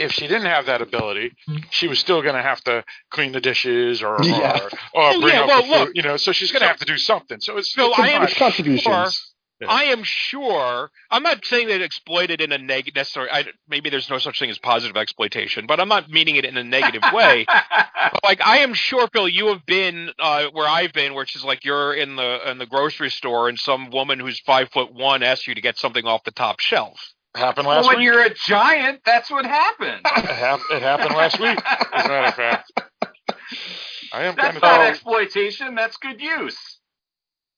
if 0.00 0.12
she 0.12 0.26
didn't 0.26 0.46
have 0.46 0.66
that 0.66 0.82
ability, 0.82 1.32
mm-hmm. 1.48 1.64
she 1.70 1.88
was 1.88 1.98
still 1.98 2.22
going 2.22 2.34
to 2.34 2.42
have 2.42 2.60
to 2.64 2.84
clean 3.10 3.32
the 3.32 3.40
dishes 3.40 4.02
or 4.02 4.18
Yeah. 4.22 4.58
or, 4.94 5.14
or 5.16 5.20
bring 5.20 5.34
yeah, 5.34 5.42
up 5.42 5.48
well, 5.48 5.62
the 5.62 5.68
look. 5.68 5.90
you 5.94 6.02
know. 6.02 6.16
So 6.16 6.32
she's 6.32 6.50
going 6.52 6.60
to 6.60 6.66
So- 6.66 6.68
have 6.68 6.78
to 6.78 6.86
do 6.86 6.98
something. 6.98 7.40
So 7.40 7.56
it's 7.58 7.74
it's 7.76 7.98
I 7.98 8.08
am 8.10 8.26
contributions. 8.28 9.32
Yeah. 9.60 9.68
I 9.70 9.84
am 9.84 10.02
sure. 10.04 10.90
I'm 11.10 11.22
not 11.22 11.44
saying 11.44 11.68
that 11.68 11.80
exploited 11.80 12.42
in 12.42 12.52
a 12.52 12.58
negative. 12.58 12.96
Necessarily, 12.96 13.30
I, 13.32 13.44
maybe 13.68 13.88
there's 13.88 14.10
no 14.10 14.18
such 14.18 14.38
thing 14.38 14.50
as 14.50 14.58
positive 14.58 14.96
exploitation, 14.96 15.66
but 15.66 15.80
I'm 15.80 15.88
not 15.88 16.10
meaning 16.10 16.36
it 16.36 16.44
in 16.44 16.56
a 16.58 16.64
negative 16.64 17.02
way. 17.14 17.46
But, 17.48 18.20
like 18.22 18.40
I 18.44 18.58
am 18.58 18.74
sure, 18.74 19.08
Phil, 19.12 19.28
you 19.28 19.48
have 19.48 19.64
been 19.64 20.10
uh, 20.18 20.46
where 20.52 20.68
I've 20.68 20.92
been, 20.92 21.14
which 21.14 21.34
is 21.36 21.44
like 21.44 21.64
you're 21.64 21.94
in 21.94 22.16
the 22.16 22.50
in 22.50 22.58
the 22.58 22.66
grocery 22.66 23.10
store, 23.10 23.48
and 23.48 23.58
some 23.58 23.90
woman 23.90 24.18
who's 24.18 24.40
five 24.40 24.68
foot 24.70 24.92
one 24.92 25.22
asks 25.22 25.46
you 25.46 25.54
to 25.54 25.60
get 25.62 25.78
something 25.78 26.04
off 26.04 26.24
the 26.24 26.32
top 26.32 26.60
shelf. 26.60 27.00
Happened 27.34 27.66
well, 27.66 27.76
last 27.76 27.86
when 27.86 27.98
week. 27.98 28.08
When 28.08 28.14
you're 28.14 28.26
a 28.26 28.34
giant, 28.34 29.00
that's 29.04 29.30
what 29.30 29.46
happened. 29.46 30.00
It, 30.16 30.24
hap- 30.26 30.60
it 30.70 30.82
happened 30.82 31.14
last 31.14 31.38
week, 31.40 31.58
as 31.92 32.04
a 32.04 32.08
matter 32.08 32.26
of 32.28 32.34
fact. 32.34 32.72
I 34.12 34.24
am 34.24 34.34
That's 34.36 34.54
not 34.60 34.62
tall. 34.62 34.82
exploitation. 34.82 35.74
That's 35.74 35.96
good 35.98 36.20
use. 36.20 36.75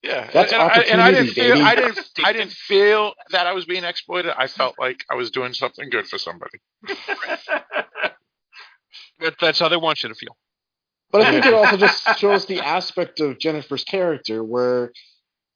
Yeah, 0.02 0.30
That's 0.32 0.52
and, 0.52 0.62
I, 0.62 0.66
and 0.82 1.00
I 1.00 1.11
didn't 1.11 1.30
opportunity, 1.30 1.32
feel 1.32 1.54
baby. 1.54 1.61
I 1.62 1.74
didn't 1.74 2.11
I 2.24 2.32
didn't 2.32 2.52
feel 2.52 3.14
that 3.30 3.46
I 3.46 3.52
was 3.52 3.64
being 3.64 3.84
exploited. 3.84 4.32
I 4.37 4.46
felt 4.46 4.76
like 4.78 5.04
I 5.11 5.16
was 5.16 5.30
doing 5.30 5.52
something 5.52 5.90
good 5.90 6.06
for 6.06 6.18
somebody. 6.18 6.58
That, 9.20 9.34
that's 9.40 9.58
how 9.58 9.68
they 9.68 9.76
want 9.76 10.02
you 10.02 10.08
to 10.08 10.14
feel. 10.14 10.37
But 11.11 11.22
I 11.22 11.30
think 11.32 11.46
it 11.46 11.54
also 11.54 11.76
just 11.76 12.18
shows 12.18 12.46
the 12.46 12.61
aspect 12.61 13.20
of 13.20 13.38
Jennifer's 13.38 13.84
character 13.84 14.44
where 14.44 14.92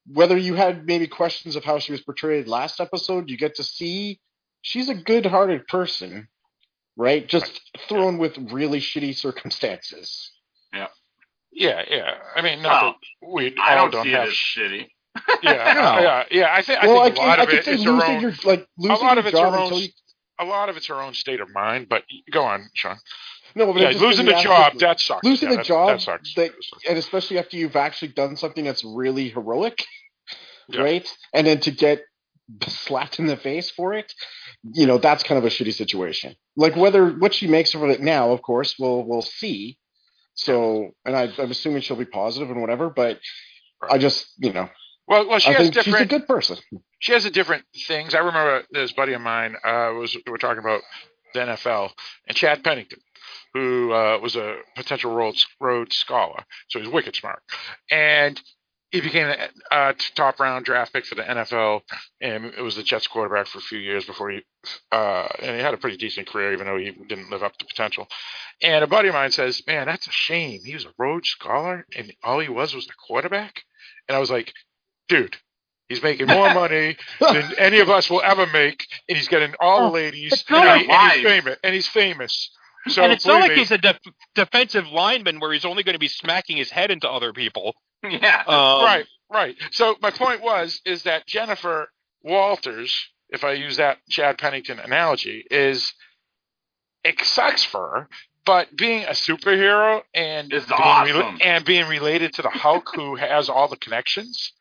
whether 0.06 0.36
you 0.36 0.54
had 0.54 0.86
maybe 0.86 1.06
questions 1.06 1.56
of 1.56 1.64
how 1.64 1.78
she 1.78 1.92
was 1.92 2.00
portrayed 2.00 2.48
last 2.48 2.80
episode, 2.80 3.30
you 3.30 3.36
get 3.36 3.56
to 3.56 3.62
see 3.62 4.18
she's 4.62 4.88
a 4.88 4.94
good 4.94 5.26
hearted 5.26 5.68
person, 5.68 6.28
right? 6.96 7.26
Just 7.26 7.60
thrown 7.88 8.18
with 8.18 8.36
really 8.50 8.80
shitty 8.80 9.14
circumstances. 9.14 10.32
Yeah, 10.72 10.88
yeah. 11.52 11.82
Yeah. 11.88 12.14
I 12.36 12.42
mean, 12.42 12.62
not 12.62 12.82
Well, 12.82 12.92
that 12.92 13.26
oh, 13.28 13.32
we 13.34 13.56
I 13.60 13.74
don't, 13.74 13.90
don't 13.90 14.04
see 14.04 14.10
have. 14.12 14.28
it 14.28 14.28
as 14.28 14.34
shitty. 14.34 14.86
yeah, 15.42 15.72
No. 15.74 16.00
yeah, 16.02 16.24
yeah. 16.30 16.48
I 16.54 16.62
think 16.62 16.82
I 16.82 16.86
well, 16.86 17.00
I 17.00 17.04
think 17.06 17.16
a 17.18 17.20
lot 17.20 17.38
I 17.38 17.42
of 17.44 17.48
can 17.50 17.58
it 17.58 17.64
say 17.64 17.72
her 17.72 17.90
losing 17.92 17.92
own. 18.16 18.20
your 18.22 18.32
like 18.44 18.66
losing 18.78 19.06
lot 19.06 19.18
of 19.18 19.26
it's 19.26 19.38
her 19.38 19.46
own 19.46 19.74
you 19.74 19.88
A 20.40 20.44
lot 20.44 20.68
of 20.68 20.76
it's 20.76 20.86
her 20.86 21.00
own 21.02 21.14
state 21.14 21.40
of 21.40 21.48
mind. 21.54 21.88
But 21.88 22.04
go 22.30 22.42
on, 22.44 22.68
Sean. 22.74 22.96
no, 23.54 23.72
but 23.72 23.80
Yeah, 23.80 23.88
losing 23.88 24.26
saying 24.26 24.36
the 24.38 24.42
job 24.42 24.78
that 24.78 25.00
sucks. 25.00 25.24
losing 25.24 25.48
Yeah, 25.50 25.56
the 25.56 25.56
that- 25.58 25.66
job 25.66 25.88
that 25.88 26.00
sucks. 26.00 26.34
that- 26.34 26.52
and 26.88 26.98
especially 26.98 27.38
after 27.38 27.56
you've 27.58 27.76
actually 27.76 28.08
done 28.12 28.36
something 28.36 28.64
that's 28.64 28.82
really 28.84 29.28
heroic, 29.28 29.84
Yeah. 30.68 30.80
right? 30.82 31.16
And 31.34 31.46
then 31.46 31.60
to 31.60 31.70
get 31.70 32.02
slapped 32.66 33.18
in 33.18 33.26
the 33.26 33.36
face 33.36 33.70
for 33.70 33.92
it, 33.94 34.12
you 34.74 34.86
know, 34.86 34.98
that's 34.98 35.22
kind 35.22 35.38
of 35.38 35.44
a 35.44 35.48
shitty 35.48 35.74
situation. 35.74 36.34
Like 36.56 36.74
whether 36.76 37.10
what 37.10 37.34
she 37.34 37.46
makes 37.46 37.74
of 37.74 37.82
it 37.84 38.00
now, 38.00 38.30
of 38.32 38.40
course, 38.42 38.76
we'll 38.78 39.04
we'll 39.04 39.22
see. 39.22 39.78
So, 40.34 40.92
and 41.04 41.16
I, 41.16 41.28
I'm 41.38 41.50
assuming 41.50 41.82
she'll 41.82 41.96
be 41.96 42.04
positive 42.04 42.50
and 42.50 42.60
whatever, 42.60 42.90
but 42.90 43.20
I 43.88 43.98
just, 43.98 44.26
you 44.38 44.52
know, 44.52 44.68
Well, 45.06 45.28
well, 45.28 45.38
she 45.38 45.50
I 45.50 45.54
has 45.54 45.62
think 45.70 45.74
she's 45.74 45.94
a 45.94 46.04
different. 46.04 46.10
good 46.10 46.26
person. 46.26 46.56
she 47.00 47.12
has 47.12 47.24
a 47.24 47.30
different 47.30 47.64
things. 47.86 48.14
I 48.14 48.18
remember 48.18 48.62
this 48.70 48.92
buddy 48.92 49.12
of 49.12 49.20
mine 49.20 49.56
uh, 49.64 49.92
was 49.94 50.14
we 50.14 50.30
were 50.30 50.38
talking 50.38 50.60
about 50.60 50.82
the 51.34 51.40
NFL 51.40 51.90
and 52.28 52.36
Chad 52.36 52.62
Pennington, 52.64 53.00
who 53.54 53.92
uh, 53.92 54.18
was 54.22 54.36
a 54.36 54.56
potential 54.76 55.14
Rhodes, 55.14 55.46
Rhodes 55.60 55.96
Scholar, 55.96 56.44
so 56.68 56.78
he's 56.80 56.88
wicked 56.88 57.16
smart, 57.16 57.42
and 57.90 58.40
he 58.92 59.00
became 59.00 59.26
a 59.26 59.74
uh, 59.74 59.92
top 60.14 60.38
round 60.38 60.64
draft 60.64 60.92
pick 60.92 61.04
for 61.06 61.14
the 61.16 61.22
NFL, 61.22 61.80
and 62.20 62.46
it 62.46 62.60
was 62.62 62.76
the 62.76 62.82
Jets 62.82 63.06
quarterback 63.08 63.46
for 63.48 63.58
a 63.58 63.62
few 63.62 63.78
years 63.78 64.04
before 64.04 64.30
he, 64.30 64.42
uh, 64.92 65.26
and 65.40 65.56
he 65.56 65.62
had 65.62 65.74
a 65.74 65.78
pretty 65.78 65.96
decent 65.96 66.28
career, 66.28 66.52
even 66.52 66.66
though 66.66 66.76
he 66.76 66.90
didn't 66.90 67.30
live 67.30 67.42
up 67.42 67.56
to 67.58 67.64
potential. 67.64 68.06
And 68.62 68.84
a 68.84 68.86
buddy 68.86 69.08
of 69.08 69.14
mine 69.14 69.32
says, 69.32 69.62
"Man, 69.66 69.86
that's 69.86 70.06
a 70.06 70.12
shame. 70.12 70.60
He 70.64 70.74
was 70.74 70.84
a 70.84 70.92
Rhodes 70.98 71.30
Scholar, 71.30 71.86
and 71.96 72.12
all 72.22 72.38
he 72.38 72.48
was 72.48 72.74
was 72.74 72.86
the 72.86 72.92
quarterback." 73.08 73.62
And 74.08 74.14
I 74.16 74.20
was 74.20 74.30
like, 74.30 74.52
"Dude." 75.08 75.36
He's 75.88 76.02
making 76.02 76.28
more 76.28 76.54
money 76.54 76.96
than 77.20 77.52
any 77.58 77.80
of 77.80 77.90
us 77.90 78.08
will 78.08 78.22
ever 78.24 78.46
make, 78.46 78.86
and 79.08 79.18
he's 79.18 79.28
getting 79.28 79.52
all 79.60 79.88
the 79.88 79.94
ladies, 79.94 80.42
and, 80.48 80.80
he- 80.80 80.88
and 80.88 81.12
he's 81.12 81.22
famous. 81.24 81.58
And 81.64 81.74
he's 81.74 81.86
famous. 81.88 82.50
So 82.88 83.02
and 83.02 83.12
it's 83.12 83.26
not 83.26 83.40
like 83.42 83.50
me, 83.50 83.56
he's 83.58 83.70
a 83.72 83.78
def- 83.78 83.98
defensive 84.34 84.86
lineman 84.88 85.38
where 85.38 85.52
he's 85.52 85.66
only 85.66 85.82
going 85.82 85.92
to 85.94 85.98
be 85.98 86.08
smacking 86.08 86.56
his 86.56 86.70
head 86.70 86.90
into 86.90 87.10
other 87.10 87.32
people. 87.34 87.74
yeah. 88.10 88.42
Um, 88.46 88.84
right, 88.84 89.06
right. 89.32 89.56
So 89.70 89.96
my 90.02 90.10
point 90.10 90.42
was 90.42 90.80
is 90.84 91.04
that 91.04 91.26
Jennifer 91.26 91.88
Walters, 92.22 92.94
if 93.30 93.44
I 93.44 93.52
use 93.52 93.76
that 93.78 93.98
Chad 94.08 94.38
Pennington 94.38 94.78
analogy, 94.78 95.44
is 95.50 95.92
it 97.04 97.20
sucks 97.24 97.64
for 97.64 97.80
her, 97.88 98.08
but 98.44 98.76
being 98.76 99.04
a 99.04 99.10
superhero 99.10 100.02
and 100.14 100.52
Is 100.52 100.64
being 100.66 100.78
awesome. 100.80 101.38
and 101.42 101.64
being 101.64 101.86
related 101.88 102.32
to 102.34 102.42
the 102.42 102.50
Hulk, 102.50 102.90
who 102.94 103.16
has 103.16 103.48
all 103.48 103.68
the 103.68 103.76
connections, 103.76 104.52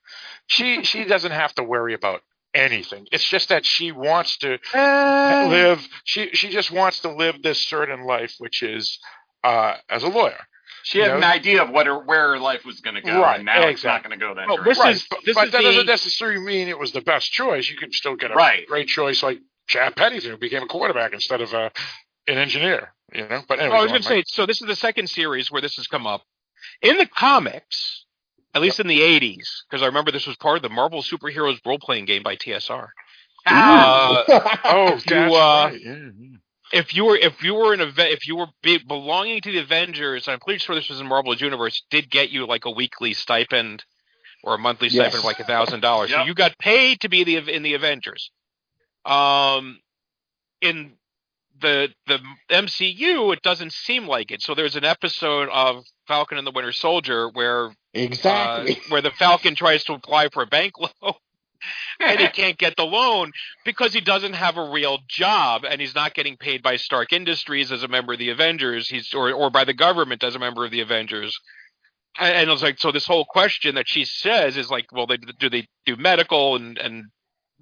she 0.48 0.84
she 0.84 1.04
doesn't 1.06 1.32
have 1.32 1.54
to 1.56 1.64
worry 1.64 1.94
about 1.94 2.22
anything. 2.54 3.08
It's 3.12 3.28
just 3.28 3.50
that 3.50 3.66
she 3.66 3.92
wants 3.92 4.38
to 4.40 4.60
Uh, 4.74 5.48
live. 5.50 5.88
She 6.04 6.30
she 6.34 6.50
just 6.50 6.72
wants 6.72 7.00
to 7.02 7.10
live 7.12 7.42
this 7.42 7.60
certain 7.66 8.04
life, 8.06 8.36
which 8.40 8.62
is 8.64 9.00
uh, 9.44 9.76
as 9.90 10.04
a 10.04 10.08
lawyer. 10.10 10.40
She 10.84 11.00
had 11.00 11.12
you 11.12 11.18
an 11.18 11.24
idea 11.24 11.64
of 11.64 11.70
what 11.70 11.86
her 11.88 11.98
where 12.00 12.30
her 12.32 12.40
life 12.40 12.66
was 12.66 12.80
going 12.82 12.96
to 12.96 13.02
go, 13.02 13.22
Right, 13.22 13.38
and 13.38 13.46
now 13.46 13.68
it's 13.68 13.84
not 13.84 14.04
going 14.04 14.18
to 14.18 14.24
go 14.26 14.34
that 14.36 14.48
Well, 14.48 14.58
direction. 14.58 14.70
this 14.74 14.80
right, 14.80 14.96
is- 14.96 15.08
but, 15.10 15.20
this 15.26 15.36
but 15.36 15.46
is 15.48 15.52
that 15.52 15.58
the- 15.60 15.64
doesn't 15.64 15.86
necessarily 15.86 16.40
mean 16.40 16.68
it 16.68 16.78
was 16.80 16.92
the 16.92 17.02
best 17.02 17.32
choice. 17.32 17.70
You 17.70 17.78
could 17.78 17.94
still 17.94 18.16
get 18.16 18.32
a 18.32 18.36
Right. 18.36 18.66
great 18.68 18.88
choice 18.88 19.22
like 19.24 19.40
Chad 19.68 19.96
Pennington, 19.96 20.32
who 20.32 20.38
became 20.38 20.64
a 20.64 20.68
quarterback 20.68 21.14
instead 21.14 21.42
of 21.42 21.54
a, 21.54 21.72
an 22.28 22.38
engineer. 22.38 22.94
You 23.14 23.28
know, 23.28 23.42
but 23.48 23.60
anyway, 23.60 23.74
Well, 23.74 23.80
I 23.82 23.84
was 23.84 23.92
going 23.92 24.02
to 24.04 24.08
say, 24.08 24.24
so 24.28 24.46
this 24.46 24.62
is 24.62 24.68
the 24.68 24.76
second 24.76 25.10
series 25.10 25.52
where 25.52 25.62
this 25.62 25.76
has 25.78 25.88
come 25.88 26.08
up. 26.08 26.24
In 26.82 26.98
the 26.98 27.06
comics, 27.06 28.06
at 28.54 28.62
least 28.62 28.80
in 28.80 28.88
the 28.88 29.00
80s, 29.00 29.64
because 29.70 29.82
I 29.82 29.88
remember 29.88 30.12
this 30.12 30.28
was 30.28 30.36
part 30.38 30.58
of 30.58 30.62
the 30.64 30.70
Marvel 30.70 31.02
Superheroes 31.02 31.60
role 31.66 31.80
playing 31.80 32.06
game 32.06 32.24
by 32.24 32.36
TSR. 32.36 32.88
Ah, 33.48 34.24
Uh, 34.28 34.58
oh, 34.66 34.88
if 34.94 35.06
you, 35.10 35.16
that's 35.16 35.34
uh, 35.36 35.38
right. 35.72 35.82
Yeah, 35.82 35.96
yeah. 36.18 36.38
If 36.74 36.96
you 36.96 37.06
were 37.06 37.16
if 37.16 37.44
you 37.44 37.56
were 37.56 37.74
an 37.74 37.82
event 37.82 38.12
if 38.12 38.28
you 38.28 38.36
were 38.36 38.48
be, 38.62 38.78
belonging 38.78 39.42
to 39.42 39.52
the 39.52 39.60
Avengers, 39.60 40.28
I'm 40.28 40.40
pretty 40.40 40.60
sure 40.60 40.76
this 40.76 40.90
was 40.90 41.00
in 41.00 41.08
Marvel's 41.08 41.42
universe, 41.42 41.84
did 41.90 42.10
get 42.10 42.30
you 42.30 42.46
like 42.46 42.66
a 42.66 42.72
weekly 42.72 43.14
stipend 43.14 43.84
or 44.44 44.56
a 44.56 44.58
monthly 44.58 44.88
Yes. 44.88 44.96
stipend 44.96 45.20
of 45.20 45.26
like 45.26 45.40
a 45.40 45.44
thousand 45.44 45.82
dollars. 45.82 46.12
So 46.12 46.24
you 46.24 46.34
got 46.34 46.58
paid 46.58 47.02
to 47.02 47.10
be 47.10 47.24
the 47.24 47.38
in 47.38 47.64
the 47.64 47.74
Avengers. 47.74 48.32
Um, 49.06 49.80
in 50.62 50.94
the 51.60 51.90
the 52.08 52.20
MCU, 52.50 53.34
it 53.34 53.42
doesn't 53.42 53.74
seem 53.74 54.08
like 54.08 54.32
it. 54.32 54.42
So 54.42 54.56
there's 54.56 54.76
an 54.76 54.86
episode 54.86 55.50
of 55.50 55.84
Falcon 56.08 56.38
and 56.38 56.46
the 56.46 56.52
Winter 56.52 56.72
Soldier 56.72 57.30
where 57.30 57.72
exactly. 57.94 58.74
uh, 58.74 58.76
where 58.90 59.02
the 59.02 59.12
Falcon 59.12 59.56
tries 59.56 59.84
to 59.86 59.94
apply 59.94 60.30
for 60.30 60.44
a 60.44 60.48
bank 60.48 60.74
loan 60.80 61.14
and 62.00 62.20
he 62.20 62.28
can't 62.34 62.58
get 62.58 62.76
the 62.76 62.84
loan 62.84 63.32
because 63.66 63.94
he 63.94 64.02
doesn't 64.02 64.34
have 64.34 64.58
a 64.58 64.70
real 64.70 65.00
job 65.08 65.64
and 65.68 65.82
he's 65.82 65.96
not 65.96 66.14
getting 66.14 66.38
paid 66.38 66.62
by 66.62 66.76
Stark 66.76 67.14
Industries 67.14 67.72
as 67.72 67.84
a 67.84 67.88
member 67.88 68.14
of 68.14 68.20
the 68.20 68.30
Avengers. 68.30 68.90
He's 68.90 69.14
or 69.14 69.32
or 69.32 69.50
by 69.50 69.66
the 69.66 69.74
government 69.74 70.24
as 70.24 70.36
a 70.36 70.40
member 70.40 70.66
of 70.66 70.72
the 70.72 70.82
Avengers. 70.82 71.40
And, 72.20 72.36
and 72.36 72.50
it 72.50 72.52
was 72.52 72.64
like 72.64 72.80
so. 72.80 72.92
This 72.92 73.08
whole 73.08 73.26
question 73.26 73.76
that 73.76 73.88
she 73.88 74.06
says 74.06 74.58
is 74.58 74.70
like, 74.70 74.88
well, 74.92 75.08
they 75.08 75.18
do 75.18 75.50
they 75.50 75.68
do 75.86 75.96
medical 75.96 76.56
and 76.56 76.78
and 76.78 77.06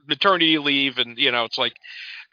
maternity 0.08 0.58
leave 0.58 0.98
and 0.98 1.18
you 1.18 1.32
know 1.32 1.46
it's 1.46 1.58
like. 1.58 1.74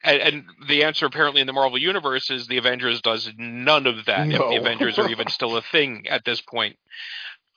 And, 0.04 0.20
and 0.20 0.44
the 0.68 0.84
answer 0.84 1.06
apparently 1.06 1.40
in 1.40 1.46
the 1.46 1.54
Marvel 1.54 1.78
universe 1.78 2.30
is 2.30 2.46
the 2.46 2.58
Avengers 2.58 3.00
does 3.00 3.30
none 3.38 3.86
of 3.86 4.04
that. 4.04 4.28
If 4.30 4.38
the 4.38 4.56
Avengers 4.56 4.98
are 4.98 5.08
even 5.08 5.26
still 5.30 5.56
a 5.56 5.62
thing 5.62 6.06
at 6.08 6.24
this 6.24 6.40
point. 6.40 6.76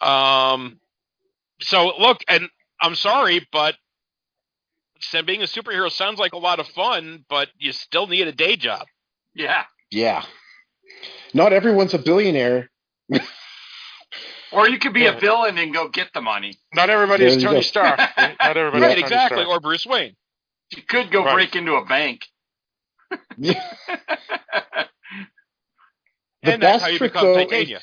Um. 0.01 0.79
So 1.61 1.91
look, 1.99 2.19
and 2.29 2.47
I'm 2.81 2.95
sorry, 2.95 3.45
but 3.51 3.75
being 5.25 5.41
a 5.41 5.45
superhero 5.45 5.91
sounds 5.91 6.19
like 6.19 6.33
a 6.33 6.37
lot 6.37 6.59
of 6.59 6.67
fun, 6.67 7.25
but 7.29 7.49
you 7.57 7.71
still 7.71 8.07
need 8.07 8.27
a 8.27 8.31
day 8.31 8.55
job. 8.55 8.85
yeah. 9.33 9.63
yeah. 9.91 10.23
Not 11.33 11.53
everyone's 11.53 11.93
a 11.93 11.99
billionaire. 11.99 12.69
Or 14.51 14.67
you 14.67 14.79
could 14.79 14.93
be 14.93 15.01
Yeah. 15.01 15.15
a 15.15 15.19
villain 15.19 15.57
and 15.59 15.71
go 15.73 15.89
get 15.89 16.11
the 16.13 16.21
money. 16.21 16.57
Not 16.73 16.89
everybody 16.89 17.25
There 17.25 17.29
is 17.29 17.35
you 17.35 17.43
Tony 17.43 17.57
go. 17.59 17.61
Stark. 17.61 17.99
Not 18.17 18.57
everybody 18.57 18.81
right, 18.83 18.97
is 18.97 19.03
exactly. 19.03 19.43
Stark. 19.43 19.49
Or 19.49 19.59
Bruce 19.59 19.85
Wayne. 19.85 20.15
You 20.75 20.81
could 20.81 21.11
go 21.11 21.23
Right. 21.23 21.33
break 21.35 21.55
into 21.55 21.75
a 21.75 21.85
bank. 21.85 22.25
Yeah. 23.37 23.63
The 26.43 26.53
and 26.53 26.63
that's 26.63 26.75
best 26.77 26.83
how 26.85 26.89
you 26.91 26.97
trick, 26.99 27.13
though, 27.13 27.35
Titania. 27.35 27.81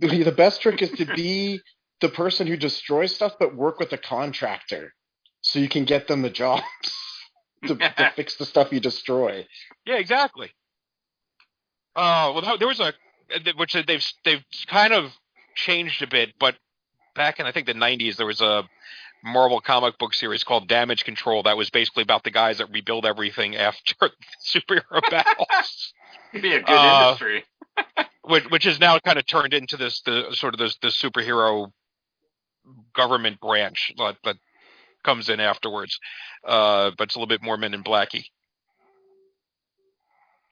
The 0.00 0.24
the 0.24 0.32
best 0.32 0.60
trick 0.62 0.82
is 0.82 0.90
to 0.92 1.04
be 1.06 1.60
the 2.00 2.08
person 2.08 2.46
who 2.48 2.56
destroys 2.56 3.14
stuff, 3.14 3.34
but 3.38 3.54
work 3.54 3.78
with 3.78 3.92
a 3.92 3.98
contractor, 3.98 4.92
so 5.48 5.58
you 5.58 5.68
can 5.68 5.84
get 5.84 6.06
them 6.08 6.20
the 6.22 6.30
jobs 6.30 6.62
to, 7.66 7.74
to 7.76 8.12
fix 8.16 8.36
the 8.36 8.44
stuff 8.44 8.70
you 8.72 8.80
destroy. 8.80 9.46
Yeah, 9.86 9.96
exactly. 9.96 10.50
Uh, 11.96 12.32
well, 12.34 12.56
there 12.58 12.68
was 12.68 12.80
a 12.80 12.92
which 13.56 13.72
they've 13.86 14.04
they've 14.24 14.44
kind 14.68 14.92
of 14.92 15.12
changed 15.54 16.02
a 16.02 16.06
bit, 16.06 16.34
but 16.38 16.54
back 17.14 17.40
in 17.40 17.46
I 17.46 17.52
think 17.52 17.66
the 17.66 17.74
'90s 17.74 18.16
there 18.16 18.26
was 18.26 18.40
a 18.40 18.68
Marvel 19.24 19.60
comic 19.60 19.98
book 19.98 20.14
series 20.14 20.44
called 20.44 20.68
Damage 20.68 21.04
Control 21.04 21.42
that 21.42 21.56
was 21.56 21.70
basically 21.70 22.02
about 22.04 22.22
the 22.22 22.30
guys 22.30 22.58
that 22.58 22.70
rebuild 22.70 23.04
everything 23.04 23.56
after 23.56 23.94
superhero 24.46 25.00
battles. 25.10 25.92
It'd 26.32 26.42
be 26.42 26.54
a 26.54 26.60
good 26.60 26.68
Uh, 26.72 27.06
industry. 27.08 27.44
which, 28.22 28.44
which 28.50 28.66
is 28.66 28.78
now 28.78 28.98
kind 29.00 29.18
of 29.18 29.26
turned 29.26 29.54
into 29.54 29.76
this 29.76 30.02
the 30.02 30.28
sort 30.32 30.54
of 30.54 30.58
this 30.60 30.76
the 30.80 30.88
superhero 30.88 31.72
government 32.94 33.40
branch. 33.40 33.92
But, 33.96 34.18
but 34.22 34.36
comes 35.04 35.28
in 35.28 35.40
afterwards, 35.40 35.98
uh, 36.44 36.90
but 36.96 37.04
it's 37.04 37.14
a 37.14 37.18
little 37.18 37.28
bit 37.28 37.42
more 37.42 37.56
Men 37.56 37.74
in 37.74 37.84
Blacky 37.84 38.24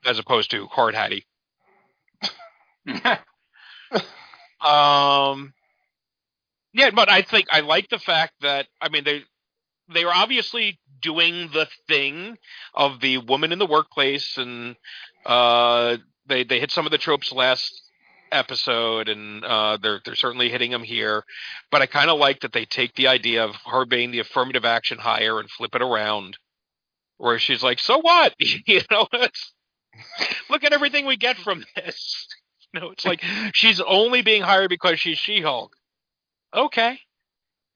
as 0.05 0.19
opposed 0.19 0.51
to 0.53 0.67
Hard 0.67 0.95
Hattie. 0.95 1.27
Um, 4.67 5.53
yeah, 6.73 6.91
but 6.91 7.11
I 7.11 7.23
think 7.23 7.47
I 7.53 7.61
like 7.61 7.89
the 7.89 7.99
fact 7.99 8.33
that 8.41 8.67
I 8.81 8.89
mean 8.89 9.05
they 9.05 9.23
they 9.93 10.05
are 10.05 10.15
obviously 10.15 10.81
doing 11.01 11.51
the 11.53 11.69
thing 11.87 12.39
of 12.75 13.01
the 13.01 13.19
woman 13.19 13.53
in 13.53 13.59
the 13.59 13.67
workplace, 13.67 14.39
and 14.39 14.77
uh, 15.25 15.99
they 16.27 16.45
they 16.45 16.59
hit 16.59 16.71
some 16.71 16.87
of 16.87 16.93
the 16.93 16.99
tropes 16.99 17.33
last 17.33 17.86
episode, 18.33 19.09
and 19.09 19.45
uh, 19.45 19.79
they're 19.81 20.01
they're 20.05 20.15
certainly 20.15 20.49
hitting 20.49 20.71
them 20.71 20.83
here. 20.83 21.25
But 21.71 21.83
I 21.83 21.87
kind 21.87 22.11
of 22.11 22.19
like 22.19 22.41
that 22.41 22.53
they 22.53 22.65
take 22.65 22.95
the 22.95 23.09
idea 23.09 23.45
of 23.45 23.55
her 23.67 23.85
being 23.87 24.11
the 24.11 24.21
affirmative 24.21 24.65
action 24.65 24.99
hire 24.99 25.39
and 25.41 25.51
flip 25.51 25.75
it 25.75 25.83
around, 25.83 26.39
where 27.19 27.39
she's 27.39 27.63
like, 27.63 27.79
"So 27.79 27.99
what? 27.99 28.35
you 28.39 28.81
know, 28.91 29.07
it's, 29.13 29.53
look 30.51 30.65
at 30.65 30.73
everything 30.73 31.07
we 31.07 31.17
get 31.17 31.37
from 31.37 31.65
this." 31.77 32.27
You 32.75 32.81
know, 32.81 32.91
it's 32.91 33.07
like 33.07 33.23
she's 33.55 33.81
only 33.81 34.21
being 34.21 34.43
hired 34.43 34.69
because 34.69 34.99
she's 35.01 35.17
She-Hulk. 35.17 35.73
Okay. 36.55 36.99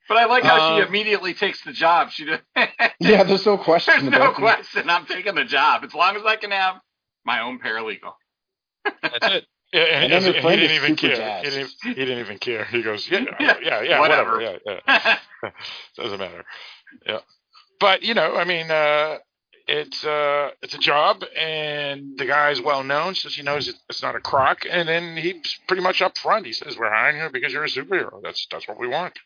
But 0.08 0.18
I 0.18 0.26
like 0.26 0.42
how 0.42 0.76
she 0.76 0.82
Um, 0.82 0.88
immediately 0.88 1.32
takes 1.32 1.62
the 1.64 1.72
job. 1.72 2.10
She 2.10 2.26
just, 2.26 2.42
Yeah, 3.00 3.22
there's 3.22 3.46
no 3.46 3.56
question 3.56 3.94
there's 3.94 4.10
no 4.10 4.16
about 4.18 4.32
it. 4.32 4.36
question. 4.36 4.90
I'm 4.90 5.06
taking 5.06 5.36
the 5.36 5.44
job 5.44 5.84
as 5.84 5.94
long 5.94 6.16
as 6.16 6.22
I 6.26 6.36
can 6.36 6.50
have 6.50 6.80
my 7.24 7.40
own 7.40 7.60
paralegal. 7.60 8.12
That's 9.00 9.34
it. 9.36 9.46
Yeah, 9.72 9.82
and, 9.82 10.12
And 10.12 10.24
then 10.24 10.34
he- 10.34 10.40
he 10.40 10.56
didn't 10.56 10.76
even 10.76 10.96
care. 10.96 11.42
He 11.44 11.50
didn't, 11.50 11.70
he 11.82 11.94
didn't 11.94 12.18
even 12.18 12.38
care. 12.38 12.64
He 12.64 12.82
goes, 12.82 13.08
yeah, 13.08 13.24
Yeah, 13.62 13.82
yeah, 13.82 14.00
whatever. 14.00 14.32
whatever. 14.38 14.58
Yeah, 14.86 15.18
yeah. 15.42 15.50
Doesn't 15.96 16.18
matter. 16.18 16.44
Yeah. 17.06 17.20
But, 17.78 18.02
you 18.02 18.14
know, 18.14 18.36
I 18.36 18.44
mean, 18.44 18.70
uh, 18.70 19.18
it's 19.68 20.04
uh, 20.04 20.50
it's 20.62 20.74
a 20.74 20.78
job, 20.78 21.22
and 21.38 22.18
the 22.18 22.26
guy's 22.26 22.60
well 22.60 22.82
known, 22.82 23.14
so 23.14 23.28
she 23.28 23.42
knows 23.42 23.72
it's 23.88 24.02
not 24.02 24.16
a 24.16 24.20
crock. 24.20 24.64
And 24.68 24.88
then 24.88 25.16
he's 25.16 25.58
pretty 25.68 25.82
much 25.82 26.02
up 26.02 26.18
front. 26.18 26.44
He 26.46 26.52
says, 26.52 26.76
"We're 26.76 26.90
hiring 26.90 27.18
you 27.22 27.30
because 27.32 27.52
you're 27.52 27.62
a 27.64 27.68
superhero. 27.68 28.20
That's 28.20 28.48
that's 28.50 28.66
what 28.66 28.80
we 28.80 28.88
want." 28.88 29.16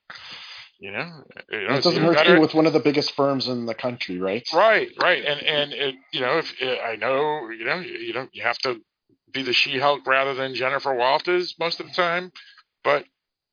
You 0.79 0.93
know, 0.93 1.25
you 1.51 1.67
know 1.67 1.75
It 1.77 1.83
doesn't 1.85 2.03
hurt 2.03 2.17
better- 2.17 2.35
be 2.35 2.41
with 2.41 2.53
one 2.53 2.67
of 2.67 2.75
the 2.75 2.81
biggest 2.81 3.15
firms 3.17 3.49
in 3.49 3.65
the 3.65 3.75
country, 3.75 4.19
right? 4.19 4.47
Right, 4.53 4.91
right, 5.01 5.25
and 5.25 5.41
and 5.41 5.73
it, 5.73 5.95
you 6.13 6.21
know, 6.21 6.37
if 6.39 6.53
I 6.61 6.97
know, 6.97 7.49
you 7.51 7.65
know, 7.65 7.79
you, 7.79 7.95
you 7.95 8.13
know, 8.13 8.29
you 8.33 8.43
have 8.43 8.59
to 8.59 8.77
be 9.35 9.43
the 9.43 9.53
She-Hulk 9.53 10.07
rather 10.07 10.33
than 10.35 10.55
Jennifer 10.55 10.95
Walters 10.95 11.55
most 11.59 11.81
of 11.81 11.87
the 11.87 11.93
time, 11.93 12.33
but 12.83 13.05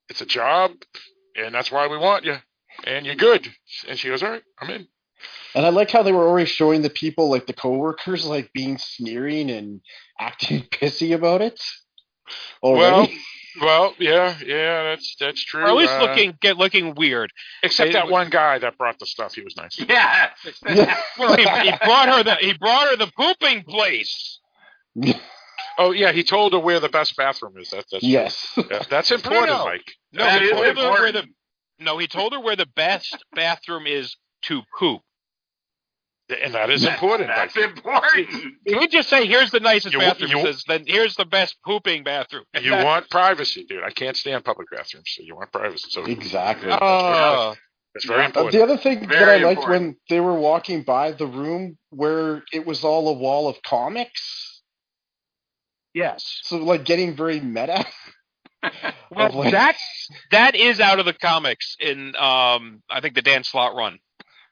it's 0.08 0.20
a 0.20 0.26
job, 0.26 0.72
and 1.36 1.54
that's 1.54 1.70
why 1.70 1.88
we 1.88 1.98
want 1.98 2.24
you, 2.24 2.36
and 2.84 3.04
you're 3.04 3.14
good. 3.16 3.46
And 3.88 3.98
she 3.98 4.08
goes, 4.08 4.22
"All 4.22 4.30
right, 4.30 4.42
I'm 4.60 4.70
in." 4.70 4.86
And 5.54 5.66
I 5.66 5.68
like 5.68 5.90
how 5.90 6.02
they 6.02 6.12
were 6.12 6.26
already 6.26 6.46
showing 6.46 6.82
the 6.82 6.90
people, 6.90 7.30
like 7.30 7.46
the 7.46 7.52
coworkers, 7.52 8.24
like 8.24 8.52
being 8.52 8.78
sneering 8.78 9.50
and 9.50 9.80
acting 10.18 10.62
pissy 10.70 11.14
about 11.14 11.42
it. 11.42 11.60
Already. 12.62 13.18
Well, 13.60 13.94
yeah, 13.98 14.34
yeah, 14.44 14.82
that's 14.84 15.14
that's 15.20 15.44
true. 15.44 15.62
Or 15.62 15.66
at 15.68 15.74
least 15.74 15.92
uh, 15.92 16.00
looking 16.00 16.38
get 16.40 16.56
looking 16.56 16.94
weird. 16.94 17.30
except 17.62 17.88
they- 17.88 17.92
that 17.92 18.08
one 18.08 18.30
guy 18.30 18.58
that 18.58 18.78
brought 18.78 18.98
the 18.98 19.06
stuff. 19.06 19.34
He 19.34 19.42
was 19.42 19.56
nice. 19.56 19.78
yeah. 19.88 20.30
Well, 21.18 21.36
he, 21.36 21.42
he 21.42 21.72
brought 21.84 22.08
her 22.08 22.22
the 22.22 22.36
he 22.36 22.54
brought 22.54 22.88
her 22.88 22.96
the 22.96 23.12
pooping 23.14 23.64
place. 23.64 24.38
Oh 25.78 25.90
yeah, 25.92 26.12
he 26.12 26.22
told 26.24 26.52
her 26.52 26.58
where 26.58 26.80
the 26.80 26.88
best 26.88 27.16
bathroom 27.16 27.56
is. 27.58 27.70
That, 27.70 27.84
that's 27.90 28.04
yes. 28.04 28.52
yeah, 28.56 28.82
that's 28.90 29.10
important, 29.10 29.48
no. 29.58 29.64
Mike. 29.64 29.92
No, 30.12 30.24
That 30.24 30.40
he 30.42 30.48
is 30.48 30.52
told 30.52 30.76
her 30.76 30.90
where 31.02 31.12
the 31.12 31.24
no 31.78 31.98
he 31.98 32.06
told 32.06 32.32
her 32.32 32.40
where 32.40 32.56
the 32.56 32.66
best 32.66 33.16
bathroom 33.34 33.86
is 33.86 34.16
to 34.42 34.62
poop. 34.78 35.00
And 36.42 36.54
that 36.54 36.70
is 36.70 36.84
important, 36.86 37.28
That's 37.28 37.54
Mike. 37.56 37.64
important. 37.76 38.28
He 38.64 38.74
would 38.74 38.90
just 38.90 39.10
say, 39.10 39.26
"Here's 39.26 39.50
the 39.50 39.60
nicest 39.60 39.92
You- 39.92 40.00
bathroom." 40.00 40.30
you- 40.30 40.42
says, 40.42 40.64
"Then 40.66 40.84
here's 40.86 41.14
the 41.16 41.26
best 41.26 41.56
pooping 41.64 42.04
bathroom." 42.04 42.44
And 42.54 42.64
You 42.64 42.70
that- 42.70 42.84
want 42.90 43.10
privacy, 43.10 43.64
dude. 43.68 43.82
I 43.84 43.90
can't 43.90 44.16
stand 44.16 44.44
public 44.44 44.68
bathrooms, 44.70 45.10
so 45.14 45.22
you 45.22 45.34
want 45.34 45.52
privacy. 45.52 45.88
So 45.90 46.04
Exactly. 46.04 46.70
Oh, 46.70 47.54
it's 47.94 48.06
very 48.06 48.22
Uh, 48.22 48.26
important. 48.26 48.52
the 48.52 48.62
other 48.62 48.78
thing 48.78 49.06
that 49.08 49.28
I 49.28 49.36
liked 49.38 49.58
important. 49.58 49.68
when 49.68 49.96
they 50.08 50.20
were 50.20 50.34
walking 50.38 50.82
by 50.84 51.12
the 51.12 51.26
room 51.26 51.76
where 51.90 52.42
it 52.52 52.64
was 52.64 52.82
all 52.84 53.08
a 53.08 53.12
wall 53.12 53.48
of 53.48 53.60
comics, 53.62 54.51
yes. 55.94 56.40
so 56.42 56.56
like 56.58 56.84
getting 56.84 57.16
very 57.16 57.40
meta. 57.40 57.84
Well, 59.10 59.32
like- 59.32 59.50
that's 59.50 60.08
that 60.30 60.54
is 60.54 60.78
out 60.78 61.00
of 61.00 61.04
the 61.04 61.12
comics 61.12 61.76
in 61.80 62.14
um 62.14 62.82
I 62.88 63.00
think 63.00 63.16
the 63.16 63.22
Dan 63.22 63.42
Slott 63.42 63.74
run. 63.74 63.98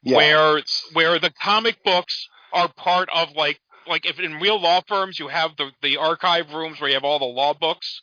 Yeah. 0.03 0.17
where 0.17 0.61
where 0.93 1.17
the 1.19 1.31
comic 1.31 1.81
books 1.85 2.27
are 2.51 2.67
part 2.67 3.07
of 3.13 3.31
like 3.37 3.61
like 3.87 4.05
if 4.05 4.19
in 4.19 4.33
real 4.35 4.59
law 4.59 4.81
firms 4.85 5.17
you 5.17 5.29
have 5.29 5.51
the 5.57 5.71
the 5.81 5.95
archive 5.97 6.51
rooms 6.53 6.81
where 6.81 6.89
you 6.89 6.95
have 6.95 7.05
all 7.05 7.19
the 7.19 7.25
law 7.25 7.53
books, 7.53 8.01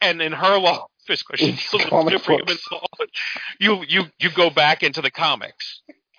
and 0.00 0.22
in 0.22 0.32
her 0.32 0.58
law 0.58 0.86
office 1.08 1.24
because 1.24 1.40
she 1.40 1.46
deals 1.52 1.72
with 1.72 1.90
comic 1.90 2.12
superhuman 2.14 2.46
books. 2.46 2.66
law, 2.70 2.86
you 3.58 3.84
you 3.88 4.04
you 4.20 4.30
go 4.30 4.48
back 4.48 4.82
into 4.84 5.02
the 5.02 5.10
comics, 5.10 5.82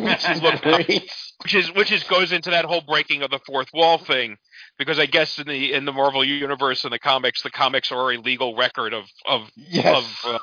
which 0.00 0.28
is 0.28 0.40
great. 0.62 1.12
Which 1.42 1.54
is 1.54 1.72
which 1.74 1.92
is 1.92 2.02
goes 2.04 2.32
into 2.32 2.50
that 2.50 2.64
whole 2.64 2.82
breaking 2.82 3.22
of 3.22 3.30
the 3.30 3.40
fourth 3.46 3.68
wall 3.72 3.98
thing. 3.98 4.36
Because 4.78 4.98
I 4.98 5.06
guess 5.06 5.38
in 5.38 5.46
the 5.46 5.72
in 5.72 5.84
the 5.84 5.92
Marvel 5.92 6.24
universe 6.24 6.84
in 6.84 6.90
the 6.90 6.98
comics, 6.98 7.42
the 7.42 7.50
comics 7.50 7.92
are 7.92 8.12
a 8.12 8.18
legal 8.18 8.56
record 8.56 8.94
of 8.94 9.04
of 9.26 9.50
Yes. 9.56 9.96
of 10.24 10.34
uh, 10.34 10.38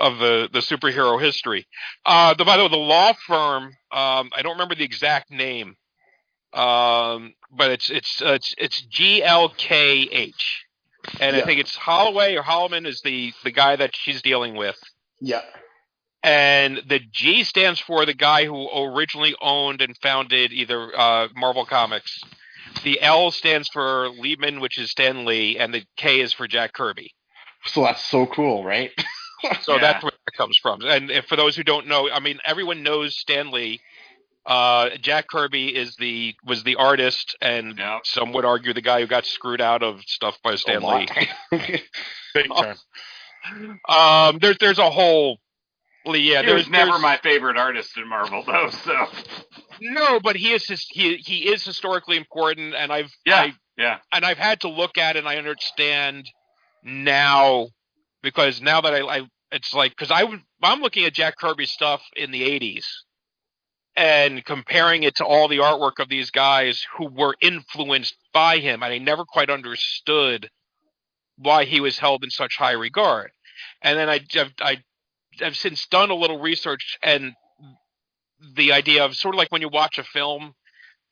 of 0.00 0.18
the 0.18 0.48
the 0.52 0.60
superhero 0.60 1.20
history. 1.20 1.66
Uh, 2.04 2.34
the 2.34 2.44
by 2.44 2.56
the 2.56 2.64
way, 2.64 2.68
the 2.68 2.76
law 2.76 3.12
firm 3.26 3.64
um, 3.92 4.30
I 4.34 4.40
don't 4.42 4.52
remember 4.52 4.74
the 4.74 4.84
exact 4.84 5.30
name, 5.30 5.76
um, 6.52 7.34
but 7.50 7.70
it's 7.70 7.90
it's 7.90 8.22
uh, 8.22 8.32
it's 8.34 8.54
it's 8.58 8.86
GLKH, 8.86 10.32
and 11.20 11.36
I 11.36 11.42
think 11.42 11.60
it's 11.60 11.74
Holloway 11.76 12.34
or 12.36 12.42
Holloman 12.42 12.86
is 12.86 13.00
the 13.02 13.32
the 13.44 13.50
guy 13.50 13.76
that 13.76 13.90
she's 13.94 14.22
dealing 14.22 14.56
with. 14.56 14.76
yeah. 15.20 15.42
And 16.24 16.80
the 16.88 17.00
G 17.12 17.44
stands 17.44 17.78
for 17.78 18.06
the 18.06 18.14
guy 18.14 18.46
who 18.46 18.68
originally 18.74 19.36
owned 19.42 19.82
and 19.82 19.94
founded 19.98 20.52
either 20.52 20.90
uh, 20.98 21.28
Marvel 21.36 21.66
Comics. 21.66 22.18
The 22.82 23.00
L 23.02 23.30
stands 23.30 23.68
for 23.68 24.08
Lehman, 24.08 24.60
which 24.60 24.78
is 24.78 24.90
Stan 24.90 25.26
Lee, 25.26 25.58
and 25.58 25.72
the 25.74 25.84
K 25.98 26.20
is 26.20 26.32
for 26.32 26.48
Jack 26.48 26.72
Kirby. 26.72 27.12
So 27.66 27.82
that's 27.82 28.02
so 28.02 28.26
cool, 28.26 28.64
right? 28.64 28.90
So 29.60 29.74
Yeah. 29.76 29.80
that's 29.80 30.02
where 30.02 30.12
it 30.26 30.36
comes 30.36 30.58
from. 30.62 30.80
And 30.82 31.10
if, 31.10 31.26
for 31.26 31.36
those 31.36 31.56
who 31.56 31.62
don't 31.62 31.88
know, 31.88 32.10
I 32.10 32.20
mean, 32.20 32.38
everyone 32.46 32.82
knows 32.82 33.16
Stan 33.18 33.50
Lee. 33.50 33.80
Uh, 34.46 34.90
Jack 35.02 35.28
Kirby 35.28 35.68
is 35.76 35.96
the 35.96 36.34
was 36.44 36.64
the 36.64 36.76
artist, 36.76 37.36
and 37.42 37.76
Yeah. 37.78 37.98
some 38.04 38.32
would 38.32 38.46
argue 38.46 38.72
the 38.72 38.80
guy 38.82 39.00
who 39.00 39.06
got 39.06 39.26
screwed 39.26 39.60
out 39.60 39.82
of 39.82 40.00
stuff 40.06 40.38
by 40.42 40.54
Stan 40.56 40.82
Lee. 40.82 41.06
Big 42.34 42.48
time. 42.48 42.76
Um, 43.86 44.38
there's 44.40 44.56
there's 44.58 44.78
a 44.78 44.88
whole. 44.88 45.38
Well, 46.04 46.16
Yeah, 46.16 46.42
he 46.42 46.52
was 46.52 46.68
never 46.68 46.98
my 46.98 47.18
favorite 47.18 47.56
artist 47.56 47.96
in 47.96 48.08
Marvel, 48.08 48.42
though. 48.46 48.70
So 48.70 49.06
no, 49.80 50.20
but 50.20 50.36
he 50.36 50.52
is 50.52 50.66
his, 50.66 50.86
he 50.90 51.16
he 51.16 51.48
is 51.52 51.64
historically 51.64 52.16
important, 52.16 52.74
and 52.74 52.92
I've 52.92 53.12
Yeah. 53.24 53.36
I, 53.36 53.54
yeah, 53.76 53.98
and 54.12 54.24
I've 54.24 54.38
had 54.38 54.60
to 54.60 54.68
look 54.68 54.98
at 54.98 55.16
it 55.16 55.20
and 55.20 55.28
I 55.28 55.36
understand 55.36 56.30
now 56.84 57.68
because 58.22 58.60
now 58.60 58.80
that 58.82 58.94
I, 58.94 59.00
I 59.00 59.22
it's 59.50 59.72
like 59.74 59.92
because 59.92 60.10
I 60.10 60.24
I'm 60.62 60.80
looking 60.80 61.04
at 61.04 61.14
Jack 61.14 61.36
Kirby 61.38 61.66
stuff 61.66 62.02
in 62.14 62.30
the 62.30 62.42
80s 62.42 62.84
and 63.96 64.44
comparing 64.44 65.04
it 65.04 65.16
to 65.16 65.24
all 65.24 65.48
the 65.48 65.58
artwork 65.58 66.00
of 66.00 66.08
these 66.08 66.30
guys 66.30 66.84
who 66.96 67.08
were 67.08 67.36
influenced 67.40 68.16
by 68.32 68.58
him 68.58 68.82
and 68.82 68.92
I 68.92 68.98
never 68.98 69.24
quite 69.24 69.50
understood 69.50 70.50
why 71.36 71.64
he 71.64 71.80
was 71.80 71.98
held 71.98 72.24
in 72.24 72.30
such 72.30 72.56
high 72.56 72.72
regard 72.72 73.30
and 73.82 73.98
then 73.98 74.08
I 74.08 74.20
I 74.60 74.78
I've 75.42 75.56
since 75.56 75.86
done 75.86 76.10
a 76.10 76.14
little 76.14 76.38
research 76.40 76.98
and 77.02 77.32
the 78.56 78.72
idea 78.72 79.04
of 79.04 79.14
sort 79.14 79.34
of 79.34 79.38
like 79.38 79.50
when 79.50 79.62
you 79.62 79.68
watch 79.68 79.98
a 79.98 80.04
film 80.04 80.54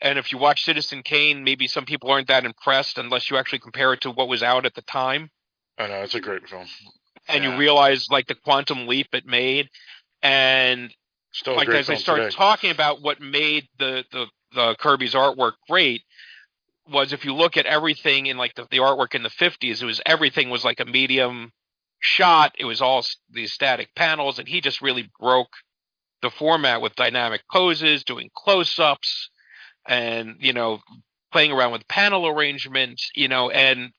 and 0.00 0.18
if 0.18 0.32
you 0.32 0.38
watch 0.38 0.64
Citizen 0.64 1.02
Kane, 1.02 1.44
maybe 1.44 1.66
some 1.68 1.84
people 1.84 2.10
aren't 2.10 2.28
that 2.28 2.44
impressed 2.44 2.98
unless 2.98 3.30
you 3.30 3.36
actually 3.36 3.60
compare 3.60 3.92
it 3.92 4.00
to 4.02 4.10
what 4.10 4.28
was 4.28 4.42
out 4.42 4.66
at 4.66 4.74
the 4.74 4.82
time, 4.82 5.30
I 5.78 5.86
know 5.86 6.02
it's 6.02 6.14
a 6.14 6.20
great 6.20 6.48
film. 6.48 6.66
and 7.28 7.44
Yeah. 7.44 7.52
you 7.52 7.56
realize 7.58 8.08
like 8.10 8.26
the 8.26 8.34
quantum 8.34 8.86
leap 8.88 9.08
it 9.12 9.26
made. 9.26 9.68
And 10.22 10.92
Still 11.32 11.56
like 11.56 11.68
as 11.68 11.88
I 11.88 11.94
started 11.94 12.24
today. 12.24 12.36
talking 12.36 12.70
about 12.70 13.00
what 13.00 13.20
made 13.20 13.66
the, 13.78 14.04
the 14.12 14.26
the 14.54 14.76
Kirby's 14.78 15.14
artwork 15.14 15.52
great 15.68 16.02
was 16.86 17.12
if 17.12 17.24
you 17.24 17.32
look 17.34 17.56
at 17.56 17.64
everything 17.64 18.26
in 18.26 18.36
like 18.36 18.54
the, 18.54 18.66
the 18.70 18.78
artwork 18.78 19.14
in 19.14 19.22
the 19.22 19.30
50s, 19.30 19.80
it 19.82 19.84
was 19.86 20.00
everything 20.04 20.50
was 20.50 20.64
like 20.64 20.80
a 20.80 20.84
medium 20.84 21.52
shot. 22.02 22.54
It 22.58 22.66
was 22.66 22.82
all 22.82 23.04
these 23.30 23.52
static 23.54 23.94
panels, 23.96 24.38
and 24.38 24.48
he 24.48 24.60
just 24.60 24.82
really 24.82 25.10
broke 25.20 25.52
the 26.22 26.30
format 26.30 26.82
with 26.82 26.96
dynamic 26.96 27.42
poses, 27.50 28.04
doing 28.04 28.30
close-ups, 28.36 29.30
and 29.88 30.36
you 30.40 30.52
know 30.52 30.80
playing 31.32 31.52
around 31.52 31.72
with 31.72 31.88
panel 31.88 32.26
arrangements. 32.28 33.10
you 33.16 33.28
know, 33.28 33.50
and 33.50 33.92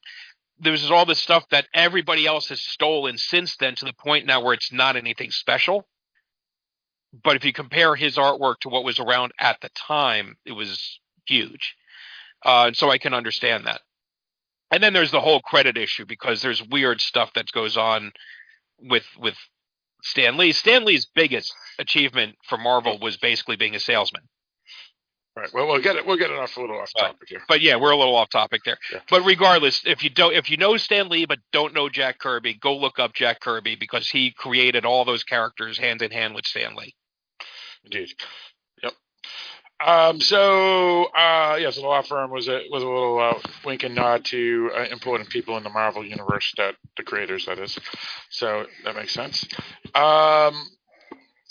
there 0.59 0.71
was 0.73 0.91
all 0.91 1.05
this 1.05 1.19
stuff 1.19 1.45
that 1.51 1.67
everybody 1.73 2.27
else 2.27 2.49
has 2.49 2.61
stolen 2.61 3.17
since 3.17 3.57
then 3.57 3.75
to 3.75 3.85
the 3.85 3.93
point 3.93 4.25
now 4.27 4.41
where 4.41 4.53
it's 4.53 4.71
not 4.71 4.95
anything 4.95 5.31
special. 5.31 5.87
but 7.23 7.35
if 7.35 7.45
you 7.45 7.53
compare 7.53 7.95
his 7.95 8.17
artwork 8.17 8.59
to 8.61 8.69
what 8.69 8.83
was 8.83 8.99
around 8.99 9.31
at 9.39 9.61
the 9.61 9.69
time, 9.75 10.35
it 10.45 10.53
was 10.53 10.99
huge. 11.27 11.75
Uh, 12.45 12.65
and 12.67 12.77
so 12.77 12.89
I 12.89 12.97
can 12.97 13.13
understand 13.13 13.65
that. 13.67 13.81
And 14.73 14.81
then 14.81 14.93
there's 14.93 15.11
the 15.11 15.21
whole 15.21 15.39
credit 15.39 15.77
issue 15.77 16.05
because 16.05 16.41
there's 16.41 16.63
weird 16.63 16.99
stuff 16.99 17.31
that 17.35 17.51
goes 17.51 17.77
on 17.77 18.11
with 18.79 19.05
with 19.19 19.35
Stan 20.01 20.35
Lee. 20.35 20.51
Stan 20.51 20.83
Lee's 20.83 21.05
biggest 21.13 21.53
achievement 21.77 22.37
for 22.49 22.57
Marvel 22.57 22.97
was 22.99 23.17
basically 23.17 23.55
being 23.55 23.75
a 23.75 23.79
salesman. 23.79 24.23
Right. 25.35 25.49
Well, 25.53 25.67
we'll 25.67 25.81
get 25.81 25.95
it. 25.95 26.05
We'll 26.07 26.17
get 26.17 26.31
it 26.31 26.37
off 26.37 26.57
a 26.57 26.61
little 26.61 26.79
off 26.79 26.91
topic 26.97 27.27
here. 27.27 27.41
But 27.47 27.61
yeah, 27.61 27.75
we're 27.75 27.91
a 27.91 27.97
little 27.97 28.15
off 28.15 28.29
topic 28.31 28.61
there. 28.65 28.77
Yeah. 28.91 28.99
But 29.11 29.25
regardless, 29.25 29.83
if 29.85 30.03
you 30.03 30.09
don't, 30.09 30.33
if 30.33 30.49
you 30.49 30.57
know 30.57 30.77
Stan 30.77 31.07
Lee 31.09 31.25
but 31.25 31.39
don't 31.51 31.73
know 31.73 31.87
Jack 31.87 32.17
Kirby, 32.19 32.55
go 32.55 32.75
look 32.75 32.97
up 32.97 33.13
Jack 33.13 33.41
Kirby 33.41 33.75
because 33.75 34.09
he 34.09 34.31
created 34.31 34.85
all 34.85 35.05
those 35.05 35.23
characters 35.23 35.77
hand 35.77 36.01
in 36.01 36.09
hand 36.11 36.33
with 36.33 36.45
Stan 36.45 36.75
Lee. 36.75 36.95
Indeed. 37.83 38.13
Yep. 38.83 38.93
Um, 39.79 40.21
so 40.21 41.05
uh, 41.05 41.57
yes, 41.59 41.75
the 41.75 41.81
law 41.81 42.01
firm 42.01 42.31
was 42.31 42.47
a 42.47 42.61
was 42.69 42.83
a 42.83 42.87
little 42.87 43.19
uh, 43.19 43.39
wink 43.65 43.83
and 43.83 43.95
nod 43.95 44.25
to 44.25 44.71
uh, 44.75 44.83
important 44.91 45.29
people 45.29 45.57
in 45.57 45.63
the 45.63 45.69
Marvel 45.69 46.05
universe 46.05 46.53
that 46.57 46.75
the 46.95 47.03
creators 47.03 47.45
that 47.47 47.59
is. 47.59 47.77
So 48.29 48.65
that 48.85 48.95
makes 48.95 49.13
sense. 49.13 49.45
Um, 49.93 50.55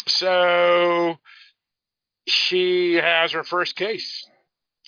so 0.06 1.16
she 2.26 2.94
has 2.94 3.32
her 3.32 3.44
first 3.44 3.76
case. 3.76 4.24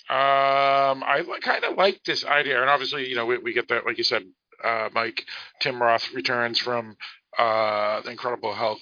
Um, 0.09 1.03
I 1.03 1.23
kind 1.41 1.63
of 1.63 1.77
like 1.77 2.03
this 2.03 2.23
idea, 2.23 2.61
and 2.61 2.69
obviously, 2.69 3.09
you 3.09 3.15
know, 3.15 3.25
we, 3.25 3.39
we 3.39 3.53
get 3.53 3.67
that, 3.69 3.85
like 3.85 3.97
you 3.97 4.03
said, 4.03 4.23
uh, 4.63 4.89
Mike. 4.93 5.25
Tim 5.61 5.81
Roth 5.81 6.13
returns 6.13 6.59
from 6.59 6.95
uh, 7.37 8.01
the 8.01 8.11
Incredible 8.11 8.53
Hulk 8.53 8.79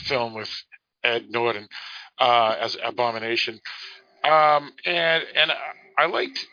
film 0.00 0.34
with 0.34 0.50
Ed 1.02 1.30
Norton 1.30 1.68
uh, 2.18 2.56
as 2.60 2.76
Abomination, 2.82 3.60
um, 4.24 4.72
and 4.84 5.24
and 5.34 5.52
I 5.98 6.06
liked 6.06 6.46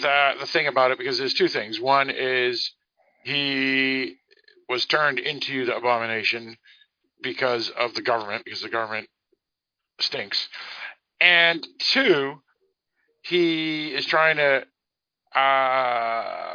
the 0.00 0.32
the 0.40 0.46
thing 0.46 0.66
about 0.66 0.90
it 0.90 0.98
because 0.98 1.18
there's 1.18 1.34
two 1.34 1.48
things. 1.48 1.80
One 1.80 2.10
is 2.10 2.72
he 3.24 4.16
was 4.68 4.86
turned 4.86 5.18
into 5.18 5.64
the 5.64 5.76
Abomination 5.76 6.56
because 7.22 7.70
of 7.70 7.94
the 7.94 8.02
government, 8.02 8.44
because 8.44 8.62
the 8.62 8.68
government 8.68 9.08
stinks, 10.00 10.48
and 11.20 11.66
two, 11.78 12.40
he 13.22 13.88
is 13.88 14.06
trying 14.06 14.36
to, 14.36 14.64
uh, 15.38 16.54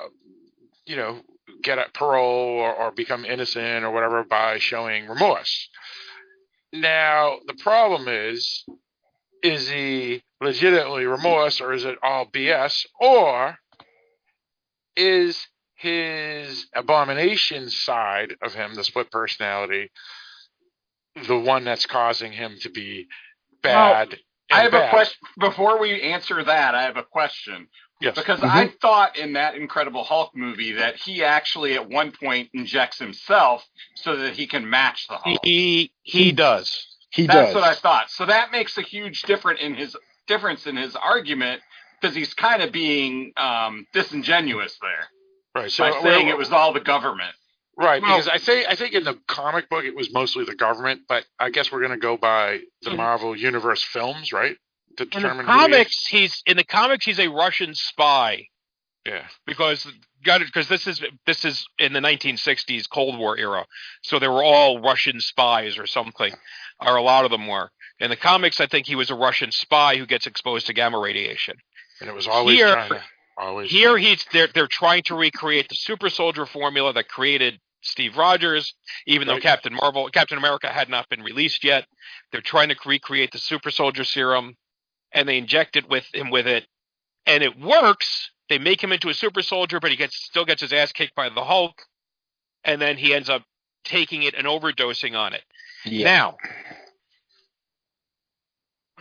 you 0.86 0.95
know, 0.95 1.19
get 1.62 1.78
a 1.78 1.86
parole 1.93 2.60
or, 2.60 2.73
or 2.73 2.91
become 2.91 3.25
innocent 3.25 3.84
or 3.84 3.91
whatever 3.91 4.23
by 4.23 4.58
showing 4.58 5.08
remorse. 5.08 5.69
Now, 6.75 7.38
the 7.47 7.53
problem 7.53 8.07
is, 8.07 8.65
is 9.43 9.69
he 9.69 10.23
legitimately 10.41 11.05
remorse 11.05 11.61
or 11.61 11.73
is 11.73 11.85
it 11.85 11.97
all 12.03 12.25
BS? 12.25 12.85
Or 12.99 13.57
is 14.95 15.47
his 15.75 16.67
abomination 16.75 17.69
side 17.69 18.35
of 18.41 18.53
him, 18.53 18.75
the 18.75 18.83
split 18.83 19.11
personality, 19.11 19.91
the 21.27 21.38
one 21.38 21.63
that's 21.63 21.85
causing 21.85 22.31
him 22.31 22.57
to 22.61 22.69
be 22.69 23.07
bad? 23.61 24.17
I 24.51 24.63
and 24.63 24.73
have 24.73 24.83
a 24.83 24.89
question 24.89 25.17
before 25.39 25.79
we 25.79 26.01
answer 26.01 26.43
that. 26.43 26.75
I 26.75 26.83
have 26.83 26.97
a 26.97 27.03
question 27.03 27.67
Yes. 28.01 28.15
because 28.15 28.39
Mhm. 28.41 28.49
I 28.49 28.67
thought 28.81 29.17
in 29.17 29.34
that 29.34 29.55
Incredible 29.55 30.03
Hulk 30.03 30.36
movie 30.36 30.73
that 30.73 30.97
he 30.97 31.23
actually 31.23 31.73
at 31.75 31.88
one 31.89 32.12
point 32.12 32.49
injects 32.53 32.99
himself 32.99 33.65
so 33.95 34.17
that 34.17 34.34
he 34.36 34.47
can 34.47 34.69
match 34.69 35.08
the 35.08 35.17
Hulk. 35.17 35.39
He 35.43 35.91
he 36.03 36.31
does. 36.31 36.88
He 37.10 37.25
does 37.27 37.34
That's 37.36 37.47
does. 37.53 37.55
what 37.55 37.63
I 37.63 37.73
thought. 37.75 38.12
So 38.12 38.25
that 38.25 38.51
makes 38.51 38.77
a 38.77 38.81
huge 38.81 39.21
difference 39.23 39.62
in 39.62 39.75
his 39.75 39.95
difference 40.27 40.67
in 40.67 40.75
his 40.75 40.95
argument 40.97 41.62
because 42.01 42.15
he's 42.15 42.34
kind 42.34 42.62
of 42.62 42.71
being 42.73 43.31
um, 43.38 43.88
disingenuous 43.93 44.77
there 44.81 45.08
Right. 45.55 45.71
So 45.71 45.84
by 45.86 45.91
we're- 45.91 46.01
saying 46.03 46.27
it 46.27 46.38
was 46.38 46.51
all 46.51 46.73
the 46.73 46.81
government. 46.81 47.34
Right, 47.77 48.01
Well- 48.01 48.17
because 48.17 48.27
I 48.29 48.38
think 48.38 48.67
I 48.69 48.75
think 48.75 48.93
in 48.93 49.03
the 49.05 49.15
comic 49.27 49.69
book 49.69 49.86
it 49.86 49.95
was 49.95 50.12
mostly 50.13 50.43
the 50.45 50.55
government, 50.55 51.03
but 51.08 51.25
I 51.39 51.49
guess 51.49 51.71
we're 51.71 51.79
going 51.79 51.91
to 51.91 51.97
go 51.97 52.17
by 52.17 52.60
the 52.81 52.91
In- 52.91 52.97
Marvel 52.97 53.36
Universe 53.38 53.81
films, 53.84 54.31
right? 54.34 54.58
To 54.97 55.03
In 55.03 55.10
the 55.10 55.15
determine 55.15 55.45
who 55.45 55.51
he 55.51 55.58
comics, 55.60 56.08
he's 56.08 56.41
in 56.45 56.58
the 56.58 56.63
comics 56.63 57.05
he's 57.05 57.19
a 57.19 57.27
Russian 57.27 57.73
spy. 57.75 58.47
Yeah, 59.05 59.25
because 59.45 59.86
got 60.23 60.41
it 60.41 60.47
because 60.47 60.67
this 60.67 60.88
is 60.88 61.01
this 61.27 61.45
is 61.45 61.65
in 61.77 61.93
the 61.93 61.99
1960s 61.99 62.89
Cold 62.89 63.19
War 63.19 63.38
era, 63.38 63.65
so 64.01 64.17
they 64.19 64.27
were 64.27 64.43
all 64.43 64.79
Russian 64.81 65.19
spies 65.19 65.77
or 65.77 65.86
something, 65.86 66.34
or 66.81 66.95
a 66.95 67.01
lot 67.03 67.25
of 67.25 67.31
them 67.31 67.45
were. 67.47 67.69
In 67.99 68.10
the 68.10 68.15
comics, 68.15 68.60
I 68.60 68.65
think 68.65 68.88
he 68.88 68.95
was 68.95 69.10
a 69.12 69.15
Russian 69.15 69.51
spy 69.51 69.95
who 69.97 70.05
gets 70.05 70.25
exposed 70.25 70.65
to 70.67 70.73
gamma 70.73 70.99
radiation. 70.99 71.55
and 72.01 72.10
it 72.10 72.15
was 72.15 72.27
always 72.27 72.58
Here- 72.58 72.73
trying 72.73 72.89
to 72.89 73.03
always 73.38 73.69
Here, 73.71 73.97
he's 73.97 74.25
they're 74.31 74.47
they're 74.47 74.67
trying 74.67 75.03
to 75.03 75.15
recreate 75.15 75.69
the 75.69 75.75
super 75.75 76.10
soldier 76.10 76.45
formula 76.45 76.91
that 76.93 77.08
created 77.08 77.60
Steve 77.81 78.17
Rogers, 78.17 78.73
even 79.05 79.27
though 79.27 79.39
Captain 79.39 79.73
Marvel, 79.73 80.10
Captain 80.10 80.38
America 80.39 80.67
had 80.67 80.89
not 80.89 81.08
been 81.10 81.21
released 81.21 81.63
yet. 81.63 81.86
They're 82.31 82.41
trying 82.41 82.69
to 82.69 82.75
recreate 82.86 83.31
the 83.31 83.38
super 83.38 83.69
soldier 83.69 84.03
serum, 84.03 84.58
and 85.15 85.28
they 85.28 85.38
inject 85.38 85.78
it 85.78 85.89
with 85.89 86.06
him 86.13 86.30
with 86.30 86.45
it, 86.45 86.67
and 87.25 87.41
it 87.41 87.60
works. 87.60 88.30
They 88.49 88.60
make 88.60 88.84
him 88.84 88.91
into 88.91 89.10
a 89.10 89.13
super 89.15 89.41
soldier, 89.41 89.80
but 89.80 89.89
he 89.89 89.97
gets 89.97 90.15
still 90.17 90.45
gets 90.45 90.62
his 90.62 90.73
ass 90.73 90.91
kicked 90.91 91.15
by 91.15 91.30
the 91.30 91.43
Hulk, 91.43 91.82
and 92.63 92.80
then 92.80 92.97
he 92.97 93.15
ends 93.15 93.30
up 93.30 93.43
taking 93.86 94.23
it 94.23 94.36
and 94.36 94.45
overdosing 94.45 95.17
on 95.17 95.34
it. 95.34 95.43
Yeah. 95.86 96.04
Now, 96.04 96.38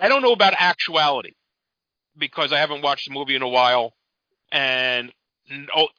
I 0.00 0.08
don't 0.08 0.22
know 0.22 0.32
about 0.32 0.54
actuality 0.56 1.32
because 2.16 2.52
I 2.52 2.58
haven't 2.58 2.82
watched 2.82 3.08
the 3.08 3.14
movie 3.14 3.34
in 3.34 3.42
a 3.42 3.48
while, 3.48 3.92
and 4.52 5.12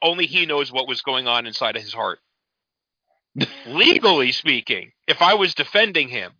only 0.02 0.26
he 0.26 0.46
knows 0.46 0.72
what 0.72 0.88
was 0.88 1.02
going 1.02 1.28
on 1.28 1.46
inside 1.46 1.76
of 1.76 1.82
his 1.82 1.92
heart. 1.92 2.20
Legally 3.66 4.32
speaking, 4.32 4.92
if 5.06 5.20
I 5.20 5.34
was 5.34 5.54
defending 5.54 6.08
him, 6.08 6.32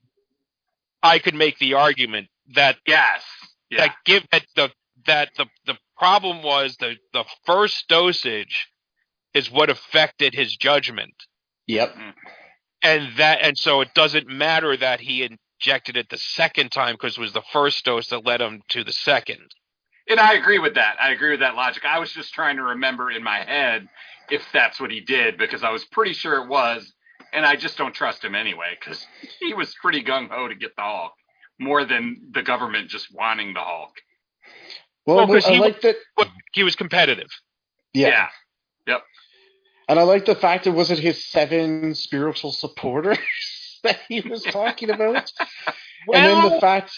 I 1.02 1.18
could 1.18 1.34
make 1.34 1.58
the 1.58 1.74
argument 1.74 2.28
that 2.54 2.76
Yes. 2.86 3.22
Yeah. 3.70 3.86
that 3.86 3.96
give 4.04 4.24
that 4.32 4.44
the 4.54 4.70
that 5.06 5.30
the 5.36 5.46
the 5.66 5.76
problem 5.98 6.42
was 6.42 6.76
the 6.78 6.96
the 7.12 7.24
first 7.44 7.88
dosage 7.88 8.68
is 9.34 9.50
what 9.50 9.70
affected 9.70 10.34
his 10.34 10.56
judgment 10.56 11.14
Yep. 11.66 11.94
Mm-hmm. 11.94 12.10
and 12.82 13.16
that 13.16 13.38
and 13.42 13.58
so 13.58 13.80
it 13.80 13.88
doesn't 13.94 14.28
matter 14.28 14.76
that 14.76 15.00
he 15.00 15.22
injected 15.60 15.96
it 15.96 16.08
the 16.10 16.18
second 16.18 16.70
time 16.70 16.94
because 16.94 17.16
it 17.18 17.20
was 17.20 17.32
the 17.32 17.42
first 17.52 17.84
dose 17.84 18.08
that 18.08 18.24
led 18.26 18.40
him 18.40 18.62
to 18.68 18.84
the 18.84 18.92
second 18.92 19.50
And 20.08 20.20
I 20.20 20.34
agree 20.34 20.58
with 20.60 20.74
that. 20.74 20.96
I 21.00 21.10
agree 21.10 21.30
with 21.32 21.40
that 21.40 21.56
logic. 21.56 21.84
I 21.84 21.98
was 21.98 22.12
just 22.12 22.32
trying 22.32 22.56
to 22.56 22.62
remember 22.62 23.10
in 23.10 23.22
my 23.24 23.38
head 23.44 23.88
if 24.30 24.42
that's 24.52 24.78
what 24.80 24.90
he 24.90 25.00
did 25.00 25.38
because 25.38 25.62
I 25.64 25.70
was 25.70 25.84
pretty 25.84 26.12
sure 26.12 26.42
it 26.42 26.48
was, 26.48 26.92
and 27.32 27.44
I 27.46 27.56
just 27.56 27.76
don't 27.78 27.94
trust 27.94 28.22
him 28.24 28.34
anyway 28.34 28.76
because 28.78 29.04
he 29.40 29.54
was 29.54 29.74
pretty 29.82 30.02
gung 30.04 30.28
ho 30.30 30.46
to 30.48 30.54
get 30.54 30.76
the 30.76 30.82
Hulk 30.82 31.12
more 31.58 31.84
than 31.84 32.28
the 32.32 32.42
government 32.42 32.88
just 32.88 33.12
wanting 33.14 33.54
the 33.54 33.60
Hulk. 33.60 33.94
Well, 35.06 35.16
Well, 35.18 35.26
'cause 35.28 35.46
I 35.46 35.52
he- 35.54 35.58
like 35.60 35.80
that. 35.82 35.96
he 36.52 36.62
was 36.62 36.76
competitive 36.76 37.28
Yeah. 37.94 38.28
Yeah. 38.86 38.98
And 39.88 39.98
I 39.98 40.02
like 40.02 40.24
the 40.26 40.34
fact 40.34 40.64
that 40.64 40.72
was 40.72 40.90
it 40.90 40.98
his 40.98 41.24
seven 41.24 41.94
spiritual 41.94 42.50
supporters 42.52 43.18
that 43.84 44.00
he 44.08 44.20
was 44.20 44.42
talking 44.42 44.90
about, 44.90 45.30
well, 46.06 46.16
and 46.20 46.26
then 46.26 46.52
the 46.52 46.60
fact, 46.60 46.90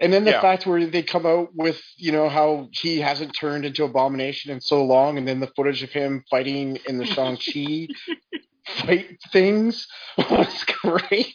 and 0.00 0.12
then 0.12 0.24
the 0.24 0.32
Yeah. 0.32 0.40
fact 0.42 0.66
where 0.66 0.84
they 0.86 1.02
come 1.02 1.24
out 1.26 1.54
with 1.54 1.82
you 1.96 2.12
know 2.12 2.28
how 2.28 2.68
he 2.72 3.00
hasn't 3.00 3.34
turned 3.34 3.64
into 3.64 3.84
abomination 3.84 4.50
in 4.52 4.60
so 4.60 4.84
long, 4.84 5.16
and 5.18 5.26
then 5.26 5.40
the 5.40 5.46
footage 5.56 5.82
of 5.82 5.90
him 5.90 6.22
fighting 6.30 6.76
in 6.86 6.98
the 6.98 7.06
Shang 7.06 7.36
Chi 7.38 7.88
fight 8.66 9.18
things 9.32 9.86
was 10.18 10.64
great. 10.82 11.34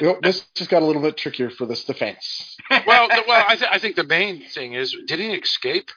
know, 0.00 0.18
this 0.22 0.46
just 0.54 0.70
got 0.70 0.82
a 0.82 0.86
little 0.86 1.02
bit 1.02 1.16
trickier 1.16 1.50
for 1.50 1.66
this 1.66 1.84
defense. 1.84 2.56
well, 2.86 3.08
the, 3.08 3.22
well, 3.26 3.44
I, 3.48 3.56
th- 3.56 3.70
I 3.70 3.78
think 3.78 3.96
the 3.96 4.04
main 4.04 4.42
thing 4.42 4.74
is, 4.74 4.94
did 5.06 5.18
he 5.20 5.32
escape? 5.34 5.90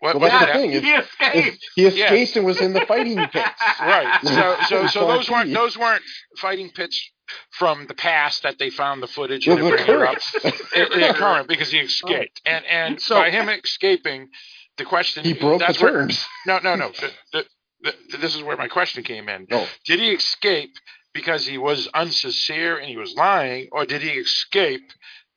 What, 0.00 0.14
Well, 0.14 0.22
what 0.22 0.30
that's 0.32 0.58
did 0.60 0.82
the 0.82 0.86
hap- 0.92 1.04
thing. 1.06 1.30
he 1.30 1.32
escaped. 1.40 1.66
He 1.74 1.86
escaped 1.86 2.36
and 2.36 2.44
was 2.46 2.60
in 2.60 2.72
the 2.74 2.82
fighting 2.86 3.16
pits. 3.28 3.48
Right. 3.80 4.18
So, 4.22 4.56
so, 4.68 4.86
so 4.88 5.06
those 5.06 5.30
weren't 5.30 5.52
those 5.54 5.76
weren't 5.78 6.02
fighting 6.36 6.70
pits 6.70 7.10
from 7.50 7.86
the 7.86 7.94
past 7.94 8.42
that 8.42 8.58
they 8.58 8.68
found 8.70 9.02
the 9.02 9.06
footage 9.08 9.48
It 9.48 9.52
and 9.52 9.62
was 9.62 9.70
they're 9.70 9.86
bringing 9.86 10.02
it 10.02 10.08
up. 10.08 10.18
current. 10.42 10.54
It- 10.74 11.02
it 11.02 11.16
current 11.16 11.48
because 11.48 11.70
he 11.72 11.78
escaped, 11.78 12.42
and 12.44 12.64
and 12.66 13.00
So- 13.00 13.16
by 13.16 13.30
him 13.30 13.48
escaping, 13.48 14.28
the 14.76 14.84
question 14.84 15.24
He 15.24 15.32
broke 15.32 15.60
the 15.60 15.66
that's 15.66 15.80
where- 15.80 15.92
terms. 15.92 16.26
No, 16.46 16.58
no, 16.62 16.76
no. 16.76 16.90
The, 16.90 17.10
the, 17.32 17.44
the, 17.82 17.94
this 18.18 18.34
is 18.34 18.42
where 18.42 18.56
my 18.56 18.68
question 18.68 19.02
came 19.04 19.28
in. 19.28 19.46
No. 19.50 19.66
Did 19.84 20.00
he 20.00 20.10
escape 20.12 20.74
because 21.12 21.46
he 21.46 21.58
was 21.58 21.88
unsincere 21.94 22.78
and 22.78 22.86
he 22.88 22.96
was 22.96 23.14
lying, 23.16 23.68
or 23.72 23.86
did 23.86 24.02
he 24.02 24.10
escape 24.10 24.90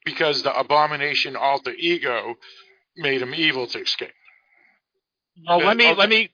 because 0.06 0.44
the 0.44 0.58
abomination 0.58 1.36
alter 1.36 1.72
ego 1.78 2.36
made 2.98 3.22
him 3.22 3.34
evil 3.36 3.68
to 3.68 3.80
escape? 3.82 4.12
well 5.48 5.60
Yeah, 5.60 5.68
let 5.68 5.78
me 5.78 5.86
okay. 5.92 5.96
let 6.00 6.10
me 6.10 6.30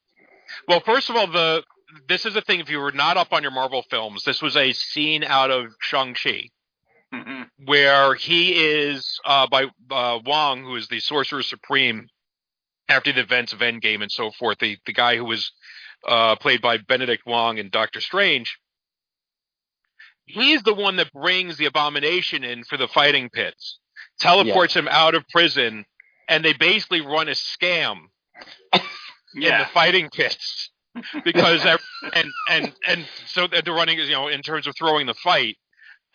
well 0.67 0.79
first 0.79 1.09
of 1.09 1.15
all 1.15 1.27
the 1.27 1.63
this 2.07 2.25
is 2.25 2.33
the 2.33 2.41
thing 2.41 2.59
if 2.59 2.69
you 2.69 2.79
were 2.79 2.91
not 2.91 3.17
up 3.17 3.31
on 3.33 3.41
your 3.43 3.51
marvel 3.51 3.83
films 3.89 4.23
this 4.23 4.41
was 4.41 4.55
a 4.57 4.71
scene 4.73 5.23
out 5.23 5.51
of 5.51 5.67
shang-chi 5.79 6.49
Mhm. 7.13 7.49
where 7.65 8.15
he 8.15 8.53
is 8.53 9.19
uh, 9.25 9.47
by 9.47 9.65
uh, 9.91 10.19
Wong, 10.25 10.63
who 10.63 10.75
is 10.75 10.87
the 10.87 10.99
Sorcerer 10.99 11.43
Supreme 11.43 12.07
after 12.89 13.13
the 13.13 13.21
events 13.21 13.53
of 13.53 13.59
Endgame 13.59 14.01
and 14.01 14.11
so 14.11 14.31
forth. 14.31 14.57
The 14.59 14.77
the 14.85 14.91
guy 14.91 15.15
who 15.15 15.23
was 15.25 15.51
uh, 16.07 16.35
played 16.37 16.61
by 16.61 16.77
Benedict 16.77 17.23
Wong 17.25 17.59
and 17.59 17.71
Doctor 17.71 18.01
Strange. 18.01 18.57
He's 20.25 20.63
the 20.63 20.73
one 20.73 20.95
that 20.97 21.11
brings 21.13 21.57
the 21.57 21.65
abomination 21.65 22.43
in 22.43 22.63
for 22.63 22.77
the 22.77 22.87
fighting 22.87 23.29
pits, 23.29 23.79
teleports 24.19 24.75
him 24.75 24.87
out 24.89 25.13
of 25.15 25.23
prison, 25.29 25.85
and 26.27 26.43
they 26.43 26.53
basically 26.53 27.01
run 27.01 27.27
a 27.27 27.33
scam 27.33 27.97
in 28.73 29.59
the 29.59 29.67
fighting 29.73 30.09
pits 30.09 30.71
because 31.23 31.65
and 32.13 32.29
and 32.49 32.73
and 32.87 33.05
so 33.27 33.47
they're 33.47 33.73
running 33.73 33.99
you 33.99 34.09
know 34.11 34.27
in 34.27 34.41
terms 34.41 34.67
of 34.67 34.75
throwing 34.77 35.05
the 35.05 35.13
fight. 35.13 35.57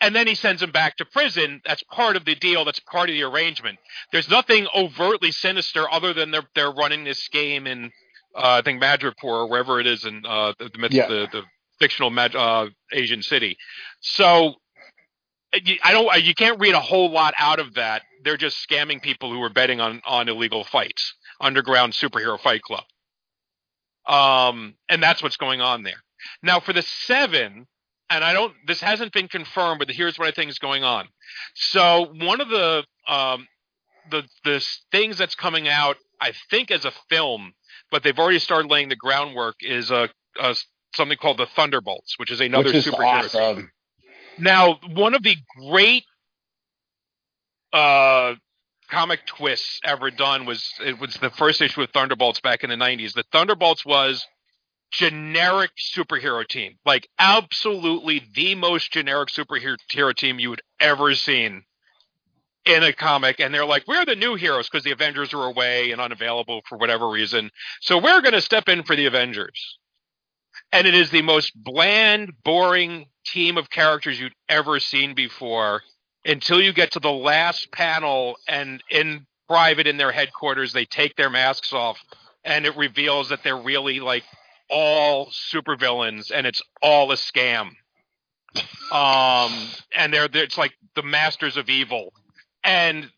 And 0.03 0.15
then 0.15 0.25
he 0.25 0.33
sends 0.33 0.63
him 0.63 0.71
back 0.71 0.97
to 0.97 1.05
prison. 1.05 1.61
That's 1.63 1.83
part 1.83 2.15
of 2.15 2.25
the 2.25 2.33
deal. 2.33 2.65
That's 2.65 2.79
part 2.79 3.09
of 3.09 3.13
the 3.13 3.21
arrangement. 3.21 3.77
There's 4.11 4.27
nothing 4.27 4.65
overtly 4.75 5.31
sinister 5.31 5.85
other 5.91 6.13
than 6.13 6.31
they're 6.31 6.47
they're 6.55 6.71
running 6.71 7.03
this 7.03 7.27
game 7.29 7.67
in 7.67 7.91
I 8.35 8.61
think 8.61 8.81
Madripoor 8.81 9.13
or 9.23 9.47
wherever 9.49 9.79
it 9.79 9.87
is 9.87 10.05
in 10.05 10.25
uh, 10.25 10.53
the, 10.59 10.69
the, 10.69 10.89
Yeah. 10.91 11.07
the 11.07 11.27
the 11.31 11.43
fictional 11.79 12.09
Mad, 12.11 12.35
uh, 12.35 12.67
Asian 12.93 13.23
city 13.23 13.57
so 14.01 14.55
you- 15.65 15.79
I 15.83 15.91
don't 15.93 16.23
you 16.23 16.33
can't 16.35 16.59
read 16.59 16.75
a 16.75 16.79
whole 16.81 17.11
lot 17.11 17.33
out 17.39 17.59
of 17.59 17.75
that 17.75 18.03
they're 18.23 18.37
just 18.37 18.57
scamming 18.67 19.01
people 19.01 19.31
who 19.31 19.41
are 19.43 19.49
betting 19.49 19.81
on 19.81 20.01
on 20.05 20.29
illegal 20.29 20.63
fights 20.63 21.15
underground 21.41 21.93
superhero 21.93 22.39
fight 22.39 22.61
club 22.61 22.83
um, 24.07 24.75
and 24.89 25.01
that's 25.01 25.23
what's 25.23 25.37
going 25.37 25.61
on 25.61 25.83
there. 25.83 26.03
Now 26.43 26.61
for 26.61 26.73
the 26.73 26.83
seven, 26.83 27.67
and 28.11 28.23
I 28.25 28.33
don't, 28.33 28.53
this 28.67 28.81
hasn't 28.81 29.13
been 29.13 29.29
confirmed, 29.29 29.79
but 29.79 29.89
here's 29.91 30.19
what 30.19 30.27
I 30.27 30.31
think 30.31 30.51
is 30.51 30.59
going 30.59 30.83
on. 30.83 31.07
So 31.55 32.13
one 32.19 32.41
of 32.41 32.49
the, 32.49 32.85
um, 33.07 33.47
the, 34.09 34.23
the 34.43 34.65
things 34.91 35.17
that's 35.17 35.35
coming 35.35 35.67
out, 35.69 35.97
I 36.21 36.33
think 36.49 36.71
as 36.71 36.85
a 36.85 36.91
film, 37.09 37.53
but 37.91 38.03
they've 38.03 38.17
already 38.17 38.39
started 38.39 38.71
laying 38.71 38.89
the 38.89 38.95
groundwork 38.95 39.57
is 39.61 39.91
a, 39.91 40.09
a 40.39 40.55
something 40.95 41.17
called 41.17 41.37
the 41.37 41.45
Thunderbolts, 41.45 42.17
which 42.17 42.31
is 42.31 42.41
another 42.41 42.65
which 42.65 42.75
is 42.75 42.85
superhero. 42.87 43.25
awesome. 43.25 43.71
Now, 44.39 44.79
one 44.93 45.13
of 45.13 45.23
the 45.23 45.35
great 45.59 46.05
uh, 47.73 48.35
comic 48.89 49.25
twists 49.25 49.79
ever 49.83 50.09
done 50.09 50.45
was 50.45 50.67
it 50.83 50.99
was 50.99 51.15
the 51.15 51.29
first 51.29 51.61
issue 51.61 51.81
of 51.81 51.89
Thunderbolts 51.91 52.39
back 52.39 52.63
in 52.63 52.69
the 52.69 52.75
'90s. 52.75 53.13
The 53.13 53.25
Thunderbolts 53.31 53.85
was 53.85 54.25
generic 54.91 55.71
superhero 55.77 56.45
team, 56.47 56.77
like 56.85 57.07
absolutely 57.19 58.23
the 58.35 58.55
most 58.55 58.91
generic 58.91 59.29
superhero 59.29 60.15
team 60.15 60.39
you 60.39 60.49
would 60.49 60.61
ever 60.79 61.13
seen 61.15 61.63
in 62.65 62.83
a 62.83 62.93
comic. 62.93 63.39
And 63.39 63.53
they're 63.53 63.65
like, 63.65 63.87
we're 63.87 64.05
the 64.05 64.15
new 64.15 64.35
heroes 64.35 64.69
because 64.69 64.83
the 64.83 64.91
Avengers 64.91 65.33
are 65.33 65.45
away 65.45 65.91
and 65.91 66.01
unavailable 66.01 66.61
for 66.67 66.77
whatever 66.77 67.09
reason, 67.09 67.51
so 67.81 67.97
we're 67.97 68.21
going 68.21 68.33
to 68.33 68.41
step 68.41 68.69
in 68.69 68.83
for 68.83 68.95
the 68.95 69.05
Avengers. 69.05 69.77
And 70.71 70.87
it 70.87 70.93
is 70.93 71.11
the 71.11 71.21
most 71.21 71.51
bland, 71.55 72.33
boring 72.43 73.07
team 73.25 73.57
of 73.57 73.69
characters 73.69 74.19
you'd 74.19 74.35
ever 74.49 74.79
seen 74.79 75.13
before 75.15 75.81
until 76.25 76.61
you 76.61 76.73
get 76.73 76.91
to 76.91 76.99
the 76.99 77.11
last 77.11 77.71
panel 77.71 78.37
and 78.47 78.83
in 78.89 79.25
private 79.47 79.87
in 79.87 79.97
their 79.97 80.11
headquarters 80.11 80.73
they 80.73 80.85
take 80.85 81.15
their 81.15 81.29
masks 81.29 81.73
off 81.73 81.99
and 82.43 82.65
it 82.65 82.75
reveals 82.77 83.29
that 83.29 83.43
they're 83.43 83.57
really 83.57 83.99
like 83.99 84.23
all 84.69 85.27
supervillains 85.27 86.31
and 86.33 86.47
it's 86.47 86.61
all 86.81 87.11
a 87.11 87.15
scam 87.15 87.71
um 88.91 89.51
and 89.95 90.13
they're, 90.13 90.27
they're 90.27 90.43
it's 90.43 90.57
like 90.57 90.73
the 90.95 91.03
masters 91.03 91.57
of 91.57 91.69
evil 91.69 92.13
and 92.63 93.09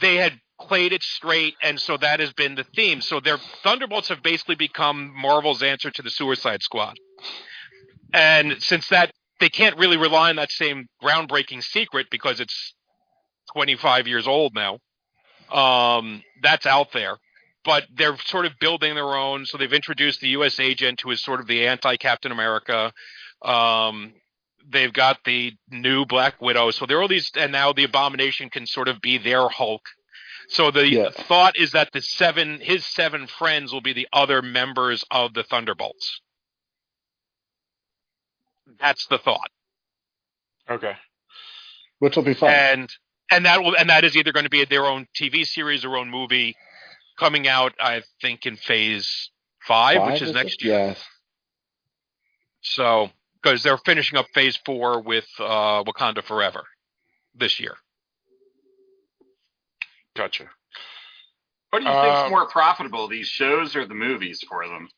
they 0.00 0.16
had 0.16 0.40
played 0.60 0.92
it 0.92 1.02
straight 1.02 1.54
and 1.62 1.78
so 1.78 1.96
that 1.96 2.18
has 2.18 2.32
been 2.32 2.54
the 2.54 2.64
theme 2.74 3.00
so 3.00 3.20
their 3.20 3.38
thunderbolts 3.62 4.08
have 4.08 4.22
basically 4.22 4.54
become 4.54 5.12
marvel's 5.14 5.62
answer 5.62 5.90
to 5.90 6.02
the 6.02 6.10
suicide 6.10 6.62
squad 6.62 6.96
and 8.12 8.62
since 8.62 8.88
that 8.88 9.12
they 9.40 9.48
can't 9.48 9.76
really 9.78 9.96
rely 9.96 10.30
on 10.30 10.36
that 10.36 10.50
same 10.50 10.88
groundbreaking 11.02 11.62
secret 11.62 12.06
because 12.10 12.40
it's 12.40 12.74
25 13.52 14.06
years 14.06 14.26
old 14.26 14.54
now. 14.54 14.78
Um, 15.50 16.22
that's 16.42 16.66
out 16.66 16.92
there, 16.92 17.16
but 17.64 17.84
they're 17.94 18.16
sort 18.18 18.46
of 18.46 18.52
building 18.58 18.94
their 18.94 19.14
own. 19.14 19.46
So 19.46 19.58
they've 19.58 19.72
introduced 19.72 20.20
the 20.20 20.30
U.S. 20.30 20.58
agent, 20.58 21.00
who 21.02 21.10
is 21.10 21.22
sort 21.22 21.40
of 21.40 21.46
the 21.46 21.66
anti-Captain 21.66 22.32
America. 22.32 22.92
Um, 23.42 24.14
they've 24.68 24.92
got 24.92 25.18
the 25.24 25.54
new 25.70 26.04
Black 26.04 26.40
Widow. 26.40 26.70
So 26.70 26.86
there 26.86 26.98
are 26.98 27.02
all 27.02 27.08
these, 27.08 27.30
and 27.36 27.52
now 27.52 27.72
the 27.72 27.84
Abomination 27.84 28.50
can 28.50 28.66
sort 28.66 28.88
of 28.88 29.00
be 29.00 29.18
their 29.18 29.48
Hulk. 29.48 29.82
So 30.48 30.70
the 30.70 30.88
Yeah. 30.88 31.10
thought 31.10 31.56
is 31.56 31.72
that 31.72 31.92
the 31.92 32.00
seven, 32.02 32.60
his 32.60 32.84
seven 32.86 33.26
friends, 33.26 33.72
will 33.72 33.80
be 33.80 33.92
the 33.92 34.08
other 34.12 34.42
members 34.42 35.04
of 35.10 35.34
the 35.34 35.42
Thunderbolts. 35.42 36.20
That's 38.78 39.06
the 39.06 39.18
thought. 39.18 39.50
Okay. 40.68 40.96
Which 41.98 42.16
will 42.16 42.24
be 42.24 42.34
fun. 42.34 42.50
and 42.52 42.90
and 43.30 43.46
that 43.46 43.62
will 43.62 43.76
and 43.76 43.88
that 43.90 44.04
is 44.04 44.16
either 44.16 44.32
going 44.32 44.44
to 44.44 44.50
be 44.50 44.64
their 44.64 44.86
own 44.86 45.06
TV 45.18 45.44
series 45.46 45.84
or 45.84 45.96
own 45.96 46.10
movie 46.10 46.56
coming 47.18 47.48
out. 47.48 47.74
I 47.80 48.02
think 48.20 48.46
in 48.46 48.56
phase 48.56 49.30
five, 49.66 50.04
which 50.12 50.22
is 50.22 50.30
it? 50.30 50.34
next 50.34 50.62
year. 50.62 50.88
Yes. 50.88 51.04
So 52.62 53.10
because 53.46 53.62
they're 53.62 53.78
finishing 53.78 54.18
up 54.18 54.26
phase 54.34 54.58
four 54.66 55.00
with 55.00 55.26
uh, 55.38 55.84
Wakanda 55.84 56.24
Forever 56.24 56.64
this 57.36 57.60
year. 57.60 57.76
Gotcha. 60.16 60.50
What 61.70 61.80
do 61.80 61.84
you 61.84 61.92
think's 61.92 62.24
Um, 62.24 62.30
more 62.30 62.48
profitable, 62.48 63.06
these 63.06 63.28
shows 63.28 63.76
or 63.76 63.86
the 63.86 63.94
movies 63.94 64.42
for 64.48 64.66
them? 64.66 64.88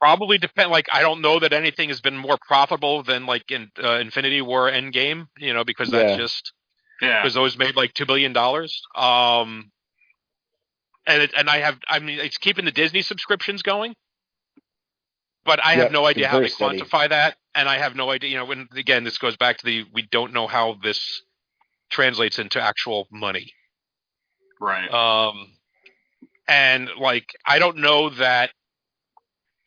Probably 0.00 0.38
depend. 0.38 0.70
Like 0.70 0.86
I 0.90 1.02
don't 1.02 1.20
know 1.20 1.38
that 1.40 1.52
anything 1.52 1.90
has 1.90 2.00
been 2.00 2.16
more 2.16 2.38
profitable 2.40 3.02
than 3.02 3.26
like 3.26 3.50
in 3.50 3.70
uh, 3.82 3.98
Infinity 3.98 4.40
War 4.40 4.70
Endgame. 4.70 5.26
You 5.36 5.52
know 5.52 5.64
because 5.64 5.90
that's 5.90 6.12
Yeah. 6.12 6.16
just 6.16 6.52
Yeah. 7.02 7.20
because 7.22 7.34
those 7.34 7.58
made 7.58 7.76
like 7.76 7.92
two 7.92 8.06
billion 8.06 8.32
dollars. 8.32 8.80
Um, 8.94 9.70
and 11.06 11.22
it, 11.22 11.32
and 11.36 11.50
I 11.50 11.58
have 11.58 11.78
I 11.86 11.98
mean 11.98 12.18
it's 12.18 12.38
keeping 12.38 12.64
the 12.64 12.70
Disney 12.72 13.02
subscriptions 13.02 13.62
going, 13.62 13.94
but 15.44 15.64
I 15.64 15.74
have 15.74 15.92
no 15.92 16.06
idea 16.06 16.28
how 16.28 16.38
very 16.38 16.46
they 16.46 16.50
steady. 16.50 16.80
quantify 16.80 17.08
that, 17.08 17.36
and 17.54 17.68
I 17.68 17.78
have 17.78 17.96
no 17.96 18.10
idea. 18.10 18.30
You 18.30 18.36
know, 18.36 18.44
when 18.44 18.68
again 18.74 19.04
this 19.04 19.18
goes 19.18 19.36
back 19.36 19.58
to 19.58 19.66
the 19.66 19.84
we 19.92 20.02
don't 20.02 20.32
know 20.32 20.46
how 20.46 20.76
this 20.82 21.22
translates 21.90 22.38
into 22.38 22.60
actual 22.60 23.08
money. 23.10 23.52
Right. 24.60 24.90
Um, 24.92 25.52
and 26.46 26.90
like 26.98 27.26
I 27.46 27.58
don't 27.58 27.78
know 27.78 28.10
that 28.10 28.50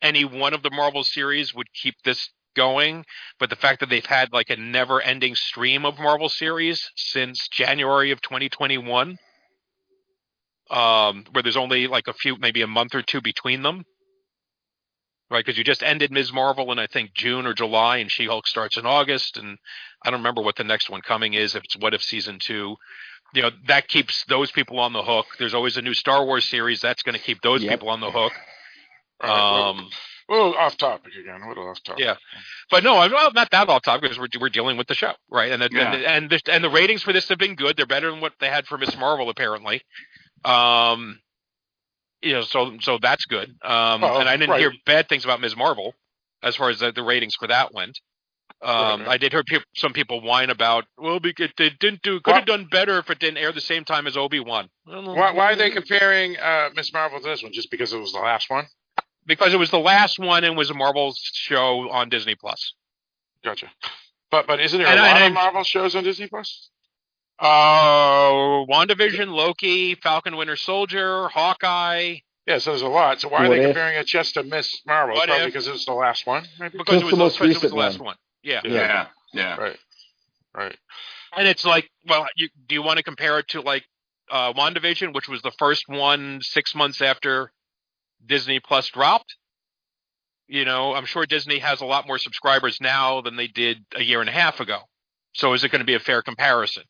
any 0.02 0.24
one 0.24 0.54
of 0.54 0.62
the 0.62 0.70
Marvel 0.70 1.02
series 1.02 1.54
would 1.54 1.72
keep 1.72 1.94
this 2.04 2.30
going, 2.54 3.04
but 3.40 3.50
the 3.50 3.56
fact 3.56 3.80
that 3.80 3.88
they've 3.88 4.04
had 4.04 4.32
like 4.32 4.50
a 4.50 4.56
never-ending 4.56 5.34
stream 5.34 5.84
of 5.84 5.98
Marvel 5.98 6.28
series 6.28 6.90
since 6.94 7.48
January 7.48 8.10
of 8.10 8.20
2021, 8.22 9.18
um, 10.70 11.24
where 11.32 11.42
there's 11.42 11.56
only 11.56 11.86
like 11.86 12.06
a 12.06 12.12
few, 12.12 12.36
maybe 12.38 12.62
a 12.62 12.66
month 12.66 12.94
or 12.94 13.02
two 13.02 13.20
between 13.20 13.62
them, 13.62 13.84
right? 15.30 15.44
Because 15.44 15.58
you 15.58 15.64
just 15.64 15.82
ended 15.82 16.10
Ms. 16.10 16.32
Marvel 16.32 16.70
in 16.72 16.78
I 16.78 16.86
think 16.86 17.14
June 17.14 17.46
or 17.46 17.54
July, 17.54 17.98
and 17.98 18.10
She-Hulk 18.10 18.46
starts 18.46 18.76
in 18.76 18.86
August, 18.86 19.36
and 19.36 19.58
I 20.04 20.10
don't 20.10 20.20
remember 20.20 20.42
what 20.42 20.56
the 20.56 20.64
next 20.64 20.90
one 20.90 21.00
coming 21.02 21.34
is. 21.34 21.54
If 21.54 21.64
it's 21.64 21.76
What 21.76 21.94
If 21.94 22.02
season 22.02 22.38
two, 22.40 22.76
you 23.34 23.42
know 23.42 23.50
that 23.66 23.88
keeps 23.88 24.24
those 24.28 24.50
people 24.52 24.78
on 24.78 24.92
the 24.92 25.02
hook. 25.02 25.26
There's 25.38 25.54
always 25.54 25.76
a 25.76 25.82
new 25.82 25.94
Star 25.94 26.24
Wars 26.24 26.44
series 26.44 26.80
that's 26.80 27.02
going 27.02 27.16
to 27.16 27.20
keep 27.22 27.40
those 27.42 27.62
Yep. 27.62 27.72
people 27.72 27.88
on 27.90 28.00
the 28.00 28.10
hook. 28.10 28.32
All 29.22 29.28
right, 29.30 29.52
well, 29.52 29.64
Um, 29.70 29.90
a 30.54 30.58
off 30.58 30.76
topic 30.76 31.12
again. 31.20 31.40
A 31.42 31.48
little 31.48 31.68
off 31.68 31.82
topic. 31.82 32.02
Yeah. 32.04 32.16
but 32.70 32.82
no, 32.84 32.98
I'm 32.98 33.10
well, 33.12 33.30
not 33.32 33.50
that 33.50 33.68
off 33.68 33.82
topic 33.82 34.02
because 34.02 34.18
we're 34.18 34.28
we're 34.40 34.48
dealing 34.50 34.76
with 34.76 34.86
the 34.86 34.94
show, 34.94 35.12
right? 35.30 35.50
And 35.52 35.62
the, 35.62 35.68
Yeah. 35.72 35.92
and 35.92 35.94
the, 36.02 36.08
and, 36.08 36.30
the, 36.30 36.52
and 36.52 36.64
the 36.64 36.70
ratings 36.70 37.02
for 37.02 37.12
this 37.12 37.28
have 37.28 37.38
been 37.38 37.54
good. 37.56 37.76
They're 37.76 37.86
better 37.86 38.10
than 38.10 38.20
what 38.20 38.32
they 38.40 38.48
had 38.48 38.66
for 38.66 38.78
Miss 38.78 38.96
Marvel, 38.96 39.28
apparently. 39.30 39.82
Um, 40.44 41.20
you 42.24 42.32
know, 42.32 42.42
so 42.42 42.76
so 42.80 42.98
that's 43.00 43.24
good. 43.26 43.50
Um, 43.62 44.00
Well, 44.00 44.18
and 44.20 44.28
I 44.28 44.36
didn't 44.36 44.50
right. 44.50 44.60
hear 44.60 44.72
bad 44.86 45.08
things 45.08 45.24
about 45.24 45.40
Ms. 45.40 45.56
Marvel 45.56 45.94
as 46.42 46.56
far 46.56 46.70
as 46.70 46.80
the, 46.80 46.92
the 46.92 47.02
ratings 47.02 47.34
for 47.36 47.46
that 47.48 47.72
went. 47.74 47.98
Um, 48.62 49.00
Right. 49.02 49.08
I 49.10 49.16
did 49.18 49.32
hear 49.32 49.42
peop 49.44 49.62
some 49.74 49.92
people 49.92 50.20
whine 50.22 50.48
about, 50.50 50.84
well, 50.96 51.20
because 51.20 51.50
it 51.58 51.78
didn't 51.78 52.02
do, 52.02 52.20
could 52.20 52.34
have 52.34 52.46
done 52.46 52.66
better 52.70 52.98
if 52.98 53.10
it 53.10 53.18
didn't 53.18 53.38
air 53.38 53.52
the 53.52 53.60
same 53.60 53.84
time 53.84 54.06
as 54.06 54.16
Obi 54.16 54.40
Wan. 54.40 54.68
Why, 54.84 55.32
why 55.32 55.52
are 55.52 55.56
they 55.56 55.70
comparing 55.70 56.36
uh, 56.38 56.70
Miss 56.74 56.92
Marvel 56.92 57.20
to 57.20 57.24
this 57.28 57.42
one? 57.42 57.52
Just 57.52 57.70
because 57.70 57.92
it 57.92 57.98
was 57.98 58.12
the 58.12 58.20
last 58.20 58.48
one? 58.50 58.66
Because 59.26 59.52
it 59.54 59.58
was 59.58 59.70
the 59.70 59.78
last 59.78 60.18
one 60.18 60.44
and 60.44 60.56
was 60.56 60.70
a 60.70 60.74
Marvel 60.74 61.14
show 61.16 61.90
on 61.90 62.08
Disney 62.08 62.34
Plus. 62.36 62.74
Gotcha. 63.44 63.70
But 64.30 64.46
but 64.46 64.60
isn't 64.60 64.78
there 64.78 64.88
And 64.88 64.98
a 64.98 65.02
I- 65.02 65.06
lot 65.12 65.16
and 65.22 65.26
of 65.28 65.32
Marvel 65.34 65.64
shows 65.64 65.94
on 65.96 66.04
Disney 66.04 66.26
Plus? 66.28 66.70
Uh, 67.38 68.64
WandaVision, 68.66 69.28
Loki, 69.28 69.94
Falcon 69.96 70.36
Winter 70.36 70.56
Soldier, 70.56 71.28
Hawkeye. 71.28 72.16
Yeah, 72.46 72.58
so 72.58 72.70
there's 72.70 72.82
a 72.82 72.88
lot. 72.88 73.20
So 73.20 73.28
why 73.28 73.46
are 73.46 73.48
they 73.48 73.60
if? 73.60 73.66
comparing 73.66 73.96
it 73.96 74.06
just 74.06 74.34
to 74.34 74.42
Miss 74.42 74.82
Marvel? 74.86 75.16
What 75.16 75.28
probably 75.28 75.46
if? 75.46 75.52
because 75.52 75.66
it's 75.66 75.86
the 75.86 75.94
last 75.94 76.26
one. 76.26 76.44
Maybe. 76.60 76.76
Because 76.76 77.00
it 77.00 77.04
was 77.04 77.10
the 77.10 77.16
the, 77.16 77.16
most 77.16 77.38
because 77.38 77.46
it 77.46 77.48
was 77.48 77.56
recent 77.56 77.72
the 77.72 77.78
last 77.78 77.98
one. 77.98 78.06
one. 78.06 78.16
Yeah. 78.42 78.60
Yeah. 78.64 78.72
Yeah. 78.72 79.06
Yeah. 79.32 79.56
Right. 79.56 79.78
Right. 80.54 80.76
And 81.36 81.48
it's 81.48 81.64
like, 81.64 81.90
well, 82.06 82.26
you, 82.36 82.48
do 82.68 82.74
you 82.74 82.82
want 82.82 82.98
to 82.98 83.02
compare 83.02 83.38
it 83.38 83.48
to 83.48 83.60
like 83.60 83.84
uh, 84.30 84.52
WandaVision, 84.52 85.14
which 85.14 85.28
was 85.28 85.42
the 85.42 85.52
first 85.58 85.84
one 85.88 86.40
six 86.42 86.74
months 86.74 87.00
after 87.00 87.50
Disney 88.24 88.60
Plus 88.60 88.88
dropped? 88.90 89.36
You 90.46 90.64
know, 90.64 90.94
I'm 90.94 91.06
sure 91.06 91.24
Disney 91.26 91.58
has 91.60 91.80
a 91.80 91.86
lot 91.86 92.06
more 92.06 92.18
subscribers 92.18 92.78
now 92.80 93.22
than 93.22 93.36
they 93.36 93.48
did 93.48 93.78
a 93.96 94.02
year 94.02 94.20
and 94.20 94.28
a 94.28 94.32
half 94.32 94.60
ago. 94.60 94.80
So 95.32 95.54
is 95.54 95.64
it 95.64 95.70
going 95.70 95.80
to 95.80 95.86
be 95.86 95.94
a 95.94 96.00
fair 96.00 96.22
comparison? 96.22 96.84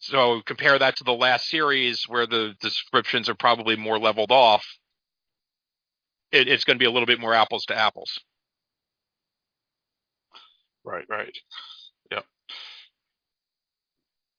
So 0.00 0.42
compare 0.44 0.78
that 0.78 0.96
to 0.96 1.04
the 1.04 1.12
last 1.12 1.48
series 1.48 2.04
where 2.08 2.26
the, 2.26 2.54
descriptions 2.60 3.28
are 3.28 3.34
probably 3.34 3.76
more 3.76 3.98
leveled 3.98 4.30
off. 4.32 4.64
It, 6.30 6.48
it's 6.48 6.64
going 6.64 6.76
to 6.76 6.82
be 6.82 6.86
a 6.86 6.90
little 6.90 7.06
bit 7.06 7.20
more 7.20 7.34
apples 7.34 7.66
to 7.66 7.78
apples. 7.78 8.18
Right. 10.84 11.04
Right. 11.08 11.36
Yeah. 12.10 12.20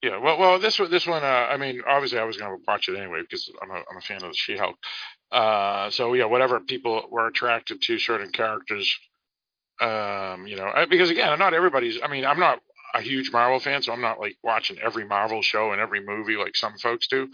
Yeah. 0.01 0.17
Well, 0.17 0.37
well, 0.37 0.59
this 0.59 0.79
one, 0.79 0.91
this 0.91 1.07
one. 1.07 1.23
Uh, 1.23 1.47
I 1.49 1.57
mean, 1.57 1.81
obviously, 1.87 2.19
I 2.19 2.25
was 2.25 2.37
going 2.37 2.51
to 2.51 2.63
watch 2.67 2.89
it 2.89 2.97
anyway 2.97 3.21
because 3.21 3.49
I'm 3.61 3.69
a, 3.69 3.75
I'm 3.75 3.97
a 3.97 4.01
fan 4.01 4.17
of 4.17 4.31
the 4.31 4.35
She-Hulk. 4.35 4.75
Uh, 5.31 5.89
so 5.89 6.13
yeah, 6.13 6.25
whatever 6.25 6.59
people 6.59 7.03
were 7.09 7.27
attracted 7.27 7.81
to 7.83 7.97
certain 7.99 8.31
characters, 8.31 8.93
um, 9.81 10.45
you 10.47 10.55
know, 10.55 10.71
because 10.89 11.09
again, 11.09 11.37
not 11.39 11.53
everybody's. 11.53 11.99
I 12.03 12.07
mean, 12.07 12.25
I'm 12.25 12.39
not 12.39 12.59
a 12.93 13.01
huge 13.01 13.31
Marvel 13.31 13.59
fan, 13.59 13.81
so 13.81 13.91
I'm 13.91 14.01
not 14.01 14.19
like 14.19 14.37
watching 14.43 14.77
every 14.79 15.05
Marvel 15.05 15.41
show 15.41 15.71
and 15.71 15.81
every 15.81 16.05
movie 16.05 16.35
like 16.35 16.55
some 16.55 16.77
folks 16.77 17.07
do. 17.07 17.29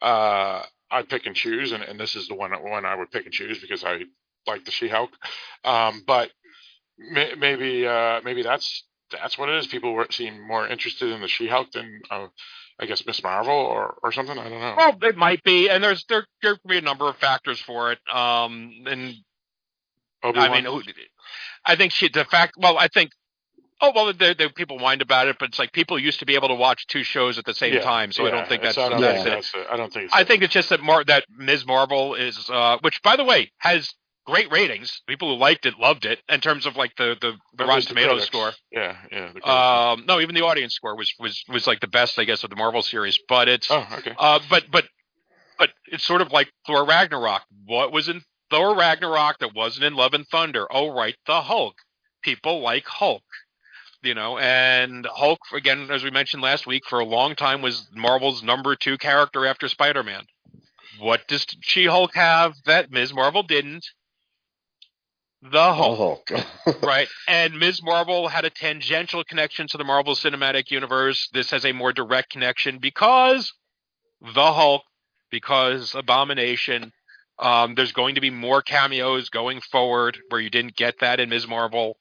Uh, 0.00 0.62
I 0.90 1.02
pick 1.02 1.26
and 1.26 1.36
choose, 1.36 1.72
and, 1.72 1.82
and 1.82 1.98
this 1.98 2.16
is 2.16 2.28
the 2.28 2.34
one 2.34 2.52
one 2.62 2.84
I 2.84 2.94
would 2.94 3.10
pick 3.10 3.24
and 3.24 3.32
choose 3.32 3.60
because 3.60 3.84
I 3.84 4.04
like 4.46 4.64
the 4.64 4.70
She-Hulk. 4.70 5.10
Um, 5.64 6.02
but 6.06 6.30
may, 6.98 7.34
maybe 7.38 7.86
uh, 7.86 8.20
maybe 8.24 8.42
that's 8.42 8.84
that's 9.10 9.36
what 9.36 9.48
it 9.48 9.56
is. 9.56 9.66
People 9.66 9.92
were 9.92 10.06
seem 10.10 10.46
more 10.46 10.66
interested 10.66 11.10
in 11.10 11.20
the 11.20 11.28
She-Hulk 11.28 11.72
than 11.72 12.00
uh, 12.10 12.28
I 12.80 12.86
guess 12.86 13.04
Miss 13.06 13.22
Marvel 13.22 13.54
or 13.54 13.96
or 14.02 14.12
something. 14.12 14.38
I 14.38 14.48
don't 14.48 14.60
know. 14.60 14.74
Well, 14.76 14.98
it 15.02 15.16
might 15.16 15.42
be, 15.44 15.68
and 15.68 15.82
there's 15.84 16.04
there 16.08 16.26
there 16.42 16.56
could 16.56 16.68
be 16.68 16.78
a 16.78 16.82
number 16.82 17.08
of 17.08 17.16
factors 17.16 17.60
for 17.60 17.92
it. 17.92 17.98
Um, 18.12 18.84
and 18.86 19.14
Obi-Wan? 20.22 20.50
I 20.50 20.62
mean, 20.62 20.82
I 21.64 21.76
think 21.76 21.92
she 21.92 22.08
the 22.08 22.24
fact. 22.24 22.54
Well, 22.56 22.78
I 22.78 22.88
think. 22.88 23.10
Oh 23.84 23.90
well, 23.92 24.12
there 24.12 24.48
people 24.48 24.78
whined 24.78 25.02
about 25.02 25.26
it, 25.26 25.36
but 25.40 25.48
it's 25.48 25.58
like 25.58 25.72
people 25.72 25.98
used 25.98 26.20
to 26.20 26.26
be 26.26 26.36
able 26.36 26.48
to 26.48 26.54
watch 26.54 26.86
two 26.86 27.02
shows 27.02 27.36
at 27.36 27.44
the 27.44 27.52
same 27.52 27.74
Yeah, 27.74 27.80
time, 27.80 28.12
so 28.12 28.24
I 28.24 28.30
don't 28.30 28.48
think 28.48 28.62
that's. 28.62 28.78
I 28.78 28.88
don't 28.88 29.00
that's 29.00 29.24
think 29.24 29.26
it. 29.26 29.30
that's 29.30 29.54
it. 29.54 29.66
I 29.70 29.76
don't 29.76 29.92
think. 29.92 30.04
It's 30.04 30.14
I 30.14 30.22
think 30.22 30.42
it's 30.44 30.54
just 30.54 30.68
that 30.68 30.80
Mar- 30.80 31.04
that 31.04 31.24
Ms. 31.36 31.66
Marvel 31.66 32.14
is, 32.14 32.48
uh, 32.48 32.78
which 32.82 33.02
by 33.02 33.16
the 33.16 33.24
way 33.24 33.50
has 33.58 33.92
great 34.24 34.52
ratings. 34.52 35.02
People 35.08 35.34
who 35.34 35.40
liked 35.40 35.66
it 35.66 35.80
loved 35.80 36.04
it 36.04 36.20
in 36.28 36.40
terms 36.40 36.64
of 36.64 36.76
like 36.76 36.94
the 36.96 37.16
the, 37.20 37.32
the 37.56 37.64
Rotten 37.64 37.80
the 37.80 37.86
Tomatoes 37.88 38.24
score. 38.24 38.52
Yeah, 38.70 38.96
yeah. 39.10 39.32
Um, 39.42 40.04
no, 40.06 40.20
even 40.20 40.36
the 40.36 40.42
audience 40.42 40.74
score 40.74 40.96
was 40.96 41.12
was 41.18 41.42
was 41.48 41.66
like 41.66 41.80
the 41.80 41.88
best, 41.88 42.20
I 42.20 42.24
guess, 42.24 42.44
of 42.44 42.50
the 42.50 42.56
Marvel 42.56 42.82
series. 42.82 43.18
But 43.28 43.48
it's 43.48 43.68
oh, 43.68 43.84
okay. 43.98 44.14
uh, 44.16 44.38
but 44.48 44.64
but 44.70 44.84
but 45.58 45.70
it's 45.86 46.04
sort 46.04 46.20
of 46.20 46.30
like 46.32 46.52
Thor 46.66 46.84
Ragnarok. 46.84 47.42
What 47.66 47.92
was 47.92 48.08
in 48.08 48.22
Thor 48.50 48.76
Ragnarok 48.76 49.38
that 49.40 49.54
wasn't 49.54 49.86
in 49.86 49.94
Love 49.94 50.14
and 50.14 50.26
Thunder? 50.28 50.66
Oh, 50.70 50.94
right, 50.94 51.16
the 51.26 51.40
Hulk. 51.40 51.74
People 52.22 52.60
like 52.60 52.84
Hulk, 52.86 53.24
you 54.02 54.14
know, 54.14 54.38
and 54.38 55.06
Hulk 55.10 55.38
again, 55.54 55.88
as 55.90 56.02
we 56.02 56.10
mentioned 56.10 56.42
last 56.42 56.66
week, 56.66 56.82
for 56.88 57.00
a 57.00 57.04
long 57.04 57.34
time 57.34 57.62
was 57.62 57.88
Marvel's 57.94 58.42
number 58.42 58.74
two 58.76 58.98
character 58.98 59.46
after 59.46 59.68
Spider 59.68 60.02
Man. 60.02 60.24
What 60.98 61.26
does 61.28 61.46
She 61.60 61.86
Hulk 61.86 62.14
have 62.14 62.54
that 62.66 62.90
Ms. 62.90 63.14
Marvel 63.14 63.42
didn't? 63.42 63.86
The 65.42 65.74
Hulk 65.74 66.28
Hulk. 66.28 66.82
right? 66.82 67.08
And 67.26 67.58
Ms. 67.58 67.82
Marvel 67.82 68.28
had 68.28 68.44
a 68.44 68.50
tangential 68.50 69.24
connection 69.24 69.66
to 69.68 69.78
the 69.78 69.84
Marvel 69.84 70.14
Cinematic 70.14 70.70
Universe. 70.70 71.28
This 71.32 71.50
has 71.50 71.64
a 71.64 71.72
more 71.72 71.92
direct 71.92 72.30
connection 72.30 72.78
because 72.78 73.52
the 74.20 74.52
Hulk, 74.52 74.82
because 75.30 75.94
Abomination. 75.94 76.92
Um, 77.38 77.74
there's 77.74 77.92
going 77.92 78.14
to 78.14 78.20
be 78.20 78.30
more 78.30 78.62
cameos 78.62 79.30
going 79.30 79.60
forward 79.62 80.18
where 80.28 80.40
you 80.40 80.50
didn't 80.50 80.76
get 80.76 81.00
that 81.00 81.18
in 81.18 81.30
Ms. 81.30 81.48
Marvel. 81.48 81.96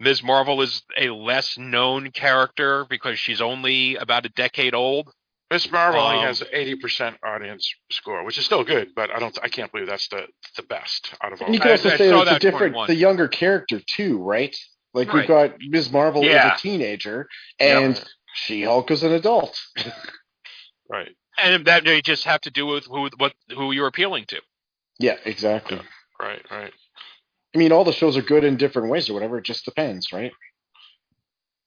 Ms. 0.00 0.22
Marvel 0.22 0.60
is 0.62 0.82
a 0.98 1.08
less 1.10 1.56
known 1.58 2.10
character 2.10 2.84
because 2.88 3.18
she's 3.18 3.40
only 3.40 3.96
about 3.96 4.26
a 4.26 4.28
decade 4.30 4.74
old. 4.74 5.10
Ms. 5.50 5.70
Marvel 5.70 6.00
only 6.00 6.18
um, 6.18 6.26
has 6.26 6.40
an 6.40 6.48
eighty 6.52 6.74
percent 6.74 7.16
audience 7.24 7.72
score, 7.90 8.24
which 8.24 8.38
is 8.38 8.44
still 8.44 8.64
good, 8.64 8.88
but 8.96 9.10
I 9.10 9.18
don't. 9.18 9.38
I 9.42 9.48
can't 9.48 9.70
believe 9.70 9.86
that's 9.86 10.08
the 10.08 10.26
the 10.56 10.62
best 10.62 11.14
out 11.22 11.32
of 11.32 11.40
all. 11.40 11.46
And 11.46 11.54
you 11.54 11.58
of 11.60 11.62
can 11.62 11.70
also 11.72 11.90
I 11.90 11.96
say 11.96 12.08
saw 12.08 12.22
it's 12.22 12.30
a 12.32 12.38
different, 12.38 12.72
21. 12.74 12.86
the 12.88 12.94
younger 12.94 13.28
character 13.28 13.80
too, 13.86 14.18
right? 14.18 14.56
Like 14.94 15.08
Right. 15.08 15.16
we've 15.16 15.28
got 15.28 15.54
Ms. 15.60 15.92
Marvel 15.92 16.24
Yeah. 16.24 16.52
as 16.54 16.58
a 16.58 16.62
teenager, 16.62 17.28
Yeah. 17.60 17.78
and 17.80 18.04
She-Hulk 18.34 18.90
as 18.90 19.02
an 19.04 19.12
adult. 19.12 19.56
right. 20.90 21.10
And 21.36 21.64
that 21.66 21.84
they 21.84 22.00
just 22.00 22.24
have 22.24 22.40
to 22.42 22.50
do 22.50 22.66
with 22.66 22.86
who 22.86 23.08
what 23.16 23.34
who 23.54 23.72
you're 23.72 23.86
appealing 23.88 24.24
to. 24.28 24.40
Yeah, 24.98 25.16
exactly. 25.24 25.80
Right. 26.20 26.42
Right. 26.50 26.72
I 27.54 27.58
mean, 27.58 27.72
all 27.72 27.84
the 27.84 27.92
shows 27.92 28.16
are 28.16 28.22
good 28.22 28.44
in 28.44 28.56
different 28.56 28.90
ways 28.90 29.08
or 29.08 29.14
whatever. 29.14 29.38
It 29.38 29.44
just 29.44 29.64
depends, 29.64 30.12
right? 30.12 30.32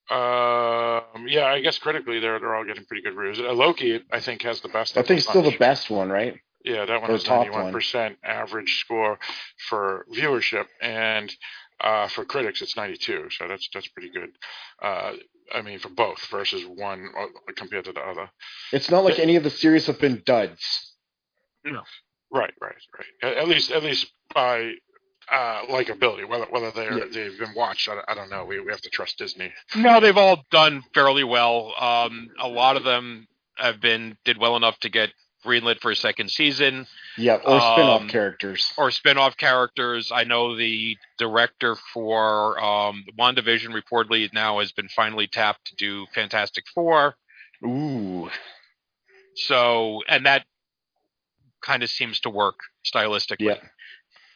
Um. 0.09 1.27
Yeah. 1.27 1.45
I 1.45 1.61
guess 1.61 1.77
critically, 1.77 2.19
they're 2.19 2.39
they're 2.39 2.55
all 2.55 2.65
getting 2.65 2.85
pretty 2.85 3.03
good 3.03 3.15
reviews. 3.15 3.39
Uh, 3.39 3.53
Loki, 3.53 4.03
I 4.11 4.19
think, 4.19 4.41
has 4.43 4.61
the 4.61 4.69
best. 4.69 4.97
I 4.97 5.01
think 5.03 5.19
it's 5.19 5.29
still 5.29 5.41
the 5.41 5.57
best 5.57 5.89
one, 5.89 6.09
right? 6.09 6.39
Yeah, 6.63 6.85
that 6.85 7.01
one 7.01 7.09
or 7.09 7.13
has 7.13 7.23
top 7.23 7.45
ninety 7.45 7.51
one 7.51 7.71
percent 7.71 8.17
average 8.23 8.79
score 8.79 9.19
for 9.69 10.05
viewership, 10.13 10.65
and 10.81 11.33
uh, 11.79 12.07
for 12.09 12.25
critics, 12.25 12.61
it's 12.61 12.75
ninety 12.75 12.97
two. 12.97 13.27
So 13.29 13.47
that's 13.47 13.69
that's 13.73 13.87
pretty 13.87 14.09
good. 14.09 14.29
Uh, 14.81 15.13
I 15.53 15.61
mean, 15.61 15.79
for 15.79 15.89
both 15.89 16.25
versus 16.29 16.65
one 16.65 17.09
uh, 17.17 17.27
compared 17.55 17.85
to 17.85 17.93
the 17.93 18.01
other. 18.01 18.29
It's 18.73 18.89
not 18.89 19.05
like 19.05 19.19
any 19.19 19.37
of 19.37 19.43
the 19.43 19.49
series 19.49 19.85
have 19.87 19.99
been 19.99 20.21
duds. 20.25 20.93
No. 21.63 21.83
Right, 22.31 22.53
right, 22.61 22.75
right. 22.97 23.31
At, 23.31 23.37
at 23.37 23.47
least, 23.47 23.71
at 23.71 23.83
least 23.83 24.11
by 24.33 24.73
uh, 25.31 25.61
likability. 25.69 26.27
Whether 26.27 26.45
whether 26.49 26.71
they 26.71 26.85
yeah. 26.85 27.05
they've 27.11 27.37
been 27.37 27.53
watched, 27.55 27.89
I, 27.89 27.99
I 28.07 28.13
don't 28.15 28.29
know. 28.29 28.45
We 28.45 28.59
we 28.59 28.71
have 28.71 28.81
to 28.81 28.89
trust 28.89 29.17
Disney. 29.17 29.51
No, 29.75 29.99
they've 29.99 30.15
all 30.17 30.45
done 30.51 30.83
fairly 30.93 31.23
well. 31.23 31.73
Um, 31.79 32.29
a 32.39 32.47
lot 32.47 32.77
of 32.77 32.83
them 32.83 33.27
have 33.57 33.81
been 33.81 34.17
did 34.25 34.37
well 34.37 34.55
enough 34.55 34.79
to 34.81 34.89
get 34.89 35.09
greenlit 35.45 35.79
for 35.79 35.91
a 35.91 35.95
second 35.95 36.29
season 36.29 36.85
Yeah, 37.17 37.35
or 37.35 37.59
spin-off 37.61 38.01
Um, 38.01 38.09
characters. 38.09 38.73
or 38.77 38.91
spin-off 38.91 39.37
characters. 39.37 40.11
I 40.11 40.23
know 40.25 40.55
the 40.57 40.97
director 41.17 41.75
for 41.93 42.61
um, 42.61 43.05
WandaVision 43.17 43.69
reportedly 43.79 44.31
now 44.33 44.59
has 44.59 44.71
been 44.73 44.89
finally 44.89 45.27
tapped 45.27 45.65
to 45.67 45.75
do 45.75 46.05
Fantastic 46.13 46.65
Four. 46.73 47.15
Ooh, 47.63 48.29
So, 49.35 50.01
and 50.07 50.25
that 50.25 50.45
kind 51.61 51.83
of 51.83 51.89
seems 51.89 52.19
to 52.21 52.29
work 52.29 52.55
stylistically. 52.85 53.35
yeah, 53.39 53.59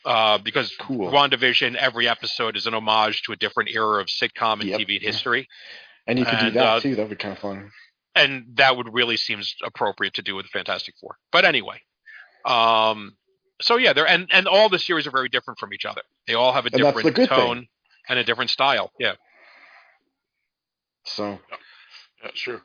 Uh, 0.04 0.38
because 0.40 0.76
cool. 0.80 1.12
WandaVision, 1.12 1.76
every 1.76 2.08
episode 2.08 2.56
is 2.58 2.66
an 2.66 2.74
homage 2.74 3.22
to 3.24 3.34
a 3.34 3.36
different 3.36 3.70
era 3.74 4.02
of 4.02 4.08
sitcom 4.08 4.54
and 4.62 4.64
Yep. 4.64 4.80
TV 4.82 5.00
history. 5.02 5.48
And 6.08 6.18
you 6.18 6.26
could 6.26 6.40
do 6.40 6.52
that 6.52 6.64
uh, 6.66 6.80
too. 6.80 6.96
That'd 6.96 7.12
be 7.12 7.16
kind 7.16 7.34
of 7.34 7.40
fun. 7.40 7.72
and 8.16 8.46
that 8.56 8.76
would 8.76 8.92
really 8.94 9.16
seems 9.18 9.56
appropriate 9.64 10.16
to 10.16 10.22
do 10.24 10.36
with 10.36 10.48
Fantastic 10.48 10.96
Four. 11.00 11.18
But 11.32 11.46
anyway, 11.46 11.82
um, 12.46 13.16
so 13.62 13.78
yeah, 13.78 13.94
they're 13.94 14.08
and 14.08 14.28
and 14.34 14.48
all 14.48 14.70
the 14.70 14.80
series 14.80 15.06
are 15.06 15.12
very 15.12 15.30
different 15.30 15.60
from 15.60 15.72
each 15.74 15.86
other. 15.86 16.02
They 16.26 16.34
all 16.34 16.52
have 16.54 16.66
a 16.66 16.70
And 16.74 16.82
different 16.84 17.16
good 17.16 17.30
thing. 17.30 17.38
tone 17.38 17.68
and 18.10 18.18
a 18.18 18.24
different 18.24 18.50
style. 18.50 18.92
Yeah, 19.00 19.14
So 21.06 21.40
Yeah, 22.24 22.32
sure. 22.34 22.62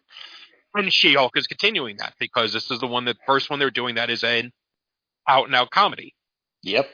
and 0.75 0.93
She-Hulk 0.93 1.37
is 1.37 1.47
continuing 1.47 1.97
that 1.99 2.15
because 2.19 2.53
this 2.55 2.71
is 2.71 2.81
the 2.81 2.87
one 2.87 3.05
that 3.07 3.17
first 3.27 3.51
one 3.51 3.59
they're 3.59 3.71
doing 3.71 3.97
that 3.97 4.09
is 4.11 4.23
an 4.25 4.53
out 5.29 5.47
and 5.47 5.55
out 5.55 5.71
comedy. 5.71 6.15
Yep. 6.63 6.89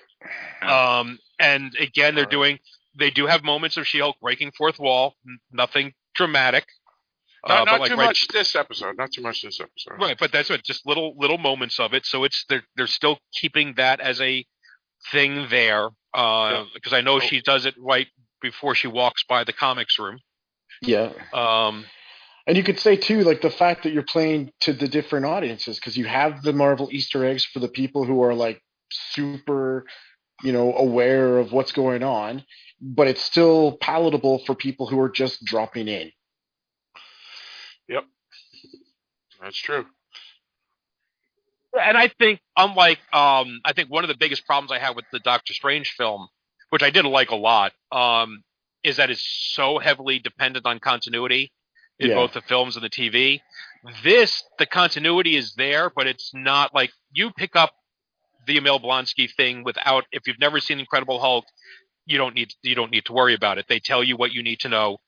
Um, 0.63 1.19
and 1.39 1.75
again, 1.81 2.15
they're 2.15 2.25
doing 2.27 2.59
they 2.95 3.11
do 3.11 3.27
have 3.27 3.43
moments 3.43 3.77
of 3.79 3.87
She-Hulk 3.87 4.17
breaking 4.21 4.53
fourth 4.53 4.79
wall, 4.79 5.15
nothing 5.51 5.95
dramatic. 6.15 6.67
Not, 7.49 7.51
Uh, 7.63 7.65
but 7.65 7.71
not 7.73 7.81
like 7.81 7.91
too 7.91 7.97
right- 7.97 8.07
much 8.07 8.29
this 8.29 8.55
episode. 8.55 8.97
Not 8.99 9.11
too 9.13 9.23
much 9.23 9.43
this 9.43 9.59
episode. 9.61 9.99
Right, 9.99 10.17
but 10.19 10.31
that's 10.31 10.49
what 10.51 10.63
just 10.63 10.87
little 10.87 11.15
little 11.17 11.39
moments 11.39 11.81
of 11.81 11.95
it. 11.95 12.05
So 12.07 12.25
it's 12.25 12.45
they're 12.49 12.65
they're 12.77 12.87
still 12.87 13.19
keeping 13.35 13.75
that 13.75 14.01
as 14.01 14.21
a 14.21 14.45
thing 15.11 15.49
there. 15.51 15.87
Uh, 16.15 16.51
Yeah. 16.53 16.65
because 16.75 16.93
I 16.93 17.01
know 17.01 17.15
Oh. 17.17 17.21
she 17.21 17.41
does 17.41 17.65
it 17.67 17.75
right 17.79 18.07
before 18.43 18.75
she 18.75 18.87
walks 18.89 19.25
by 19.25 19.43
the 19.45 19.53
comics 19.53 19.99
room. 19.99 20.19
Yeah. 20.83 21.13
Um, 21.33 21.87
And 22.47 22.57
you 22.57 22.63
could 22.65 22.79
say 22.81 22.97
too, 22.97 23.23
like 23.23 23.41
the 23.41 23.51
fact 23.51 23.85
that 23.85 23.93
you're 23.93 24.03
playing 24.03 24.53
to 24.61 24.73
the 24.73 24.89
different 24.89 25.27
audiences, 25.27 25.79
because 25.79 25.97
you 25.97 26.07
have 26.07 26.43
the 26.43 26.53
Marvel 26.53 26.89
Easter 26.93 27.25
eggs 27.25 27.45
for 27.45 27.61
the 27.61 27.69
people 27.69 28.05
who 28.05 28.21
are 28.23 28.35
like 28.35 28.61
super, 28.93 29.87
you 30.43 30.53
know, 30.53 30.75
aware 30.75 31.39
of 31.39 31.53
what's 31.53 31.73
going 31.73 32.03
on, 32.03 32.45
but 32.81 33.07
it's 33.09 33.23
still 33.23 33.77
palatable 33.81 34.41
for 34.41 34.55
people 34.55 34.87
who 34.87 34.99
are 35.01 35.09
just 35.11 35.45
dropping 35.45 35.89
in. 35.89 36.11
Yep. 37.89 38.05
That's 39.41 39.57
true. 39.57 39.87
and 41.81 41.97
I 41.97 42.09
think 42.09 42.41
unlike 42.57 42.99
um, 43.13 43.61
I 43.65 43.73
think 43.75 43.91
one 43.91 44.05
of 44.05 44.09
the 44.09 44.17
biggest 44.17 44.47
problems 44.47 44.71
I 44.73 44.79
had 44.79 44.95
with 44.97 45.05
the 45.13 45.19
Doctor 45.21 45.53
Strange 45.55 45.91
film, 45.97 46.29
which 46.71 46.83
I 46.83 46.91
did 46.91 47.05
like 47.05 47.31
a 47.31 47.37
lot, 47.37 47.73
um, 47.91 48.43
is 48.85 48.97
that 48.97 49.11
it's 49.11 49.23
so 49.23 49.79
heavily 49.79 50.19
dependent 50.19 50.67
on 50.67 50.79
continuity 50.81 51.53
in 51.99 52.11
Yeah. 52.11 52.17
both 52.17 52.33
the 52.33 52.43
films 52.43 52.77
and 52.77 52.85
the 52.85 52.91
TV. 52.91 53.41
This, 54.03 54.43
the 54.59 54.67
continuity 54.67 55.37
is 55.37 55.55
there, 55.55 55.91
but 55.95 56.07
it's 56.07 56.33
not 56.35 56.75
like 56.75 56.93
you 57.13 57.31
pick 57.33 57.57
up 57.57 57.73
the 58.47 58.57
Emil 58.59 58.81
Blonsky 58.81 59.31
thing 59.33 59.65
without 59.65 60.05
if 60.13 60.27
you've 60.27 60.41
never 60.41 60.61
seen 60.61 60.81
Incredible 60.81 61.21
Hulk, 61.21 61.45
you 62.07 62.19
don't 62.19 62.35
need 62.35 62.53
you 62.63 62.75
don't 62.75 62.91
need 62.91 63.05
to 63.07 63.13
worry 63.13 63.35
about 63.35 63.59
it. 63.59 63.67
They 63.69 63.79
tell 63.81 64.03
you 64.03 64.17
what 64.17 64.33
you 64.33 64.43
need 64.43 64.61
to 64.61 64.69
know 64.69 64.99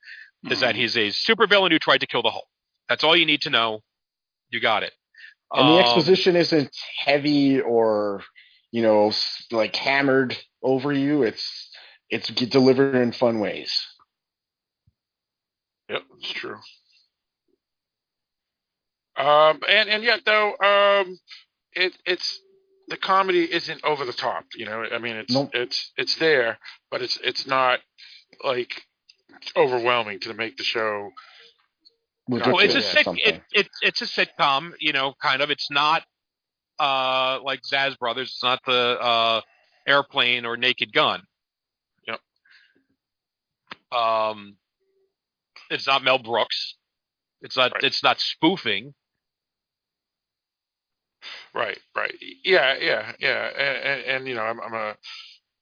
is 0.49 0.59
that 0.61 0.75
he's 0.75 0.95
a 0.95 1.07
supervillain 1.09 1.71
who 1.71 1.79
tried 1.79 2.01
to 2.01 2.07
kill 2.07 2.21
the 2.21 2.31
Hulk. 2.31 2.47
That's 2.87 3.03
all 3.03 3.15
you 3.15 3.25
need 3.25 3.41
to 3.41 3.49
know. 3.49 3.81
You 4.49 4.59
got 4.59 4.83
it. 4.83 4.93
And 5.53 5.67
the 5.67 5.73
Um, 5.73 5.79
exposition 5.79 6.35
isn't 6.35 6.75
heavy 6.97 7.61
or, 7.61 8.23
you 8.71 8.81
know, 8.81 9.11
like 9.51 9.75
hammered 9.75 10.37
over 10.61 10.91
you. 10.93 11.23
It's 11.23 11.69
it's 12.09 12.27
delivered 12.29 12.95
in 12.95 13.11
fun 13.11 13.39
ways. 13.39 13.73
Yep, 15.89 16.03
it's 16.19 16.31
true. 16.31 16.57
Um, 19.17 19.61
and 19.67 19.89
and 19.89 20.03
yet 20.03 20.21
though, 20.25 20.55
um, 20.57 21.19
it 21.73 21.95
it's 22.05 22.39
the 22.87 22.97
comedy 22.97 23.51
isn't 23.51 23.83
over 23.83 24.05
the 24.05 24.13
top. 24.13 24.45
You 24.55 24.65
know, 24.65 24.85
I 24.91 24.99
mean, 24.99 25.15
it's 25.15 25.33
Nope. 25.33 25.51
it's 25.53 25.91
it's 25.97 26.15
there, 26.17 26.59
but 26.91 27.01
it's 27.01 27.17
it's 27.23 27.47
not 27.47 27.79
like 28.43 28.85
overwhelming 29.55 30.19
to 30.21 30.33
make 30.33 30.57
the 30.57 30.63
show. 30.63 31.11
Well, 32.27 32.59
it's 32.59 32.73
a 32.73 32.81
sit, 32.81 33.05
it, 33.07 33.41
it, 33.51 33.69
it's 33.83 34.01
a 34.01 34.05
sitcom, 34.05 34.71
you 34.79 34.93
know, 34.93 35.13
kind 35.21 35.43
of. 35.43 35.51
It's 35.51 35.69
not 35.69 36.01
uh, 36.79 37.39
like 37.43 37.61
Zaz 37.61 37.97
Brothers. 37.99 38.29
It's 38.29 38.43
not 38.43 38.59
the 38.65 38.97
uh, 38.99 39.41
Airplane 39.87 40.45
or 40.45 40.57
Naked 40.57 40.91
Gun. 40.91 41.21
Yep. 42.07 42.19
Um, 43.91 44.57
it's 45.69 45.85
not 45.85 46.03
Mel 46.03 46.17
Brooks. 46.17 46.75
It's 47.41 47.55
not. 47.55 47.73
Right. 47.73 47.83
It's 47.83 48.03
not 48.03 48.19
spoofing. 48.19 48.95
Right, 51.55 51.79
right. 51.95 52.13
Yeah, 52.43 52.75
yeah, 52.81 53.13
yeah. 53.19 53.47
And, 53.47 53.77
and, 53.77 54.01
and 54.05 54.27
you 54.27 54.35
know, 54.35 54.41
I'm, 54.43 54.59
I'm 54.61 54.73
a 54.73 54.95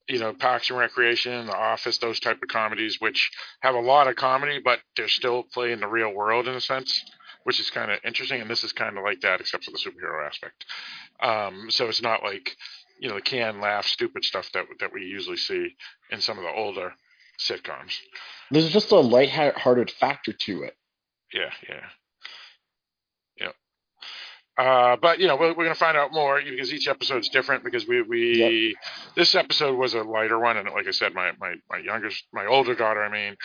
you 0.10 0.20
know 0.20 0.34
Parks 0.34 0.70
and 0.70 0.80
Recreation, 0.80 1.46
The 1.46 1.56
Office, 1.56 2.00
those 2.00 2.20
type 2.20 2.40
of 2.42 2.50
comedies, 2.50 2.98
which 3.00 3.32
have 3.62 3.76
a 3.76 3.80
lot 3.80 4.08
of 4.08 4.16
comedy, 4.16 4.60
but 4.64 4.80
they're 4.98 5.08
still 5.08 5.44
playing 5.44 5.80
the 5.82 5.88
real 5.88 6.14
world 6.14 6.48
in 6.48 6.56
a 6.56 6.62
sense, 6.62 7.04
which 7.44 7.60
is 7.60 7.70
kind 7.70 7.92
of 7.92 8.00
interesting. 8.04 8.42
And 8.42 8.50
this 8.50 8.64
is 8.64 8.74
kind 8.74 8.98
of 8.98 9.04
like 9.04 9.22
that, 9.22 9.40
except 9.40 9.66
for 9.66 9.72
the 9.72 9.78
superhero 9.78 10.28
aspect. 10.28 10.66
Um, 11.22 11.68
so 11.70 11.88
it's 11.88 12.02
not 12.02 12.24
like 12.24 12.58
you 13.00 13.10
know 13.10 13.16
the 13.16 13.22
can 13.22 13.62
laugh, 13.62 13.86
stupid 13.86 14.26
stuff 14.26 14.52
that 14.54 14.66
that 14.80 14.94
we 14.94 15.04
usually 15.04 15.38
see 15.38 15.76
in 16.12 16.22
some 16.22 16.38
of 16.40 16.44
the 16.44 16.52
older 16.52 16.94
sitcoms. 17.40 17.98
There's 18.52 18.72
just 18.72 18.92
a 18.92 19.00
light-hearted 19.00 19.92
factor 19.92 20.34
to 20.34 20.64
it. 20.64 20.76
Yeah, 21.34 21.52
yeah. 21.70 21.76
Yeah. 21.76 22.03
Uh, 24.58 24.96
but 25.02 25.20
you 25.20 25.28
know 25.28 25.36
we're, 25.36 25.54
we're 25.56 25.64
gonna 25.64 25.76
find 25.76 25.98
out 25.98 26.14
more 26.14 26.42
because 26.42 26.72
each 26.74 26.88
episode 26.88 27.18
is 27.20 27.30
different 27.30 27.64
because 27.64 27.88
we 27.88 28.02
we 28.04 28.76
this 29.16 29.34
episode 29.36 29.76
was 29.78 29.94
a 29.96 30.04
lighter 30.04 30.38
one 30.40 30.58
and 30.58 30.70
like 30.70 30.88
I 30.88 30.92
said 30.92 31.14
my 31.14 31.32
my 31.40 31.56
my 31.72 31.80
youngest 31.80 32.24
my 32.32 32.46
older 32.46 32.76
daughter 32.76 33.04
I 33.04 33.10
mean 33.10 33.36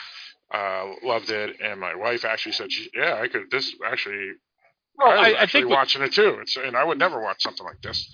uh 0.53 0.85
loved 1.03 1.31
it 1.31 1.57
and 1.63 1.81
my 1.81 1.95
wife 1.95 2.25
actually 2.27 2.53
said 2.53 2.71
she, 2.71 2.91
yeah 2.95 3.15
I 3.23 3.29
could 3.29 3.51
this 3.51 3.75
actually 3.87 4.33
Well, 4.99 5.09
I 5.09 5.31
I, 5.31 5.43
actually 5.43 5.63
think. 5.63 5.73
watching 5.73 6.03
it 6.03 6.13
too 6.13 6.39
it's 6.43 6.57
and 6.57 6.77
I 6.77 6.85
would 6.85 6.99
never 6.99 7.21
watch 7.23 7.43
something 7.43 7.65
like 7.65 7.81
this 7.83 8.11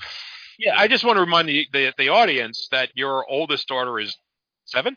yeah, 0.58 0.78
I 0.78 0.88
just 0.88 1.04
want 1.04 1.16
to 1.16 1.20
remind 1.20 1.48
the, 1.48 1.66
the 1.72 1.92
the 1.98 2.08
audience 2.10 2.68
that 2.70 2.90
your 2.94 3.28
oldest 3.28 3.66
daughter 3.68 3.98
is 3.98 4.16
seven, 4.66 4.96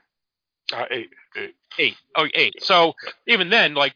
uh, 0.71 0.85
eight 0.91 1.09
eight 1.35 1.55
eight. 1.79 1.95
Oh, 2.15 2.27
eight. 2.33 2.61
So 2.61 2.93
even 3.27 3.49
then, 3.49 3.73
like, 3.73 3.95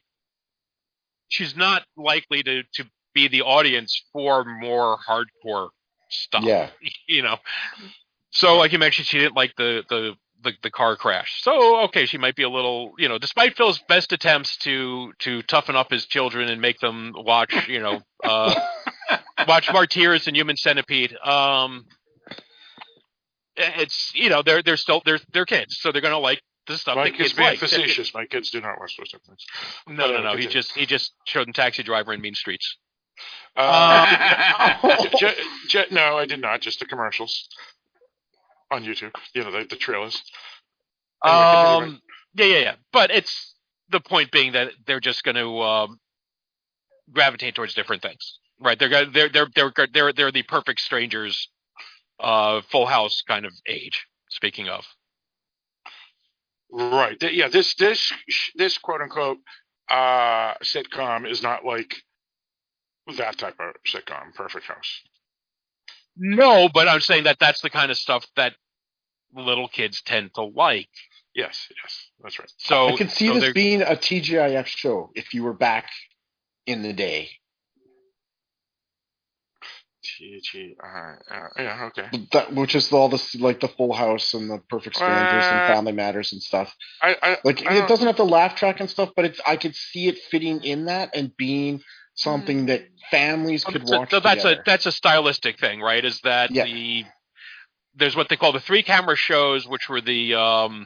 she's 1.29 1.55
not 1.55 1.83
likely 1.95 2.41
to 2.43 2.63
to 2.63 2.85
be 3.13 3.27
the 3.27 3.41
audience 3.41 4.03
for 4.13 4.43
more 4.45 4.97
hardcore 5.07 5.69
stuff. 6.09 6.43
Yeah. 6.43 6.69
you 7.07 7.23
know. 7.23 7.37
So, 8.31 8.57
like 8.57 8.71
you 8.71 8.79
mentioned, 8.79 9.07
she 9.07 9.19
didn't 9.19 9.35
like 9.35 9.55
the 9.57 9.83
the 9.89 10.13
the, 10.43 10.53
the 10.63 10.71
car 10.71 10.95
crash. 10.95 11.41
So, 11.43 11.81
okay, 11.83 12.05
she 12.05 12.17
might 12.17 12.35
be 12.35 12.43
a 12.43 12.49
little, 12.49 12.93
you 12.97 13.07
know, 13.07 13.17
despite 13.17 13.55
Phil's 13.55 13.79
best 13.87 14.11
attempts 14.11 14.57
to 14.57 15.13
to 15.19 15.41
toughen 15.43 15.75
up 15.75 15.91
his 15.91 16.05
children 16.05 16.49
and 16.49 16.61
make 16.61 16.79
them 16.79 17.13
watch, 17.15 17.67
you 17.67 17.79
know, 17.79 18.01
uh, 18.23 18.55
watch 19.47 19.69
Martyrs 19.71 20.27
and 20.27 20.35
Human 20.35 20.57
Centipede. 20.57 21.15
Um, 21.23 21.85
it's 23.55 24.11
you 24.15 24.29
know 24.29 24.41
they're 24.41 24.63
they're 24.63 24.77
still 24.77 25.01
they're 25.05 25.19
they're 25.33 25.45
kids, 25.45 25.77
so 25.79 25.91
they're 25.91 26.01
gonna 26.01 26.17
like 26.17 26.41
the 26.67 26.77
stuff 26.77 26.95
Mike 26.95 27.13
that 27.13 27.17
kids 27.17 27.31
is 27.31 27.37
being 27.37 27.49
like. 27.49 27.59
facetious 27.59 28.13
my 28.13 28.25
kids 28.25 28.49
do 28.49 28.61
not 28.61 28.79
watch 28.79 28.95
those 28.97 29.09
type 29.09 29.21
of 29.21 29.27
things 29.27 29.45
No, 29.87 30.11
no, 30.11 30.21
no. 30.21 30.37
He 30.37 30.47
just 30.47 30.73
he 30.73 30.85
just 30.85 31.13
showed 31.25 31.47
them 31.47 31.53
Taxi 31.53 31.83
Driver 31.83 32.11
and 32.11 32.21
Mean 32.21 32.35
Streets. 32.35 32.77
Uh, 33.57 34.97
J- 35.67 35.85
no 35.91 36.17
I 36.17 36.25
did 36.25 36.41
not 36.41 36.61
just 36.61 36.79
the 36.79 36.85
commercials 36.85 37.47
on 38.71 38.83
YouTube 38.83 39.13
you 39.33 39.43
know 39.43 39.51
the, 39.51 39.65
the 39.69 39.75
trailers 39.75 40.21
Anyway, 41.25 41.85
Um, 41.87 42.01
yeah, 42.35 42.45
yeah, 42.45 42.59
yeah. 42.59 42.75
But 42.91 43.11
it's 43.11 43.55
the 43.89 43.99
point 43.99 44.31
being 44.31 44.53
that 44.53 44.71
they're 44.87 44.99
just 44.99 45.23
going 45.23 45.35
to 45.35 45.61
um, 45.61 45.99
gravitate 47.11 47.55
towards 47.55 47.73
different 47.73 48.01
things, 48.01 48.39
right? 48.59 48.79
They're 48.79 49.05
they're 49.05 49.29
they're 49.29 49.49
they're 49.53 49.73
they're 49.93 50.13
they're 50.13 50.31
the 50.31 50.43
perfect 50.43 50.79
strangers, 50.81 51.49
uh, 52.19 52.61
Full 52.71 52.85
House 52.87 53.21
kind 53.27 53.45
of 53.45 53.53
age. 53.67 54.07
Speaking 54.29 54.69
of, 54.69 54.85
Right. 56.71 57.21
Yeah. 57.21 57.49
This 57.49 57.75
this 57.75 58.13
this 58.55 58.77
quote 58.77 59.01
unquote 59.01 59.39
uh, 59.89 60.53
sitcom 60.63 61.29
is 61.29 61.43
not 61.43 61.65
like 61.65 61.95
that 63.17 63.37
type 63.37 63.55
of 63.59 63.75
sitcom. 63.87 64.33
Perfect 64.35 64.65
House. 64.65 65.01
no, 66.15 66.69
but 66.73 66.87
I'm 66.87 66.99
saying 67.01 67.23
that 67.25 67.37
that's 67.39 67.61
the 67.61 67.69
kind 67.69 67.91
of 67.91 67.97
stuff 67.97 68.25
that 68.35 68.53
little 69.33 69.67
kids 69.67 70.01
tend 70.01 70.33
to 70.35 70.43
like. 70.43 70.89
Yes. 71.33 71.67
Yes. 71.81 72.09
That's 72.21 72.39
right. 72.39 72.51
So 72.57 72.89
I 72.89 72.97
could 72.97 73.09
see 73.11 73.27
so 73.27 73.39
this 73.39 73.53
being 73.53 73.81
a 73.81 73.95
TGIF 73.95 74.65
show 74.65 75.11
if 75.15 75.33
you 75.33 75.43
were 75.43 75.53
back 75.53 75.89
in 76.65 76.81
the 76.81 76.91
day. 76.91 77.29
T 80.03 80.41
G 80.43 80.75
I. 80.81 81.13
uh, 81.29 81.47
Yeah. 81.57 81.89
Okay. 81.95 82.09
That, 82.33 82.53
which 82.53 82.73
is 82.75 82.91
all 82.91 83.07
this 83.07 83.35
like 83.35 83.59
the 83.59 83.67
Full 83.67 83.93
House 83.93 84.33
and 84.33 84.49
the 84.49 84.57
Perfect 84.69 84.95
Strangers 84.95 85.45
and 85.45 85.61
Uh, 85.61 85.67
Family 85.67 85.91
Matters 85.91 86.33
and 86.33 86.41
stuff. 86.41 86.75
I. 87.01 87.15
I 87.21 87.37
Like 87.43 87.65
I 87.67 87.75
it 87.77 87.87
doesn't 87.87 88.07
have 88.07 88.17
the 88.17 88.25
laugh 88.25 88.55
track 88.55 88.79
and 88.79 88.89
stuff, 88.89 89.11
but 89.15 89.25
it's 89.25 89.39
I 89.45 89.57
could 89.57 89.75
see 89.75 90.07
it 90.07 90.17
fitting 90.17 90.63
in 90.63 90.85
that 90.85 91.15
and 91.15 91.35
being 91.37 91.81
something 92.15 92.67
that 92.67 92.83
families 93.09 93.63
could 93.63 93.87
So- 93.87 93.99
watch. 93.99 94.11
so 94.11 94.19
that's 94.19 94.43
together. 94.43 94.61
a 94.61 94.63
that's 94.65 94.85
a 94.85 94.91
stylistic 94.91 95.59
thing, 95.59 95.81
right? 95.81 96.03
Is 96.03 96.19
that 96.21 96.51
Yeah. 96.51 96.65
the 96.65 97.05
there's 97.95 98.15
what 98.15 98.29
they 98.29 98.37
call 98.37 98.51
the 98.53 98.59
three 98.59 98.83
camera 98.83 99.15
shows, 99.15 99.67
which 99.67 99.89
were 99.89 100.01
the 100.01 100.35
um 100.35 100.85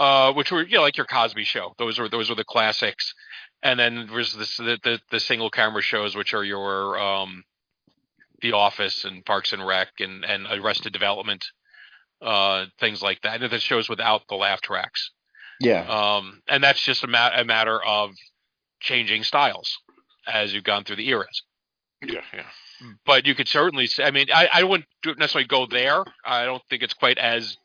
uh 0.00 0.32
which 0.32 0.50
were 0.50 0.62
you 0.64 0.76
know 0.76 0.82
like 0.82 0.96
your 0.96 1.06
Cosby 1.06 1.44
show. 1.44 1.74
Those 1.78 1.98
were 1.98 2.08
those 2.08 2.28
were 2.28 2.34
the 2.36 2.44
classics, 2.44 3.14
and 3.62 3.78
then 3.78 4.06
there's 4.10 4.34
this 4.34 4.56
the 4.56 4.78
the, 4.82 5.00
the 5.10 5.20
single 5.20 5.50
camera 5.50 5.82
shows, 5.82 6.14
which 6.16 6.34
are 6.34 6.44
your 6.44 6.98
um 6.98 7.44
The 8.42 8.52
Office 8.52 9.04
and 9.04 9.24
Parks 9.24 9.52
and 9.52 9.64
Rec 9.66 9.88
and 10.00 10.24
and 10.24 10.46
Arrested 10.50 10.92
Development, 10.92 11.44
uh 12.22 12.66
things 12.80 13.02
like 13.02 13.20
that. 13.22 13.40
And 13.42 13.50
the 13.50 13.60
shows 13.60 13.88
without 13.88 14.22
the 14.28 14.36
laugh 14.36 14.60
tracks. 14.60 15.10
yeah. 15.60 15.82
Um, 15.86 16.42
and 16.48 16.62
that's 16.64 16.80
just 16.82 17.04
a, 17.04 17.06
ma- 17.06 17.30
a 17.34 17.44
matter 17.44 17.82
of 17.82 18.10
changing 18.80 19.22
styles 19.22 19.78
as 20.26 20.54
you've 20.54 20.64
gone 20.64 20.84
through 20.84 20.96
the 20.96 21.08
eras 21.08 21.42
Yeah. 22.02 22.20
Yeah. 22.32 22.44
but 23.06 23.26
you 23.26 23.34
could 23.34 23.48
certainly 23.48 23.86
say. 23.86 24.04
I 24.04 24.10
mean, 24.10 24.26
I, 24.34 24.48
I 24.52 24.62
wouldn't 24.64 24.88
necessarily 25.18 25.46
go 25.46 25.66
there. 25.66 26.04
I 26.24 26.44
don't 26.44 26.62
think 26.68 26.82
it's 26.82 26.94
quite 26.94 27.18
as 27.18 27.56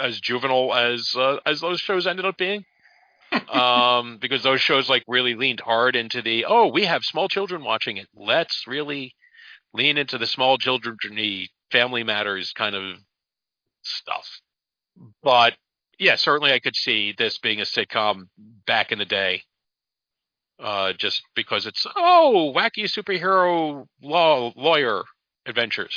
as 0.00 0.20
juvenile 0.20 0.74
as 0.74 1.14
uh, 1.16 1.38
as 1.46 1.60
those 1.60 1.80
shows 1.80 2.06
ended 2.06 2.24
up 2.24 2.36
being, 2.36 2.64
um, 3.50 4.18
because 4.20 4.42
those 4.42 4.60
shows 4.60 4.88
like 4.88 5.04
really 5.08 5.34
leaned 5.34 5.60
hard 5.60 5.96
into 5.96 6.22
the 6.22 6.46
oh, 6.46 6.68
we 6.68 6.86
have 6.86 7.04
small 7.04 7.28
children 7.28 7.64
watching 7.64 7.96
it. 7.96 8.08
Let's 8.14 8.64
really 8.66 9.14
lean 9.74 9.98
into 9.98 10.18
the 10.18 10.26
small 10.26 10.58
children, 10.58 10.96
family 11.70 12.02
matters 12.02 12.52
kind 12.52 12.74
of 12.74 12.96
stuff. 13.82 14.28
But 15.22 15.54
yeah, 15.98 16.16
certainly 16.16 16.52
I 16.52 16.58
could 16.60 16.76
see 16.76 17.14
this 17.16 17.38
being 17.38 17.60
a 17.60 17.64
sitcom 17.64 18.28
back 18.66 18.92
in 18.92 18.98
the 18.98 19.04
day 19.04 19.42
uh, 20.60 20.92
just 20.92 21.22
because 21.34 21.66
it's 21.66 21.86
oh 21.96 22.52
wacky 22.54 22.84
superhero 22.84 23.86
law 24.02 24.52
lawyer 24.56 25.02
adventures, 25.46 25.96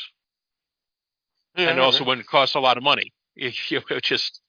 yeah 1.56 1.70
and 1.70 1.80
also 1.80 2.04
wouldn't 2.04 2.28
cost 2.28 2.56
a 2.56 2.60
lot 2.60 2.78
of 2.78 2.84
money. 2.84 3.12
You, 3.36 3.82
just 4.04 4.42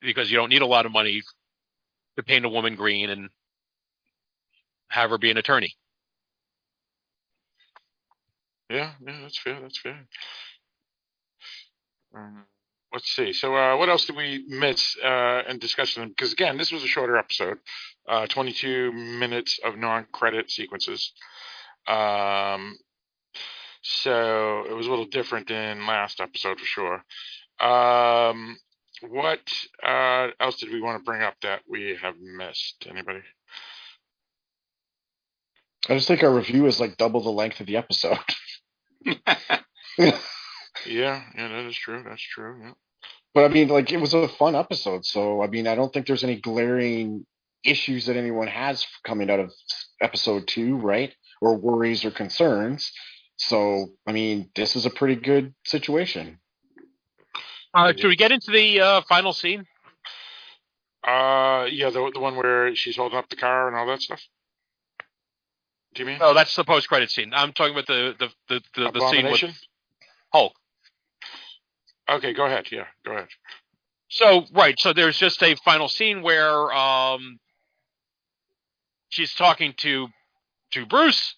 because 0.00 0.30
you 0.30 0.36
don't 0.36 0.48
need 0.48 0.62
a 0.62 0.66
lot 0.66 0.86
of 0.86 0.92
money 0.92 1.22
to 2.16 2.22
paint 2.22 2.44
a 2.44 2.48
woman 2.48 2.74
green 2.74 3.10
and 3.10 3.28
have 4.88 5.10
her 5.10 5.18
be 5.18 5.30
an 5.30 5.36
attorney. 5.36 5.76
Yeah. 8.70 8.92
Yeah. 9.06 9.20
That's 9.22 9.38
fair. 9.38 9.60
That's 9.60 9.78
fair. 9.78 10.06
Um, 12.16 12.44
let's 12.94 13.10
see. 13.10 13.32
So, 13.32 13.54
uh, 13.54 13.76
what 13.76 13.88
else 13.88 14.06
did 14.06 14.16
we 14.16 14.44
miss 14.48 14.96
uh, 15.04 15.42
in 15.48 15.58
discussion? 15.58 16.08
Because 16.08 16.32
again, 16.32 16.56
this 16.56 16.72
was 16.72 16.82
a 16.82 16.86
shorter 16.86 17.18
episode, 17.18 17.58
uh, 18.08 18.26
22 18.26 18.92
minutes 18.92 19.58
of 19.62 19.76
non-credit 19.76 20.50
sequences. 20.50 21.12
Um, 21.86 22.78
so 23.82 24.64
it 24.70 24.72
was 24.72 24.86
a 24.86 24.90
little 24.90 25.06
different 25.06 25.48
than 25.48 25.86
last 25.86 26.20
episode 26.20 26.58
for 26.58 26.64
sure. 26.64 27.04
Um, 27.60 28.56
what 29.02 29.40
uh, 29.82 30.28
else 30.40 30.56
did 30.60 30.72
we 30.72 30.80
want 30.80 30.98
to 30.98 31.04
bring 31.04 31.22
up 31.22 31.34
that 31.42 31.60
we 31.68 31.98
have 32.00 32.14
missed? 32.18 32.86
Anybody? 32.88 33.20
I 35.88 35.96
just 35.96 36.08
think 36.08 36.22
our 36.22 36.34
review 36.34 36.64
is 36.66 36.80
like 36.80 36.96
double 36.96 37.22
the 37.22 37.30
length 37.30 37.60
of 37.60 37.66
the 37.66 37.76
episode. 37.76 38.18
Yeah, 40.86 41.22
yeah, 41.36 41.48
that 41.48 41.66
is 41.66 41.76
true. 41.76 42.02
That's 42.06 42.22
true. 42.22 42.60
Yeah. 42.62 42.72
But 43.34 43.44
I 43.44 43.48
mean, 43.48 43.68
like 43.68 43.92
it 43.92 44.00
was 44.00 44.14
a 44.14 44.28
fun 44.28 44.54
episode, 44.54 45.04
so 45.04 45.42
I 45.42 45.48
mean, 45.48 45.66
I 45.66 45.74
don't 45.74 45.92
think 45.92 46.06
there's 46.06 46.24
any 46.24 46.36
glaring 46.36 47.26
issues 47.64 48.06
that 48.06 48.16
anyone 48.16 48.46
has 48.46 48.86
coming 49.04 49.30
out 49.30 49.40
of 49.40 49.52
episode 50.00 50.46
two, 50.46 50.76
right? 50.76 51.12
Or 51.40 51.56
worries 51.56 52.04
or 52.04 52.10
concerns. 52.10 52.92
So, 53.36 53.88
I 54.06 54.12
mean, 54.12 54.50
this 54.54 54.76
is 54.76 54.86
a 54.86 54.90
pretty 54.90 55.16
good 55.16 55.54
situation. 55.66 56.38
Uh, 57.72 57.92
should 57.96 58.06
we 58.06 58.16
get 58.16 58.30
into 58.30 58.52
the 58.52 58.80
uh, 58.80 59.00
final 59.08 59.32
scene? 59.32 59.66
Uh, 61.02 61.66
yeah, 61.70 61.90
the 61.90 62.10
the 62.14 62.20
one 62.20 62.36
where 62.36 62.74
she's 62.76 62.96
holding 62.96 63.18
up 63.18 63.28
the 63.28 63.36
car 63.36 63.66
and 63.66 63.76
all 63.76 63.86
that 63.88 64.00
stuff. 64.00 64.22
Do 65.94 66.02
you 66.02 66.06
mean? 66.06 66.18
Oh, 66.20 66.34
that's 66.34 66.54
the 66.54 66.64
post-credit 66.64 67.10
scene. 67.10 67.32
I'm 67.34 67.52
talking 67.52 67.72
about 67.74 67.86
the 67.88 68.14
the 68.18 68.28
the, 68.48 68.60
the, 68.74 68.90
the 68.92 69.00
scene 69.00 69.26
with 69.26 69.42
Abomination? 69.42 69.54
Hulk. 70.32 70.54
Okay, 72.08 72.32
go 72.32 72.46
ahead. 72.46 72.66
Yeah, 72.70 72.86
go 73.04 73.12
ahead. 73.12 73.28
So 74.08 74.44
right, 74.52 74.78
so 74.78 74.92
there's 74.92 75.18
just 75.18 75.42
a 75.42 75.56
final 75.64 75.88
scene 75.88 76.22
where 76.22 76.72
um, 76.72 77.38
she's 79.08 79.34
talking 79.34 79.74
to 79.78 80.08
to 80.72 80.86
Bruce, 80.86 81.34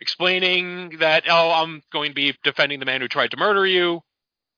explaining 0.00 0.98
that 0.98 1.24
oh, 1.28 1.50
I'm 1.50 1.82
going 1.92 2.10
to 2.10 2.14
be 2.14 2.34
defending 2.42 2.80
the 2.80 2.86
man 2.86 3.00
who 3.00 3.08
tried 3.08 3.30
to 3.30 3.36
murder 3.36 3.64
you, 3.64 4.00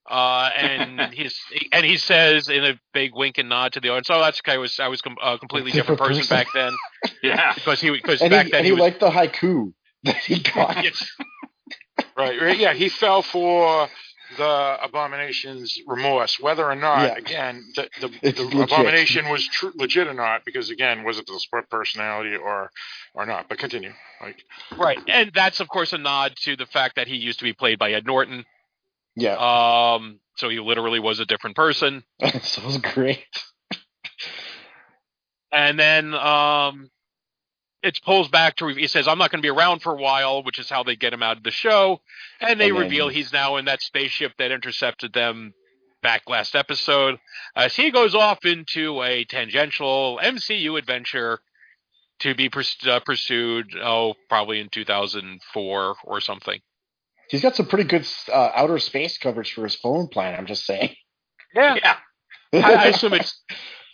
uh, 0.09 0.51
and 0.57 1.01
he's 1.15 1.39
and 1.73 1.85
he 1.85 1.97
says 1.97 2.49
in 2.49 2.65
a 2.65 2.81
big 2.95 3.15
wink 3.15 3.39
and 3.39 3.49
nod 3.49 3.75
to 3.75 3.81
the 3.81 3.91
audience, 3.91 4.09
oh, 4.11 4.21
that's 4.21 4.41
okay. 4.41 4.55
I 4.55 4.59
was 4.59 4.81
I 4.81 4.89
was 4.89 5.03
com- 5.03 5.19
a 5.23 5.39
completely 5.39 5.73
different, 5.73 6.01
person, 6.01 6.17
person. 6.17 6.37
back 6.37 6.47
then 6.55 6.73
yeah. 7.23 7.55
because 7.55 7.81
he 7.81 7.91
because 7.91 8.21
back 8.21 8.47
he, 8.47 8.51
then 8.53 8.59
and 8.59 8.67
he, 8.67 8.71
he 8.71 8.73
was 8.73 8.81
liked 8.81 9.01
the 9.01 9.11
haiku 9.11 9.73
that 10.05 10.17
he 10.17 10.41
got. 10.55 10.83
Yes. 10.83 11.11
Right, 12.17 12.41
right. 12.41 12.59
Yeah, 12.59 12.73
he 12.73 12.89
fell 12.89 13.23
for 13.23 13.89
the 14.41 14.79
abomination's 14.83 15.79
remorse, 15.87 16.41
whether 16.41 16.65
or 16.65 16.75
not, 16.75 17.03
Yeah. 17.09 17.15
again, 17.17 17.63
the, 17.77 17.89
the, 18.01 18.09
the 18.33 18.61
abomination 18.63 19.29
was 19.29 19.47
tr- 19.47 19.69
legit 19.75 20.07
or 20.09 20.15
not. 20.15 20.45
Because 20.47 20.71
again, 20.71 21.05
was 21.05 21.19
it 21.19 21.27
the 21.27 21.39
split 21.39 21.69
personality 21.69 22.37
or 22.37 22.71
or 23.15 23.27
not? 23.27 23.49
But 23.49 23.59
continue. 23.59 23.93
Like, 24.21 24.43
right, 24.79 24.99
and 25.09 25.31
that's 25.35 25.61
of 25.61 25.69
course 25.69 25.93
a 25.93 25.99
nod 25.99 26.33
to 26.45 26.57
the 26.57 26.67
fact 26.67 26.97
that 26.97 27.07
he 27.07 27.17
used 27.17 27.39
to 27.41 27.45
be 27.45 27.53
played 27.53 27.79
by 27.79 27.93
Ed 27.93 28.07
Norton. 28.07 28.45
Yeah, 29.17 29.37
Um, 29.37 30.21
so 30.37 30.49
he 30.49 30.59
literally 30.59 31.01
was 31.01 31.21
a 31.21 31.27
different 31.27 31.55
person. 31.57 32.03
so 32.43 32.63
it 32.63 32.67
was 32.67 32.79
great. 32.79 33.25
and 35.53 35.79
then 35.79 36.15
um 36.15 36.91
it 37.83 37.99
pulls 38.05 38.29
back 38.29 38.57
to 38.57 38.67
he 38.69 38.87
says 38.87 39.07
i'm 39.09 39.19
not 39.19 39.31
going 39.31 39.41
to 39.41 39.47
be 39.47 39.51
around 39.51 39.81
for 39.81 39.93
a 39.93 40.01
while 40.01 40.43
which 40.43 40.59
is 40.59 40.69
how 40.69 40.83
they 40.83 40.97
get 40.97 41.13
him 41.13 41.23
out 41.23 41.37
of 41.37 41.43
the 41.43 41.51
show 41.51 42.01
and 42.41 42.61
they 42.61 42.69
And 42.69 42.77
then- 42.77 42.83
reveal 42.85 43.09
he's 43.09 43.33
now 43.33 43.57
in 43.57 43.65
that 43.67 43.81
spaceship 43.83 44.33
that 44.39 44.51
intercepted 44.53 45.13
them 45.13 45.55
back 46.03 46.23
last 46.29 46.55
episode 46.57 47.19
as 47.55 47.75
he 47.77 47.91
goes 47.91 48.15
off 48.15 48.45
into 48.45 49.03
a 49.03 49.25
tangential 49.25 50.19
mcu 50.23 50.79
adventure 50.79 51.41
to 52.21 52.35
be 52.35 52.49
purs- 52.49 52.77
uh, 52.87 53.01
pursued 53.01 53.75
oh 53.83 54.15
probably 54.29 54.61
in 54.61 54.69
2004 54.71 55.97
or 56.05 56.21
something 56.21 56.61
He's 57.29 57.43
got 57.43 57.55
some 57.55 57.67
pretty 57.67 57.85
good 57.85 58.05
uh, 58.33 58.51
outer 58.57 58.81
space 58.81 59.17
coverage 59.17 59.53
for 59.53 59.63
his 59.63 59.77
phone 59.77 60.09
plan. 60.09 60.35
I'm 60.37 60.47
just 60.47 60.65
saying. 60.67 60.97
yeah 61.55 61.77
Yeah. 61.81 61.97
I, 62.67 62.75
I 62.75 62.85
assume 62.87 63.13
it's 63.13 63.41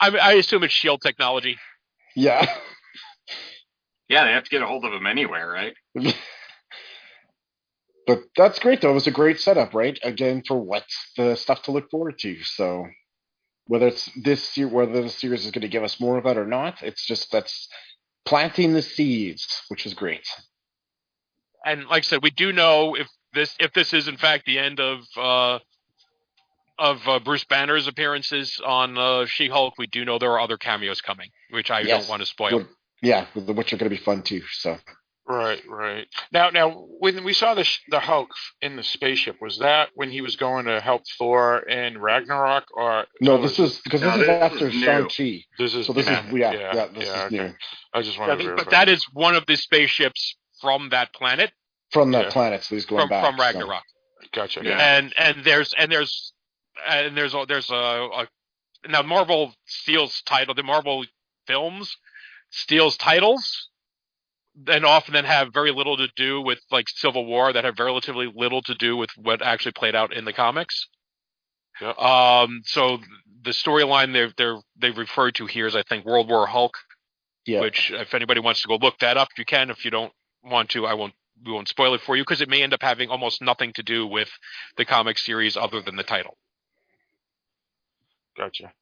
I, 0.00 0.08
I 0.16 0.32
assume 0.34 0.62
it's 0.64 0.72
shield 0.72 1.02
technology 1.02 1.58
yeah. 2.14 2.46
Yeah, 4.08 4.24
they 4.24 4.32
have 4.32 4.44
to 4.44 4.50
get 4.50 4.62
a 4.62 4.66
hold 4.66 4.84
of 4.84 4.92
him 4.92 5.06
anywhere, 5.06 5.48
right? 5.50 5.74
But 8.06 8.20
that's 8.36 8.58
great 8.60 8.82
though. 8.82 8.90
It 8.90 8.94
was 8.94 9.06
a 9.08 9.12
great 9.12 9.40
setup, 9.40 9.74
right? 9.74 9.98
Again, 10.04 10.42
for 10.46 10.58
what's 10.60 11.12
the 11.16 11.36
stuff 11.36 11.62
to 11.64 11.72
look 11.72 11.90
forward 11.90 12.18
to. 12.20 12.42
So 12.44 12.86
whether 13.66 13.88
it's 13.88 14.10
this 14.22 14.56
year, 14.56 14.68
whether 14.68 15.02
the 15.02 15.08
series 15.10 15.44
is 15.46 15.52
going 15.52 15.62
to 15.62 15.68
give 15.68 15.84
us 15.84 16.00
more 16.00 16.18
of 16.18 16.26
it 16.26 16.38
or 16.38 16.46
not, 16.46 16.82
it's 16.82 17.06
just 17.06 17.32
that's 17.32 17.68
planting 18.26 18.74
the 18.74 18.82
seeds, 18.82 19.62
which 19.68 19.86
is 19.86 19.94
great. 19.94 20.26
and 21.64 21.86
like 21.88 22.00
I 22.04 22.06
said, 22.06 22.22
we 22.22 22.30
do 22.30 22.52
know 22.52 22.96
if 22.96 23.08
this 23.34 23.54
if 23.60 23.72
this 23.72 23.92
is 23.94 24.08
in 24.08 24.16
fact 24.16 24.46
the 24.46 24.58
end 24.58 24.80
of 24.80 25.00
uh, 25.16 25.58
of 26.78 27.08
uh, 27.08 27.20
Bruce 27.20 27.44
Banner's 27.44 27.88
appearances 27.88 28.60
on 28.64 28.98
uh, 28.98 29.26
She-Hulk. 29.26 29.74
We 29.78 29.86
do 29.88 30.04
know 30.04 30.18
there 30.18 30.32
are 30.32 30.40
other 30.40 30.58
cameos 30.58 31.00
coming, 31.00 31.30
which 31.50 31.70
I 31.70 31.82
Yes. 31.82 32.02
don't 32.02 32.08
want 32.10 32.22
to 32.22 32.26
spoil. 32.26 32.52
Good. 32.52 32.68
Yeah, 33.02 33.26
which 33.34 33.72
are 33.72 33.76
going 33.76 33.90
to 33.90 33.96
be 33.96 34.02
fun 34.02 34.22
too. 34.22 34.42
So 34.52 34.76
right, 35.26 35.60
right. 35.68 36.06
Now, 36.32 36.50
now, 36.50 36.70
when 36.70 37.24
we 37.24 37.32
saw 37.34 37.54
the 37.54 37.64
sh- 37.64 37.82
the 37.90 38.00
Hulk 38.00 38.30
in 38.62 38.76
the 38.76 38.82
spaceship, 38.82 39.36
was 39.40 39.58
that 39.58 39.90
when 39.94 40.10
he 40.10 40.20
was 40.22 40.36
going 40.36 40.66
to 40.66 40.80
help 40.80 41.02
Thor 41.18 41.58
in 41.58 41.98
Ragnarok, 41.98 42.64
or 42.74 43.04
no, 43.20 43.36
or 43.36 43.42
this 43.42 43.58
is 43.58 43.80
because 43.80 44.00
No, 44.02 44.10
this 44.16 44.20
is 44.20 44.26
this 44.26 44.42
after 44.42 44.68
is 44.68 44.74
new. 44.74 44.80
Shang 44.80 45.08
Chi. 45.08 45.44
this 45.58 45.74
is 45.74 45.86
So 45.86 45.92
this 45.92 46.06
yeah, 46.06 46.26
is 46.26 46.32
yeah, 46.32 46.52
yeah, 46.52 46.86
this 46.86 47.06
yeah, 47.06 47.26
is 47.26 47.32
okay. 47.32 47.36
new 47.48 47.54
I 47.92 48.02
just 48.02 48.18
Yeah, 48.18 48.26
wanted 48.28 48.42
to 48.44 48.54
but 48.56 48.70
that 48.70 48.88
is 48.88 49.04
one 49.12 49.34
of 49.34 49.44
the 49.46 49.56
spaceships 49.56 50.36
from 50.60 50.88
that 50.90 51.12
planet 51.12 51.52
from 51.92 52.12
that 52.12 52.24
Yeah. 52.26 52.30
planet. 52.32 52.62
So 52.64 52.74
he's 52.74 52.86
going 52.86 53.02
from, 53.02 53.08
back 53.10 53.24
from 53.24 53.36
so- 53.36 53.42
Ragnarok. 53.44 53.82
gotcha. 54.32 54.62
Yeah. 54.64 54.78
and 54.96 55.12
and 55.18 55.44
there's 55.44 55.74
and 55.76 55.92
there's 55.92 56.32
and 56.88 57.16
there's 57.16 57.34
a, 57.34 57.44
there's 57.46 57.70
a, 57.70 57.74
a 57.74 58.28
now 58.88 59.02
Marvel 59.02 59.54
steals 59.66 60.22
title 60.22 60.54
the 60.54 60.62
Marvel 60.62 61.04
films 61.46 61.96
steals 62.50 62.96
titles 62.96 63.68
and 64.66 64.84
often 64.84 65.12
then 65.14 65.24
have 65.24 65.52
very 65.52 65.70
little 65.70 65.96
to 65.96 66.08
do 66.16 66.40
with 66.40 66.58
like 66.70 66.88
Civil 66.88 67.26
War 67.26 67.52
that 67.52 67.64
have 67.64 67.78
relatively 67.78 68.30
little 68.34 68.62
to 68.62 68.74
do 68.74 68.96
with 68.96 69.10
what 69.16 69.42
actually 69.42 69.72
played 69.72 69.94
out 69.94 70.12
in 70.12 70.24
the 70.24 70.32
comics. 70.32 70.88
Yep. 71.80 71.98
Um, 71.98 72.62
so 72.64 72.98
the 73.42 73.50
storyline 73.50 74.12
they're 74.12 74.32
they're 74.36 74.58
they've 74.80 74.96
referred 74.96 75.34
to 75.36 75.46
here 75.46 75.66
is 75.66 75.76
I 75.76 75.82
think 75.82 76.06
World 76.06 76.28
War 76.28 76.46
Hulk, 76.46 76.74
Yeah, 77.44 77.60
which 77.60 77.90
if 77.90 78.14
anybody 78.14 78.40
wants 78.40 78.62
to 78.62 78.68
go 78.68 78.76
look 78.76 78.98
that 79.00 79.16
up, 79.16 79.28
you 79.36 79.44
can. 79.44 79.70
If 79.70 79.84
you 79.84 79.90
don't 79.90 80.12
want 80.42 80.70
to, 80.70 80.86
I 80.86 80.94
won't 80.94 81.12
we 81.44 81.52
won't 81.52 81.68
spoil 81.68 81.94
it 81.94 82.00
for 82.00 82.16
you 82.16 82.22
because 82.22 82.40
it 82.40 82.48
may 82.48 82.62
end 82.62 82.72
up 82.72 82.82
having 82.82 83.10
almost 83.10 83.42
nothing 83.42 83.72
to 83.74 83.82
do 83.82 84.06
with 84.06 84.30
the 84.78 84.86
comic 84.86 85.18
series 85.18 85.56
other 85.56 85.82
than 85.82 85.96
the 85.96 86.02
title. 86.02 86.38
Gotcha. 88.36 88.72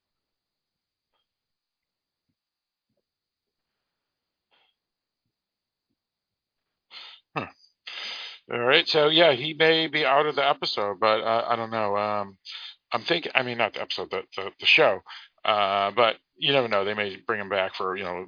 All 8.52 8.58
right. 8.60 8.86
So 8.86 9.08
yeah, 9.08 9.32
he 9.32 9.54
may 9.54 9.86
be 9.86 10.04
out 10.04 10.26
of 10.26 10.36
the 10.36 10.46
episode, 10.48 11.00
but 11.00 11.20
uh, 11.22 11.44
I 11.48 11.56
don't 11.56 11.70
know. 11.70 11.96
Um, 11.96 12.36
I'm 12.92 13.02
thinking. 13.02 13.32
I 13.34 13.42
mean, 13.42 13.58
not 13.58 13.72
the 13.74 13.80
episode, 13.80 14.10
the 14.10 14.22
the, 14.36 14.50
the 14.60 14.66
show. 14.66 15.00
Uh, 15.44 15.90
but 15.92 16.16
you 16.36 16.52
never 16.52 16.68
know. 16.68 16.84
They 16.84 16.94
may 16.94 17.16
bring 17.26 17.40
him 17.40 17.48
back 17.48 17.74
for 17.74 17.96
you 17.96 18.04
know 18.04 18.26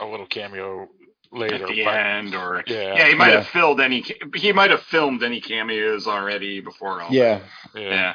a 0.00 0.06
little 0.06 0.26
cameo 0.26 0.88
later. 1.32 1.54
At 1.56 1.68
the 1.68 1.84
but, 1.84 1.94
end, 1.96 2.34
or 2.34 2.62
Yeah. 2.66 2.94
yeah, 2.94 3.08
he 3.08 3.14
might 3.14 3.30
Yeah. 3.32 3.36
have 3.38 3.48
filled 3.48 3.80
any. 3.80 4.04
He 4.34 4.52
might 4.52 4.70
have 4.70 4.82
filmed 4.82 5.22
any 5.22 5.40
cameos 5.40 6.06
already 6.06 6.60
before 6.60 7.00
all. 7.02 7.10
yeah. 7.10 7.40
Yeah. 7.74 7.82
yeah. 7.82 8.14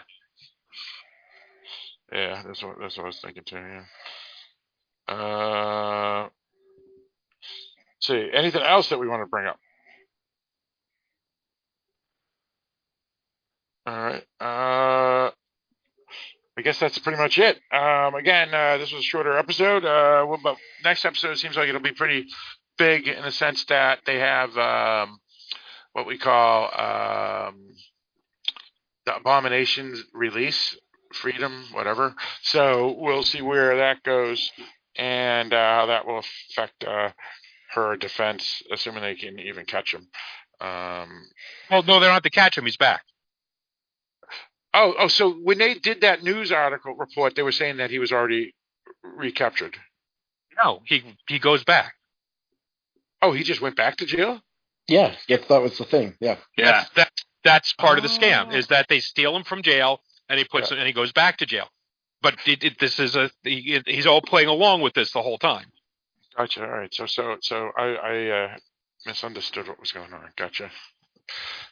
Yeah, 2.11 2.41
that's 2.45 2.63
what 2.63 2.77
that's 2.79 2.97
what 2.97 3.03
I 3.03 3.07
was 3.07 3.19
thinking 3.21 3.43
too. 3.43 3.57
Yeah. 3.57 5.13
Uh, 5.15 6.29
see, 7.99 8.29
anything 8.33 8.61
else 8.61 8.89
that 8.89 8.99
we 8.99 9.07
want 9.07 9.21
to 9.21 9.27
bring 9.27 9.47
up? 9.47 9.59
All 13.89 13.97
right. 13.97 14.23
Uh, 14.39 15.31
I 16.55 16.61
guess 16.61 16.79
that's 16.79 16.99
pretty 16.99 17.17
much 17.17 17.39
it. 17.39 17.59
Um, 17.71 18.13
again, 18.13 18.53
uh, 18.53 18.77
this 18.77 18.91
was 18.91 18.99
a 19.01 19.07
shorter 19.07 19.35
episode. 19.35 19.83
Uh, 19.83 20.27
but 20.43 20.57
next 20.83 21.05
episode 21.05 21.39
seems 21.39 21.57
like 21.57 21.69
it'll 21.69 21.81
be 21.81 21.91
pretty 21.91 22.27
big 22.77 23.07
in 23.07 23.23
the 23.23 23.31
sense 23.31 23.65
that 23.65 24.01
they 24.05 24.19
have 24.19 24.55
um, 24.57 25.19
what 25.93 26.05
we 26.05 26.19
call 26.19 26.65
um, 26.65 27.71
the 29.07 29.15
Abominations 29.15 30.03
release 30.13 30.77
freedom, 31.11 31.65
whatever. 31.71 32.13
So 32.43 32.95
we'll 32.95 33.23
see 33.23 33.41
where 33.41 33.77
that 33.77 34.03
goes 34.03 34.51
and 34.95 35.51
uh, 35.51 35.75
how 35.79 35.85
that 35.87 36.05
will 36.05 36.19
affect 36.51 36.83
uh, 36.83 37.09
her 37.73 37.95
defense, 37.97 38.61
assuming 38.71 39.01
they 39.01 39.15
can 39.15 39.39
even 39.39 39.65
catch 39.65 39.95
him. 39.95 40.07
Um, 40.61 41.25
Well, 41.71 41.81
no, 41.81 41.99
they 41.99 42.05
don't 42.05 42.13
have 42.13 42.21
to 42.21 42.29
catch 42.29 42.55
him. 42.55 42.65
He's 42.65 42.77
back. 42.77 43.01
Oh, 44.73 44.93
oh, 44.99 45.07
so 45.07 45.31
when 45.31 45.57
they 45.57 45.73
did 45.75 46.01
that 46.01 46.23
news 46.23 46.51
article 46.51 46.95
report, 46.95 47.35
they 47.35 47.41
were 47.41 47.51
saying 47.51 47.77
that 47.77 47.89
he 47.89 47.99
was 47.99 48.11
already 48.11 48.53
recaptured. 49.03 49.75
No, 50.63 50.81
he 50.85 51.03
he 51.27 51.39
goes 51.39 51.63
back. 51.63 51.93
Oh, 53.21 53.31
he 53.31 53.43
just 53.43 53.61
went 53.61 53.75
back 53.75 53.97
to 53.97 54.05
jail. 54.05 54.41
Yeah, 54.87 55.15
yes, 55.27 55.41
that 55.49 55.61
was 55.61 55.77
the 55.77 55.85
thing. 55.85 56.15
Yeah. 56.19 56.37
Yeah. 56.57 56.71
That's 56.71 56.89
that's, 56.95 57.25
that's 57.43 57.73
part 57.73 57.97
of 57.97 58.03
the 58.03 58.09
scam 58.09 58.47
Oh. 58.51 58.55
is 58.55 58.67
that 58.67 58.87
they 58.89 58.99
steal 58.99 59.35
him 59.35 59.43
from 59.43 59.61
jail 59.61 60.01
and 60.27 60.37
he 60.37 60.45
puts 60.45 60.71
him 60.71 60.77
and 60.77 60.87
he 60.87 60.93
goes 60.93 61.11
back 61.11 61.37
to 61.37 61.45
jail. 61.45 61.67
But 62.21 62.35
it, 62.45 62.63
it, 62.63 62.79
this 62.79 62.99
is 62.99 63.15
a 63.15 63.29
he, 63.43 63.81
he's 63.85 64.05
all 64.05 64.21
playing 64.21 64.49
along 64.49 64.81
with 64.81 64.93
this 64.93 65.11
the 65.13 65.21
whole 65.21 65.37
time. 65.37 65.65
Gotcha. 66.35 66.61
All 66.61 66.69
right. 66.69 66.93
So, 66.93 67.05
so, 67.05 67.37
so 67.41 67.71
I, 67.77 67.83
I 67.83 68.27
uh, 68.27 68.57
misunderstood 69.05 69.67
what 69.67 69.79
was 69.79 69.91
going 69.91 70.13
on. 70.13 70.29
Gotcha. 70.37 70.69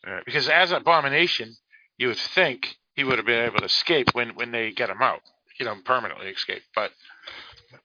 Uh, 0.05 0.19
because 0.25 0.47
as 0.49 0.71
an 0.71 0.77
abomination, 0.77 1.55
you 1.97 2.07
would 2.07 2.17
think 2.17 2.77
he 2.97 3.03
would 3.05 3.17
have 3.19 3.25
been 3.25 3.45
able 3.45 3.59
to 3.59 3.65
escape 3.65 4.09
when 4.13 4.29
when 4.35 4.51
they 4.51 4.71
get 4.71 4.89
him 4.89 5.01
out. 5.01 5.21
You 5.59 5.65
know, 5.65 5.75
permanently 5.85 6.27
escape. 6.27 6.63
But 6.75 6.91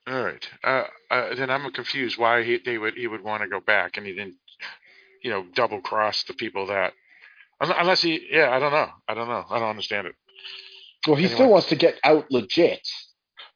all 0.08 0.24
right. 0.24 0.48
Uh, 0.64 0.84
uh, 1.10 1.34
then 1.34 1.50
I'm 1.50 1.70
confused 1.72 2.18
why 2.18 2.42
he 2.42 2.58
they 2.64 2.78
would 2.78 2.94
he 2.94 3.06
would 3.06 3.22
want 3.22 3.42
to 3.42 3.48
go 3.48 3.60
back 3.60 3.96
and 3.96 4.06
he 4.06 4.12
didn't, 4.12 4.36
you 5.22 5.30
know, 5.30 5.44
double 5.54 5.80
cross 5.80 6.24
the 6.24 6.34
people 6.34 6.66
that. 6.66 6.92
Unless 7.60 8.02
he, 8.02 8.26
yeah, 8.28 8.50
I 8.50 8.58
don't 8.58 8.72
know. 8.72 8.88
I 9.06 9.14
don't 9.14 9.28
know. 9.28 9.44
I 9.48 9.60
don't 9.60 9.68
understand 9.70 10.08
it. 10.08 10.16
Well, 11.06 11.14
he 11.14 11.26
Anyway. 11.26 11.34
still 11.36 11.48
wants 11.50 11.68
to 11.68 11.76
get 11.76 11.94
out 12.02 12.28
legit. 12.28 12.80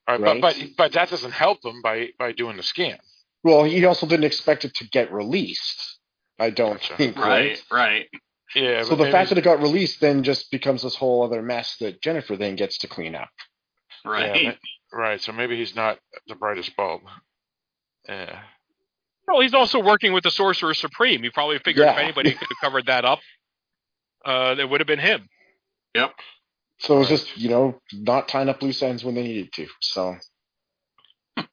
All 0.07 0.19
right, 0.19 0.23
Right. 0.23 0.41
But 0.41 0.57
but 0.57 0.69
but 0.77 0.93
that 0.93 1.11
doesn't 1.11 1.33
help 1.33 1.65
him 1.65 1.83
by 1.83 2.11
by 2.19 2.31
doing 2.33 2.57
the 2.57 2.63
scam. 2.63 2.99
Well, 3.43 3.65
he 3.65 3.85
also 3.85 4.07
didn't 4.07 4.25
expect 4.27 4.65
it 4.65 4.75
to 4.75 4.89
get 4.89 5.13
released. 5.13 5.99
I 6.39 6.51
don't 6.51 6.75
Gotcha. 6.81 6.97
think. 6.97 7.17
Right. 7.17 7.61
Right. 7.71 8.09
Yeah. 8.57 8.83
So 8.85 8.91
the 8.97 9.05
maybe- 9.05 9.13
fact 9.13 9.29
that 9.29 9.39
it 9.39 9.43
got 9.43 9.61
released 9.61 10.01
then 10.01 10.23
just 10.23 10.51
becomes 10.51 10.83
this 10.83 10.97
whole 10.97 11.23
other 11.23 11.43
mess 11.43 11.77
that 11.81 12.01
Jennifer 12.01 12.37
then 12.37 12.57
gets 12.57 12.79
to 12.79 12.89
clean 12.89 13.15
up. 13.15 13.29
Right. 14.05 14.43
Yeah, 14.43 14.55
Right. 14.93 15.21
So 15.21 15.33
maybe 15.33 15.57
he's 15.57 15.77
not 15.77 15.99
the 16.27 16.35
brightest 16.37 16.75
bulb. 16.77 17.03
Yeah. 18.09 18.41
Well, 19.29 19.41
he's 19.41 19.53
also 19.55 19.81
working 19.83 20.13
with 20.13 20.23
the 20.25 20.31
Sorcerer 20.31 20.73
Supreme. 20.75 21.23
He 21.23 21.31
probably 21.31 21.59
figured 21.59 21.87
if 21.89 21.97
anybody 21.99 22.31
could 22.33 22.47
have 22.49 22.61
covered 22.63 22.87
that 22.87 23.05
up, 23.05 23.19
uh, 24.25 24.55
it 24.59 24.71
would 24.71 24.81
have 24.81 24.87
been 24.87 25.01
him. 25.01 25.29
Yep. 25.95 26.15
So 26.79 26.95
it 26.97 26.99
was 27.01 27.11
Right. 27.11 27.19
just, 27.19 27.37
you 27.37 27.49
know, 27.51 27.81
not 27.93 28.29
tying 28.29 28.49
up 28.49 28.63
loose 28.63 28.83
ends 28.83 29.05
when 29.05 29.15
they 29.17 29.23
needed 29.25 29.53
to. 29.55 29.67
So 29.81 30.17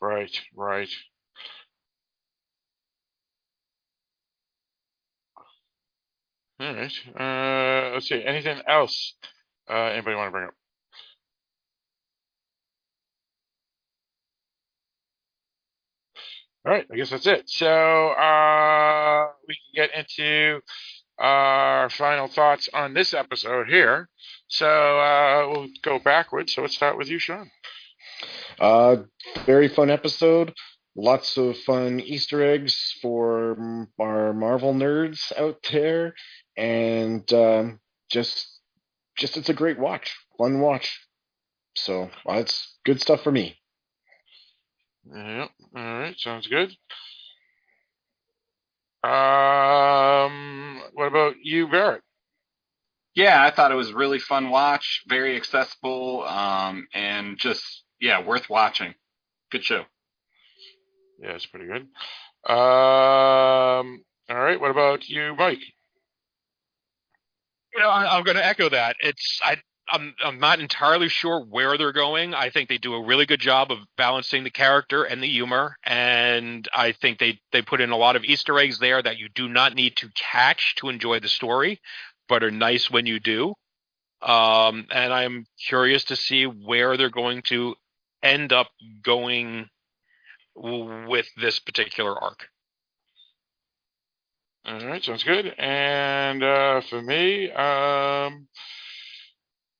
Right. 0.00 0.40
Right. 0.54 0.88
All 6.60 6.74
right. 6.74 6.92
Uh, 7.18 7.94
let's 7.94 8.08
see. 8.08 8.22
Anything 8.24 8.60
else? 8.66 9.14
Uh, 9.68 9.74
anybody 9.74 10.16
want 10.16 10.28
to 10.28 10.30
bring 10.32 10.44
up? 10.46 10.54
All 16.66 16.72
right. 16.72 16.86
I 16.90 16.96
guess 16.96 17.10
that's 17.10 17.26
it. 17.26 17.48
So 17.50 17.66
uh, 17.68 19.26
we 19.48 19.54
can 19.56 19.86
get 19.88 19.94
into 19.94 20.60
our 21.18 21.90
final 21.90 22.26
thoughts 22.28 22.68
on 22.72 22.94
this 22.94 23.14
episode 23.14 23.68
here. 23.68 24.08
So 24.48 24.66
uh, 24.66 25.48
we'll 25.50 25.68
go 25.82 25.98
backwards. 25.98 26.54
So 26.54 26.62
let's 26.62 26.74
start 26.74 26.96
with 26.96 27.08
you, 27.08 27.18
Sean. 27.18 27.50
uh 28.58 28.96
very 29.46 29.68
fun 29.68 29.90
episode. 29.90 30.54
Lots 30.96 31.36
of 31.36 31.56
fun 31.58 31.98
Easter 32.00 32.40
eggs 32.42 32.94
for 33.02 33.88
our 34.00 34.32
Marvel 34.32 34.72
nerds 34.72 35.32
out 35.36 35.58
there. 35.72 36.14
And 36.56 37.30
um, 37.32 37.80
just 38.10 38.60
just 39.16 39.36
it's 39.36 39.48
a 39.48 39.54
great 39.54 39.78
watch. 39.78 40.14
Fun 40.38 40.60
watch. 40.60 41.00
So 41.76 42.10
uh, 42.28 42.34
it's 42.34 42.76
good 42.84 43.00
stuff 43.00 43.22
for 43.22 43.32
me. 43.32 43.56
Yep. 45.06 45.50
All 45.76 45.98
right. 45.98 46.18
Sounds 46.18 46.46
good. 46.46 46.70
Um, 49.04 50.80
what 50.94 51.08
about 51.08 51.34
you, 51.42 51.68
Barrett? 51.68 52.02
Yeah, 53.14 53.42
I 53.44 53.50
thought 53.50 53.70
it 53.70 53.76
was 53.76 53.90
a 53.90 53.94
really 53.94 54.18
fun 54.18 54.50
watch, 54.50 55.02
very 55.06 55.36
accessible, 55.36 56.24
um, 56.24 56.88
and 56.94 57.38
just 57.38 57.84
yeah, 58.00 58.24
worth 58.24 58.48
watching. 58.50 58.94
Good 59.52 59.62
show. 59.62 59.84
Yeah, 61.20 61.32
it's 61.32 61.46
pretty 61.46 61.66
good. 61.66 61.82
Um, 62.50 64.04
all 64.28 64.40
right. 64.40 64.60
What 64.60 64.70
about 64.70 65.08
you, 65.08 65.34
Mike? 65.36 65.60
You 67.74 67.80
know, 67.80 67.88
I, 67.88 68.16
I'm 68.16 68.24
going 68.24 68.36
to 68.36 68.44
echo 68.44 68.68
that. 68.68 68.96
It's 69.00 69.40
I. 69.42 69.56
I'm 69.86 70.14
I'm 70.24 70.38
not 70.38 70.60
entirely 70.60 71.10
sure 71.10 71.44
where 71.44 71.76
they're 71.76 71.92
going. 71.92 72.32
I 72.32 72.48
think 72.48 72.70
they 72.70 72.78
do 72.78 72.94
a 72.94 73.04
really 73.04 73.26
good 73.26 73.40
job 73.40 73.70
of 73.70 73.80
balancing 73.98 74.42
the 74.42 74.50
character 74.50 75.04
and 75.04 75.22
the 75.22 75.28
humor, 75.28 75.76
and 75.84 76.66
I 76.74 76.92
think 76.92 77.18
they 77.18 77.38
they 77.52 77.60
put 77.60 77.82
in 77.82 77.90
a 77.90 77.96
lot 77.98 78.16
of 78.16 78.24
Easter 78.24 78.58
eggs 78.58 78.78
there 78.78 79.02
that 79.02 79.18
you 79.18 79.28
do 79.34 79.46
not 79.46 79.74
need 79.74 79.96
to 79.96 80.08
catch 80.14 80.74
to 80.76 80.88
enjoy 80.88 81.20
the 81.20 81.28
story, 81.28 81.82
but 82.30 82.42
are 82.42 82.50
nice 82.50 82.90
when 82.90 83.04
you 83.04 83.20
do. 83.20 83.54
Um, 84.22 84.86
and 84.90 85.12
I'm 85.12 85.44
curious 85.68 86.04
to 86.04 86.16
see 86.16 86.44
where 86.44 86.96
they're 86.96 87.10
going 87.10 87.42
to 87.48 87.74
end 88.22 88.54
up 88.54 88.68
going 89.02 89.68
with 90.56 91.26
this 91.36 91.58
particular 91.58 92.18
arc. 92.18 92.48
All 94.66 94.86
right, 94.86 95.04
sounds 95.04 95.24
good. 95.24 95.46
And 95.58 96.42
uh, 96.42 96.80
for 96.88 97.02
me, 97.02 97.50
um, 97.50 98.48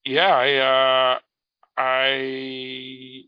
yeah, 0.05 0.28
I 0.28 1.16
uh, 1.16 1.18
I 1.80 3.22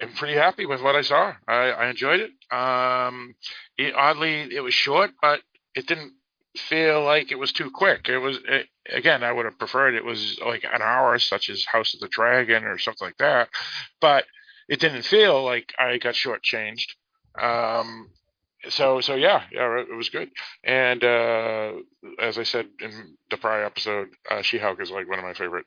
am 0.00 0.12
pretty 0.14 0.34
happy 0.34 0.66
with 0.66 0.80
what 0.80 0.94
I 0.94 1.02
saw. 1.02 1.34
I, 1.48 1.70
I 1.70 1.90
enjoyed 1.90 2.20
it. 2.20 2.30
Um, 2.56 3.34
it. 3.76 3.94
Oddly, 3.96 4.54
it 4.54 4.60
was 4.60 4.74
short, 4.74 5.10
but 5.20 5.40
it 5.74 5.88
didn't 5.88 6.12
feel 6.56 7.02
like 7.02 7.32
it 7.32 7.38
was 7.38 7.52
too 7.52 7.70
quick. 7.72 8.08
It 8.08 8.18
was 8.18 8.38
it, 8.46 8.68
again, 8.88 9.24
I 9.24 9.32
would 9.32 9.44
have 9.46 9.58
preferred 9.58 9.94
it 9.94 10.04
was 10.04 10.38
like 10.44 10.62
an 10.62 10.82
hour, 10.82 11.18
such 11.18 11.50
as 11.50 11.64
House 11.64 11.94
of 11.94 12.00
the 12.00 12.08
Dragon 12.08 12.62
or 12.62 12.78
something 12.78 13.08
like 13.08 13.18
that. 13.18 13.48
But 14.00 14.24
it 14.68 14.78
didn't 14.78 15.02
feel 15.02 15.44
like 15.44 15.74
I 15.80 15.98
got 15.98 16.14
shortchanged. 16.14 16.94
Um, 17.36 18.10
so 18.68 19.00
so 19.00 19.14
yeah, 19.14 19.42
yeah, 19.52 19.78
it 19.80 19.96
was 19.96 20.08
good. 20.10 20.30
And 20.64 21.02
uh, 21.02 21.72
as 22.20 22.38
I 22.38 22.42
said 22.42 22.66
in 22.80 23.16
the 23.30 23.36
prior 23.36 23.64
episode, 23.64 24.08
uh, 24.30 24.42
She-Hulk 24.42 24.80
is 24.80 24.90
like 24.90 25.08
one 25.08 25.18
of 25.18 25.24
my 25.24 25.34
favorite 25.34 25.66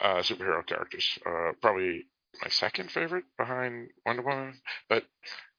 uh, 0.00 0.16
superhero 0.16 0.66
characters. 0.66 1.18
Uh, 1.26 1.52
probably 1.62 2.04
my 2.42 2.48
second 2.48 2.90
favorite 2.90 3.24
behind 3.38 3.88
Wonder 4.04 4.22
Woman, 4.22 4.54
but 4.88 5.04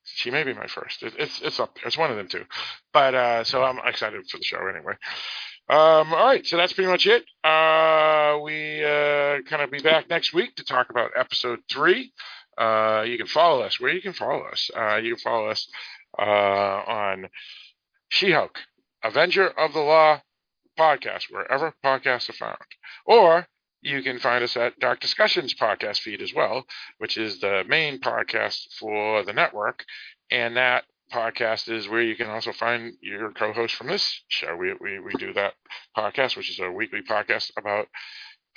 she 0.03 0.29
may 0.31 0.43
be 0.43 0.53
my 0.53 0.67
first. 0.67 1.03
It, 1.03 1.13
it's 1.17 1.41
it's 1.41 1.59
up 1.59 1.75
there. 1.75 1.85
It's 1.87 1.97
one 1.97 2.11
of 2.11 2.17
them 2.17 2.27
too 2.27 2.45
But 2.93 3.15
uh, 3.15 3.43
so 3.43 3.63
I'm 3.63 3.79
excited 3.85 4.21
for 4.29 4.37
the 4.37 4.43
show 4.43 4.67
anyway. 4.67 4.93
Um, 5.67 6.13
all 6.13 6.25
right, 6.27 6.45
so 6.45 6.57
that's 6.57 6.73
pretty 6.73 6.91
much 6.91 7.07
it. 7.07 7.23
Uh, 7.43 8.39
we 8.43 8.83
uh, 8.83 9.41
kind 9.49 9.63
of 9.63 9.71
be 9.71 9.79
back 9.81 10.09
next 10.09 10.33
week 10.33 10.55
to 10.57 10.63
talk 10.63 10.89
about 10.91 11.11
episode 11.15 11.59
three. 11.71 12.11
Uh, 12.57 13.03
you 13.07 13.17
can 13.17 13.27
follow 13.27 13.61
us 13.61 13.79
where 13.79 13.91
you 13.91 14.01
can 14.01 14.13
follow 14.13 14.43
us. 14.43 14.69
Uh, 14.77 14.97
you 14.97 15.15
can 15.15 15.21
follow 15.23 15.47
us 15.47 15.67
uh, 16.17 16.21
on 16.21 17.29
She-Hulk, 18.09 18.59
Avenger 19.03 19.47
of 19.47 19.73
the 19.73 19.79
Law 19.79 20.21
podcast, 20.77 21.25
wherever 21.31 21.73
podcasts 21.83 22.29
are 22.29 22.33
found. 22.33 22.57
Or 23.05 23.47
you 23.81 24.01
can 24.01 24.19
find 24.19 24.43
us 24.43 24.57
at 24.57 24.79
Dark 24.79 24.99
Discussions 24.99 25.53
podcast 25.53 25.99
feed 25.99 26.21
as 26.21 26.33
well, 26.33 26.65
which 26.97 27.17
is 27.17 27.39
the 27.39 27.63
main 27.67 27.99
podcast 27.99 28.73
for 28.79 29.23
the 29.23 29.33
network. 29.33 29.85
And 30.31 30.57
that 30.57 30.85
podcast 31.13 31.71
is 31.71 31.87
where 31.87 32.01
you 32.01 32.15
can 32.15 32.27
also 32.27 32.51
find 32.51 32.93
your 32.99 33.31
co-host 33.31 33.75
from 33.75 33.87
this 33.87 34.23
show. 34.27 34.55
We, 34.55 34.73
we, 34.81 34.99
we 34.99 35.13
do 35.19 35.33
that 35.33 35.53
podcast, 35.95 36.35
which 36.35 36.49
is 36.49 36.59
a 36.59 36.71
weekly 36.71 37.01
podcast 37.07 37.51
about 37.57 37.87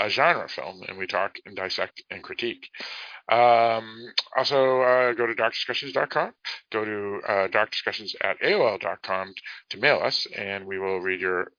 a 0.00 0.08
genre 0.08 0.48
film, 0.48 0.82
and 0.88 0.98
we 0.98 1.06
talk 1.06 1.36
and 1.44 1.56
dissect 1.56 2.02
and 2.10 2.22
critique. 2.22 2.68
Um, 3.30 4.12
also, 4.36 4.80
uh, 4.80 5.12
go 5.12 5.26
to 5.26 5.34
darkdiscussions.com, 5.34 6.32
go 6.72 6.84
to 6.84 7.20
uh, 7.28 7.48
darkdiscussions 7.48 8.14
at 8.22 8.40
AOL.com 8.40 9.34
to 9.70 9.78
mail 9.78 10.00
us, 10.02 10.26
and 10.36 10.66
we 10.66 10.78
will 10.78 11.00
read 11.00 11.20
your 11.20 11.52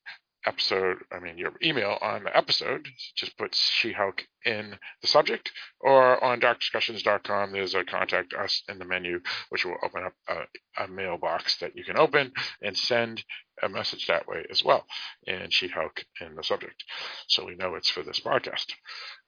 episode, 0.46 0.98
I 1.12 1.20
mean, 1.20 1.38
your 1.38 1.52
email 1.64 1.98
on 2.02 2.24
the 2.24 2.36
episode. 2.36 2.88
Just 3.16 3.38
put 3.38 3.56
She 3.56 3.92
Hulk 3.94 4.24
in 4.46 4.78
the 5.02 5.08
subject, 5.08 5.52
or 5.80 6.24
on 6.24 6.40
darkdiscussions.com, 6.40 7.52
there's 7.52 7.76
a 7.76 7.84
contact 7.84 8.34
us 8.34 8.64
in 8.70 8.80
the 8.80 8.86
menu, 8.86 9.20
which 9.50 9.66
will 9.66 9.78
open 9.84 10.04
up 10.06 10.14
a, 10.28 10.84
a 10.84 10.88
mailbox 10.88 11.58
that 11.58 11.76
you 11.76 11.84
can 11.84 11.98
open 11.98 12.32
and 12.62 12.78
send 12.78 13.24
a 13.62 13.70
message 13.70 14.08
that 14.08 14.28
way 14.28 14.46
as 14.50 14.64
well, 14.64 14.86
and 15.28 15.52
She 15.54 15.68
Hulk 15.68 16.06
in 16.22 16.36
the 16.36 16.44
subject. 16.44 16.84
So 17.28 17.46
we 17.46 17.56
know 17.56 17.76
it's 17.76 17.90
for 17.90 18.04
this 18.04 18.20
podcast. 18.20 18.74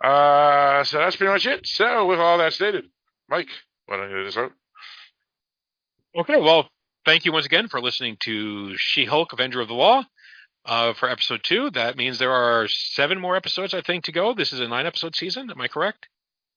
Uh, 0.03 0.83
so 0.83 0.97
that's 0.99 1.17
pretty 1.17 1.33
much 1.33 1.45
it. 1.45 1.67
So, 1.67 2.05
with 2.05 2.19
all 2.19 2.37
that 2.37 2.53
stated, 2.53 2.85
Mike, 3.29 3.49
why 3.85 3.97
don't 3.97 4.09
you 4.09 4.31
do? 4.31 4.49
Okay, 6.13 6.39
well, 6.41 6.69
thank 7.05 7.25
you 7.25 7.31
once 7.31 7.45
again 7.45 7.67
for 7.67 7.81
listening 7.81 8.17
to 8.21 8.75
She 8.77 9.05
Hulk, 9.05 9.33
Avenger 9.33 9.61
of 9.61 9.67
the 9.67 9.73
Law. 9.73 10.03
Uh, 10.65 10.93
for 10.93 11.09
episode 11.09 11.41
two. 11.43 11.71
That 11.71 11.97
means 11.97 12.19
there 12.19 12.31
are 12.31 12.67
seven 12.67 13.19
more 13.19 13.35
episodes, 13.35 13.73
I 13.73 13.81
think, 13.81 14.05
to 14.05 14.11
go. 14.11 14.33
This 14.33 14.53
is 14.53 14.59
a 14.59 14.67
nine 14.67 14.85
episode 14.85 15.15
season. 15.15 15.49
Am 15.49 15.59
I 15.59 15.67
correct? 15.67 16.07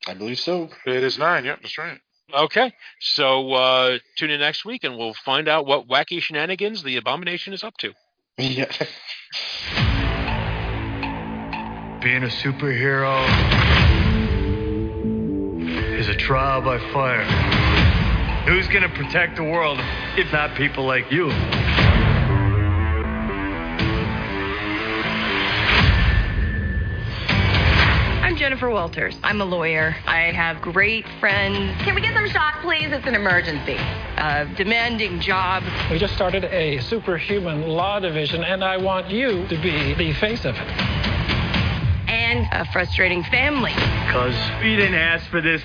I 0.06 0.14
believe 0.14 0.38
so. 0.38 0.68
It 0.86 1.02
is 1.02 1.18
nine. 1.18 1.44
Yep, 1.44 1.60
that's 1.62 1.78
right. 1.78 1.98
Okay. 2.32 2.72
So 3.00 3.52
uh, 3.52 3.98
tune 4.16 4.30
in 4.30 4.40
next 4.40 4.64
week 4.64 4.84
and 4.84 4.96
we'll 4.96 5.14
find 5.24 5.48
out 5.48 5.66
what 5.66 5.88
wacky 5.88 6.20
shenanigans 6.20 6.82
the 6.82 6.96
Abomination 6.96 7.52
is 7.52 7.62
up 7.62 7.76
to. 7.78 7.92
Yeah. 8.38 8.64
Being 12.02 12.22
a 12.24 12.28
superhero 12.28 13.24
is 15.98 16.08
a 16.08 16.14
trial 16.14 16.60
by 16.60 16.78
fire. 16.92 17.24
Who's 18.46 18.68
gonna 18.68 18.90
protect 18.90 19.36
the 19.36 19.44
world 19.44 19.78
if 20.18 20.30
not 20.32 20.54
people 20.54 20.84
like 20.84 21.10
you? 21.10 21.30
Jennifer 28.44 28.68
Walters. 28.68 29.16
I'm 29.22 29.40
a 29.40 29.44
lawyer. 29.46 29.96
I 30.04 30.30
have 30.32 30.60
great 30.60 31.06
friends. 31.18 31.56
Can 31.80 31.94
we 31.94 32.02
get 32.02 32.12
some 32.12 32.28
shots, 32.28 32.58
please? 32.60 32.92
It's 32.92 33.06
an 33.06 33.14
emergency. 33.14 33.76
A 34.18 34.46
demanding 34.54 35.18
job. 35.18 35.62
We 35.90 35.98
just 35.98 36.12
started 36.12 36.44
a 36.44 36.78
superhuman 36.80 37.66
law 37.66 38.00
division, 38.00 38.44
and 38.44 38.62
I 38.62 38.76
want 38.76 39.08
you 39.08 39.46
to 39.48 39.56
be 39.62 39.94
the 39.94 40.12
face 40.20 40.44
of 40.44 40.56
it. 40.56 40.68
And 42.06 42.46
a 42.52 42.70
frustrating 42.70 43.22
family. 43.24 43.72
Cause 44.12 44.36
you 44.62 44.76
didn't 44.76 44.96
ask 44.96 45.24
for 45.30 45.40
this, 45.40 45.62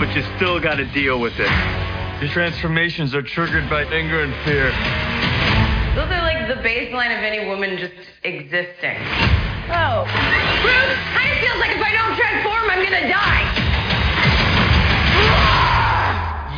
but 0.00 0.12
you 0.16 0.24
still 0.34 0.58
gotta 0.58 0.86
deal 0.86 1.20
with 1.20 1.34
it. 1.38 1.52
Your 2.20 2.32
transformations 2.32 3.14
are 3.14 3.22
triggered 3.22 3.70
by 3.70 3.84
anger 3.84 4.24
and 4.24 4.34
fear. 4.44 4.72
Those 5.94 6.10
are 6.10 6.22
like 6.22 6.48
the 6.48 6.60
baseline 6.60 7.16
of 7.16 7.22
any 7.22 7.46
woman 7.46 7.78
just 7.78 7.94
existing. 8.24 9.49
Oh. 9.72 10.04
Bruce, 10.62 10.98
kind 11.14 11.30
of 11.32 11.38
feels 11.38 11.58
like 11.58 11.70
if 11.76 11.82
I 11.82 11.92
don't 11.92 12.14
transform, 12.16 12.70
I'm 12.70 12.82
gonna 12.82 13.08
die. 13.08 13.46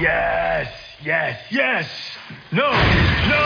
Yes, 0.01 0.73
yes, 1.05 1.41
yes. 1.51 1.89
No, 2.51 2.71
no. 2.71 3.45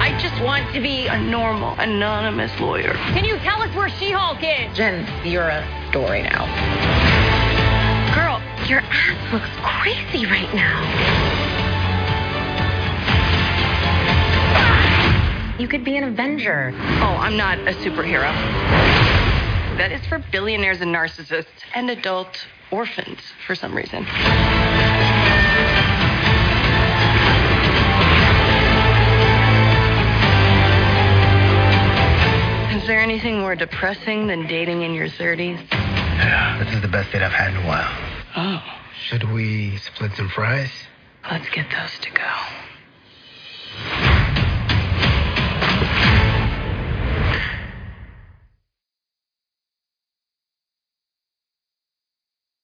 I 0.00 0.16
just 0.20 0.40
want 0.42 0.72
to 0.74 0.80
be 0.80 1.06
a 1.06 1.20
normal, 1.20 1.74
anonymous 1.78 2.52
lawyer. 2.60 2.92
Can 3.12 3.24
you 3.24 3.36
tell 3.38 3.60
us 3.62 3.74
where 3.74 3.88
She-Hulk 3.88 4.38
is? 4.42 4.76
Jen, 4.76 5.06
you're 5.26 5.48
a 5.48 5.64
story 5.90 6.22
now. 6.22 6.46
Girl, 8.14 8.40
your 8.68 8.80
ass 8.80 9.32
looks 9.32 9.50
crazy 9.62 10.26
right 10.26 10.52
now. 10.54 11.27
You 15.58 15.66
could 15.66 15.84
be 15.84 15.96
an 15.96 16.04
Avenger. 16.04 16.72
Oh, 16.74 17.16
I'm 17.18 17.36
not 17.36 17.58
a 17.58 17.72
superhero. 17.72 18.32
That 19.76 19.90
is 19.92 20.04
for 20.06 20.18
billionaires 20.30 20.80
and 20.80 20.94
narcissists 20.94 21.46
and 21.74 21.90
adult 21.90 22.46
orphans 22.70 23.18
for 23.46 23.54
some 23.54 23.74
reason. 23.74 24.06
Is 32.70 32.86
there 32.86 33.00
anything 33.00 33.40
more 33.40 33.54
depressing 33.56 34.26
than 34.28 34.46
dating 34.46 34.82
in 34.82 34.92
your 34.94 35.08
30s? 35.08 35.58
Yeah, 35.72 36.62
this 36.62 36.72
is 36.74 36.80
the 36.80 36.88
best 36.88 37.10
date 37.12 37.22
I've 37.22 37.32
had 37.32 37.50
in 37.54 37.56
a 37.62 37.66
while. 37.66 37.90
Oh, 38.36 38.62
Should 39.08 39.24
we 39.32 39.76
split 39.78 40.12
some 40.16 40.28
fries? 40.28 40.70
let's 41.30 41.48
get 41.50 41.66
those 41.70 41.98
to 42.00 42.10
go. 42.10 42.32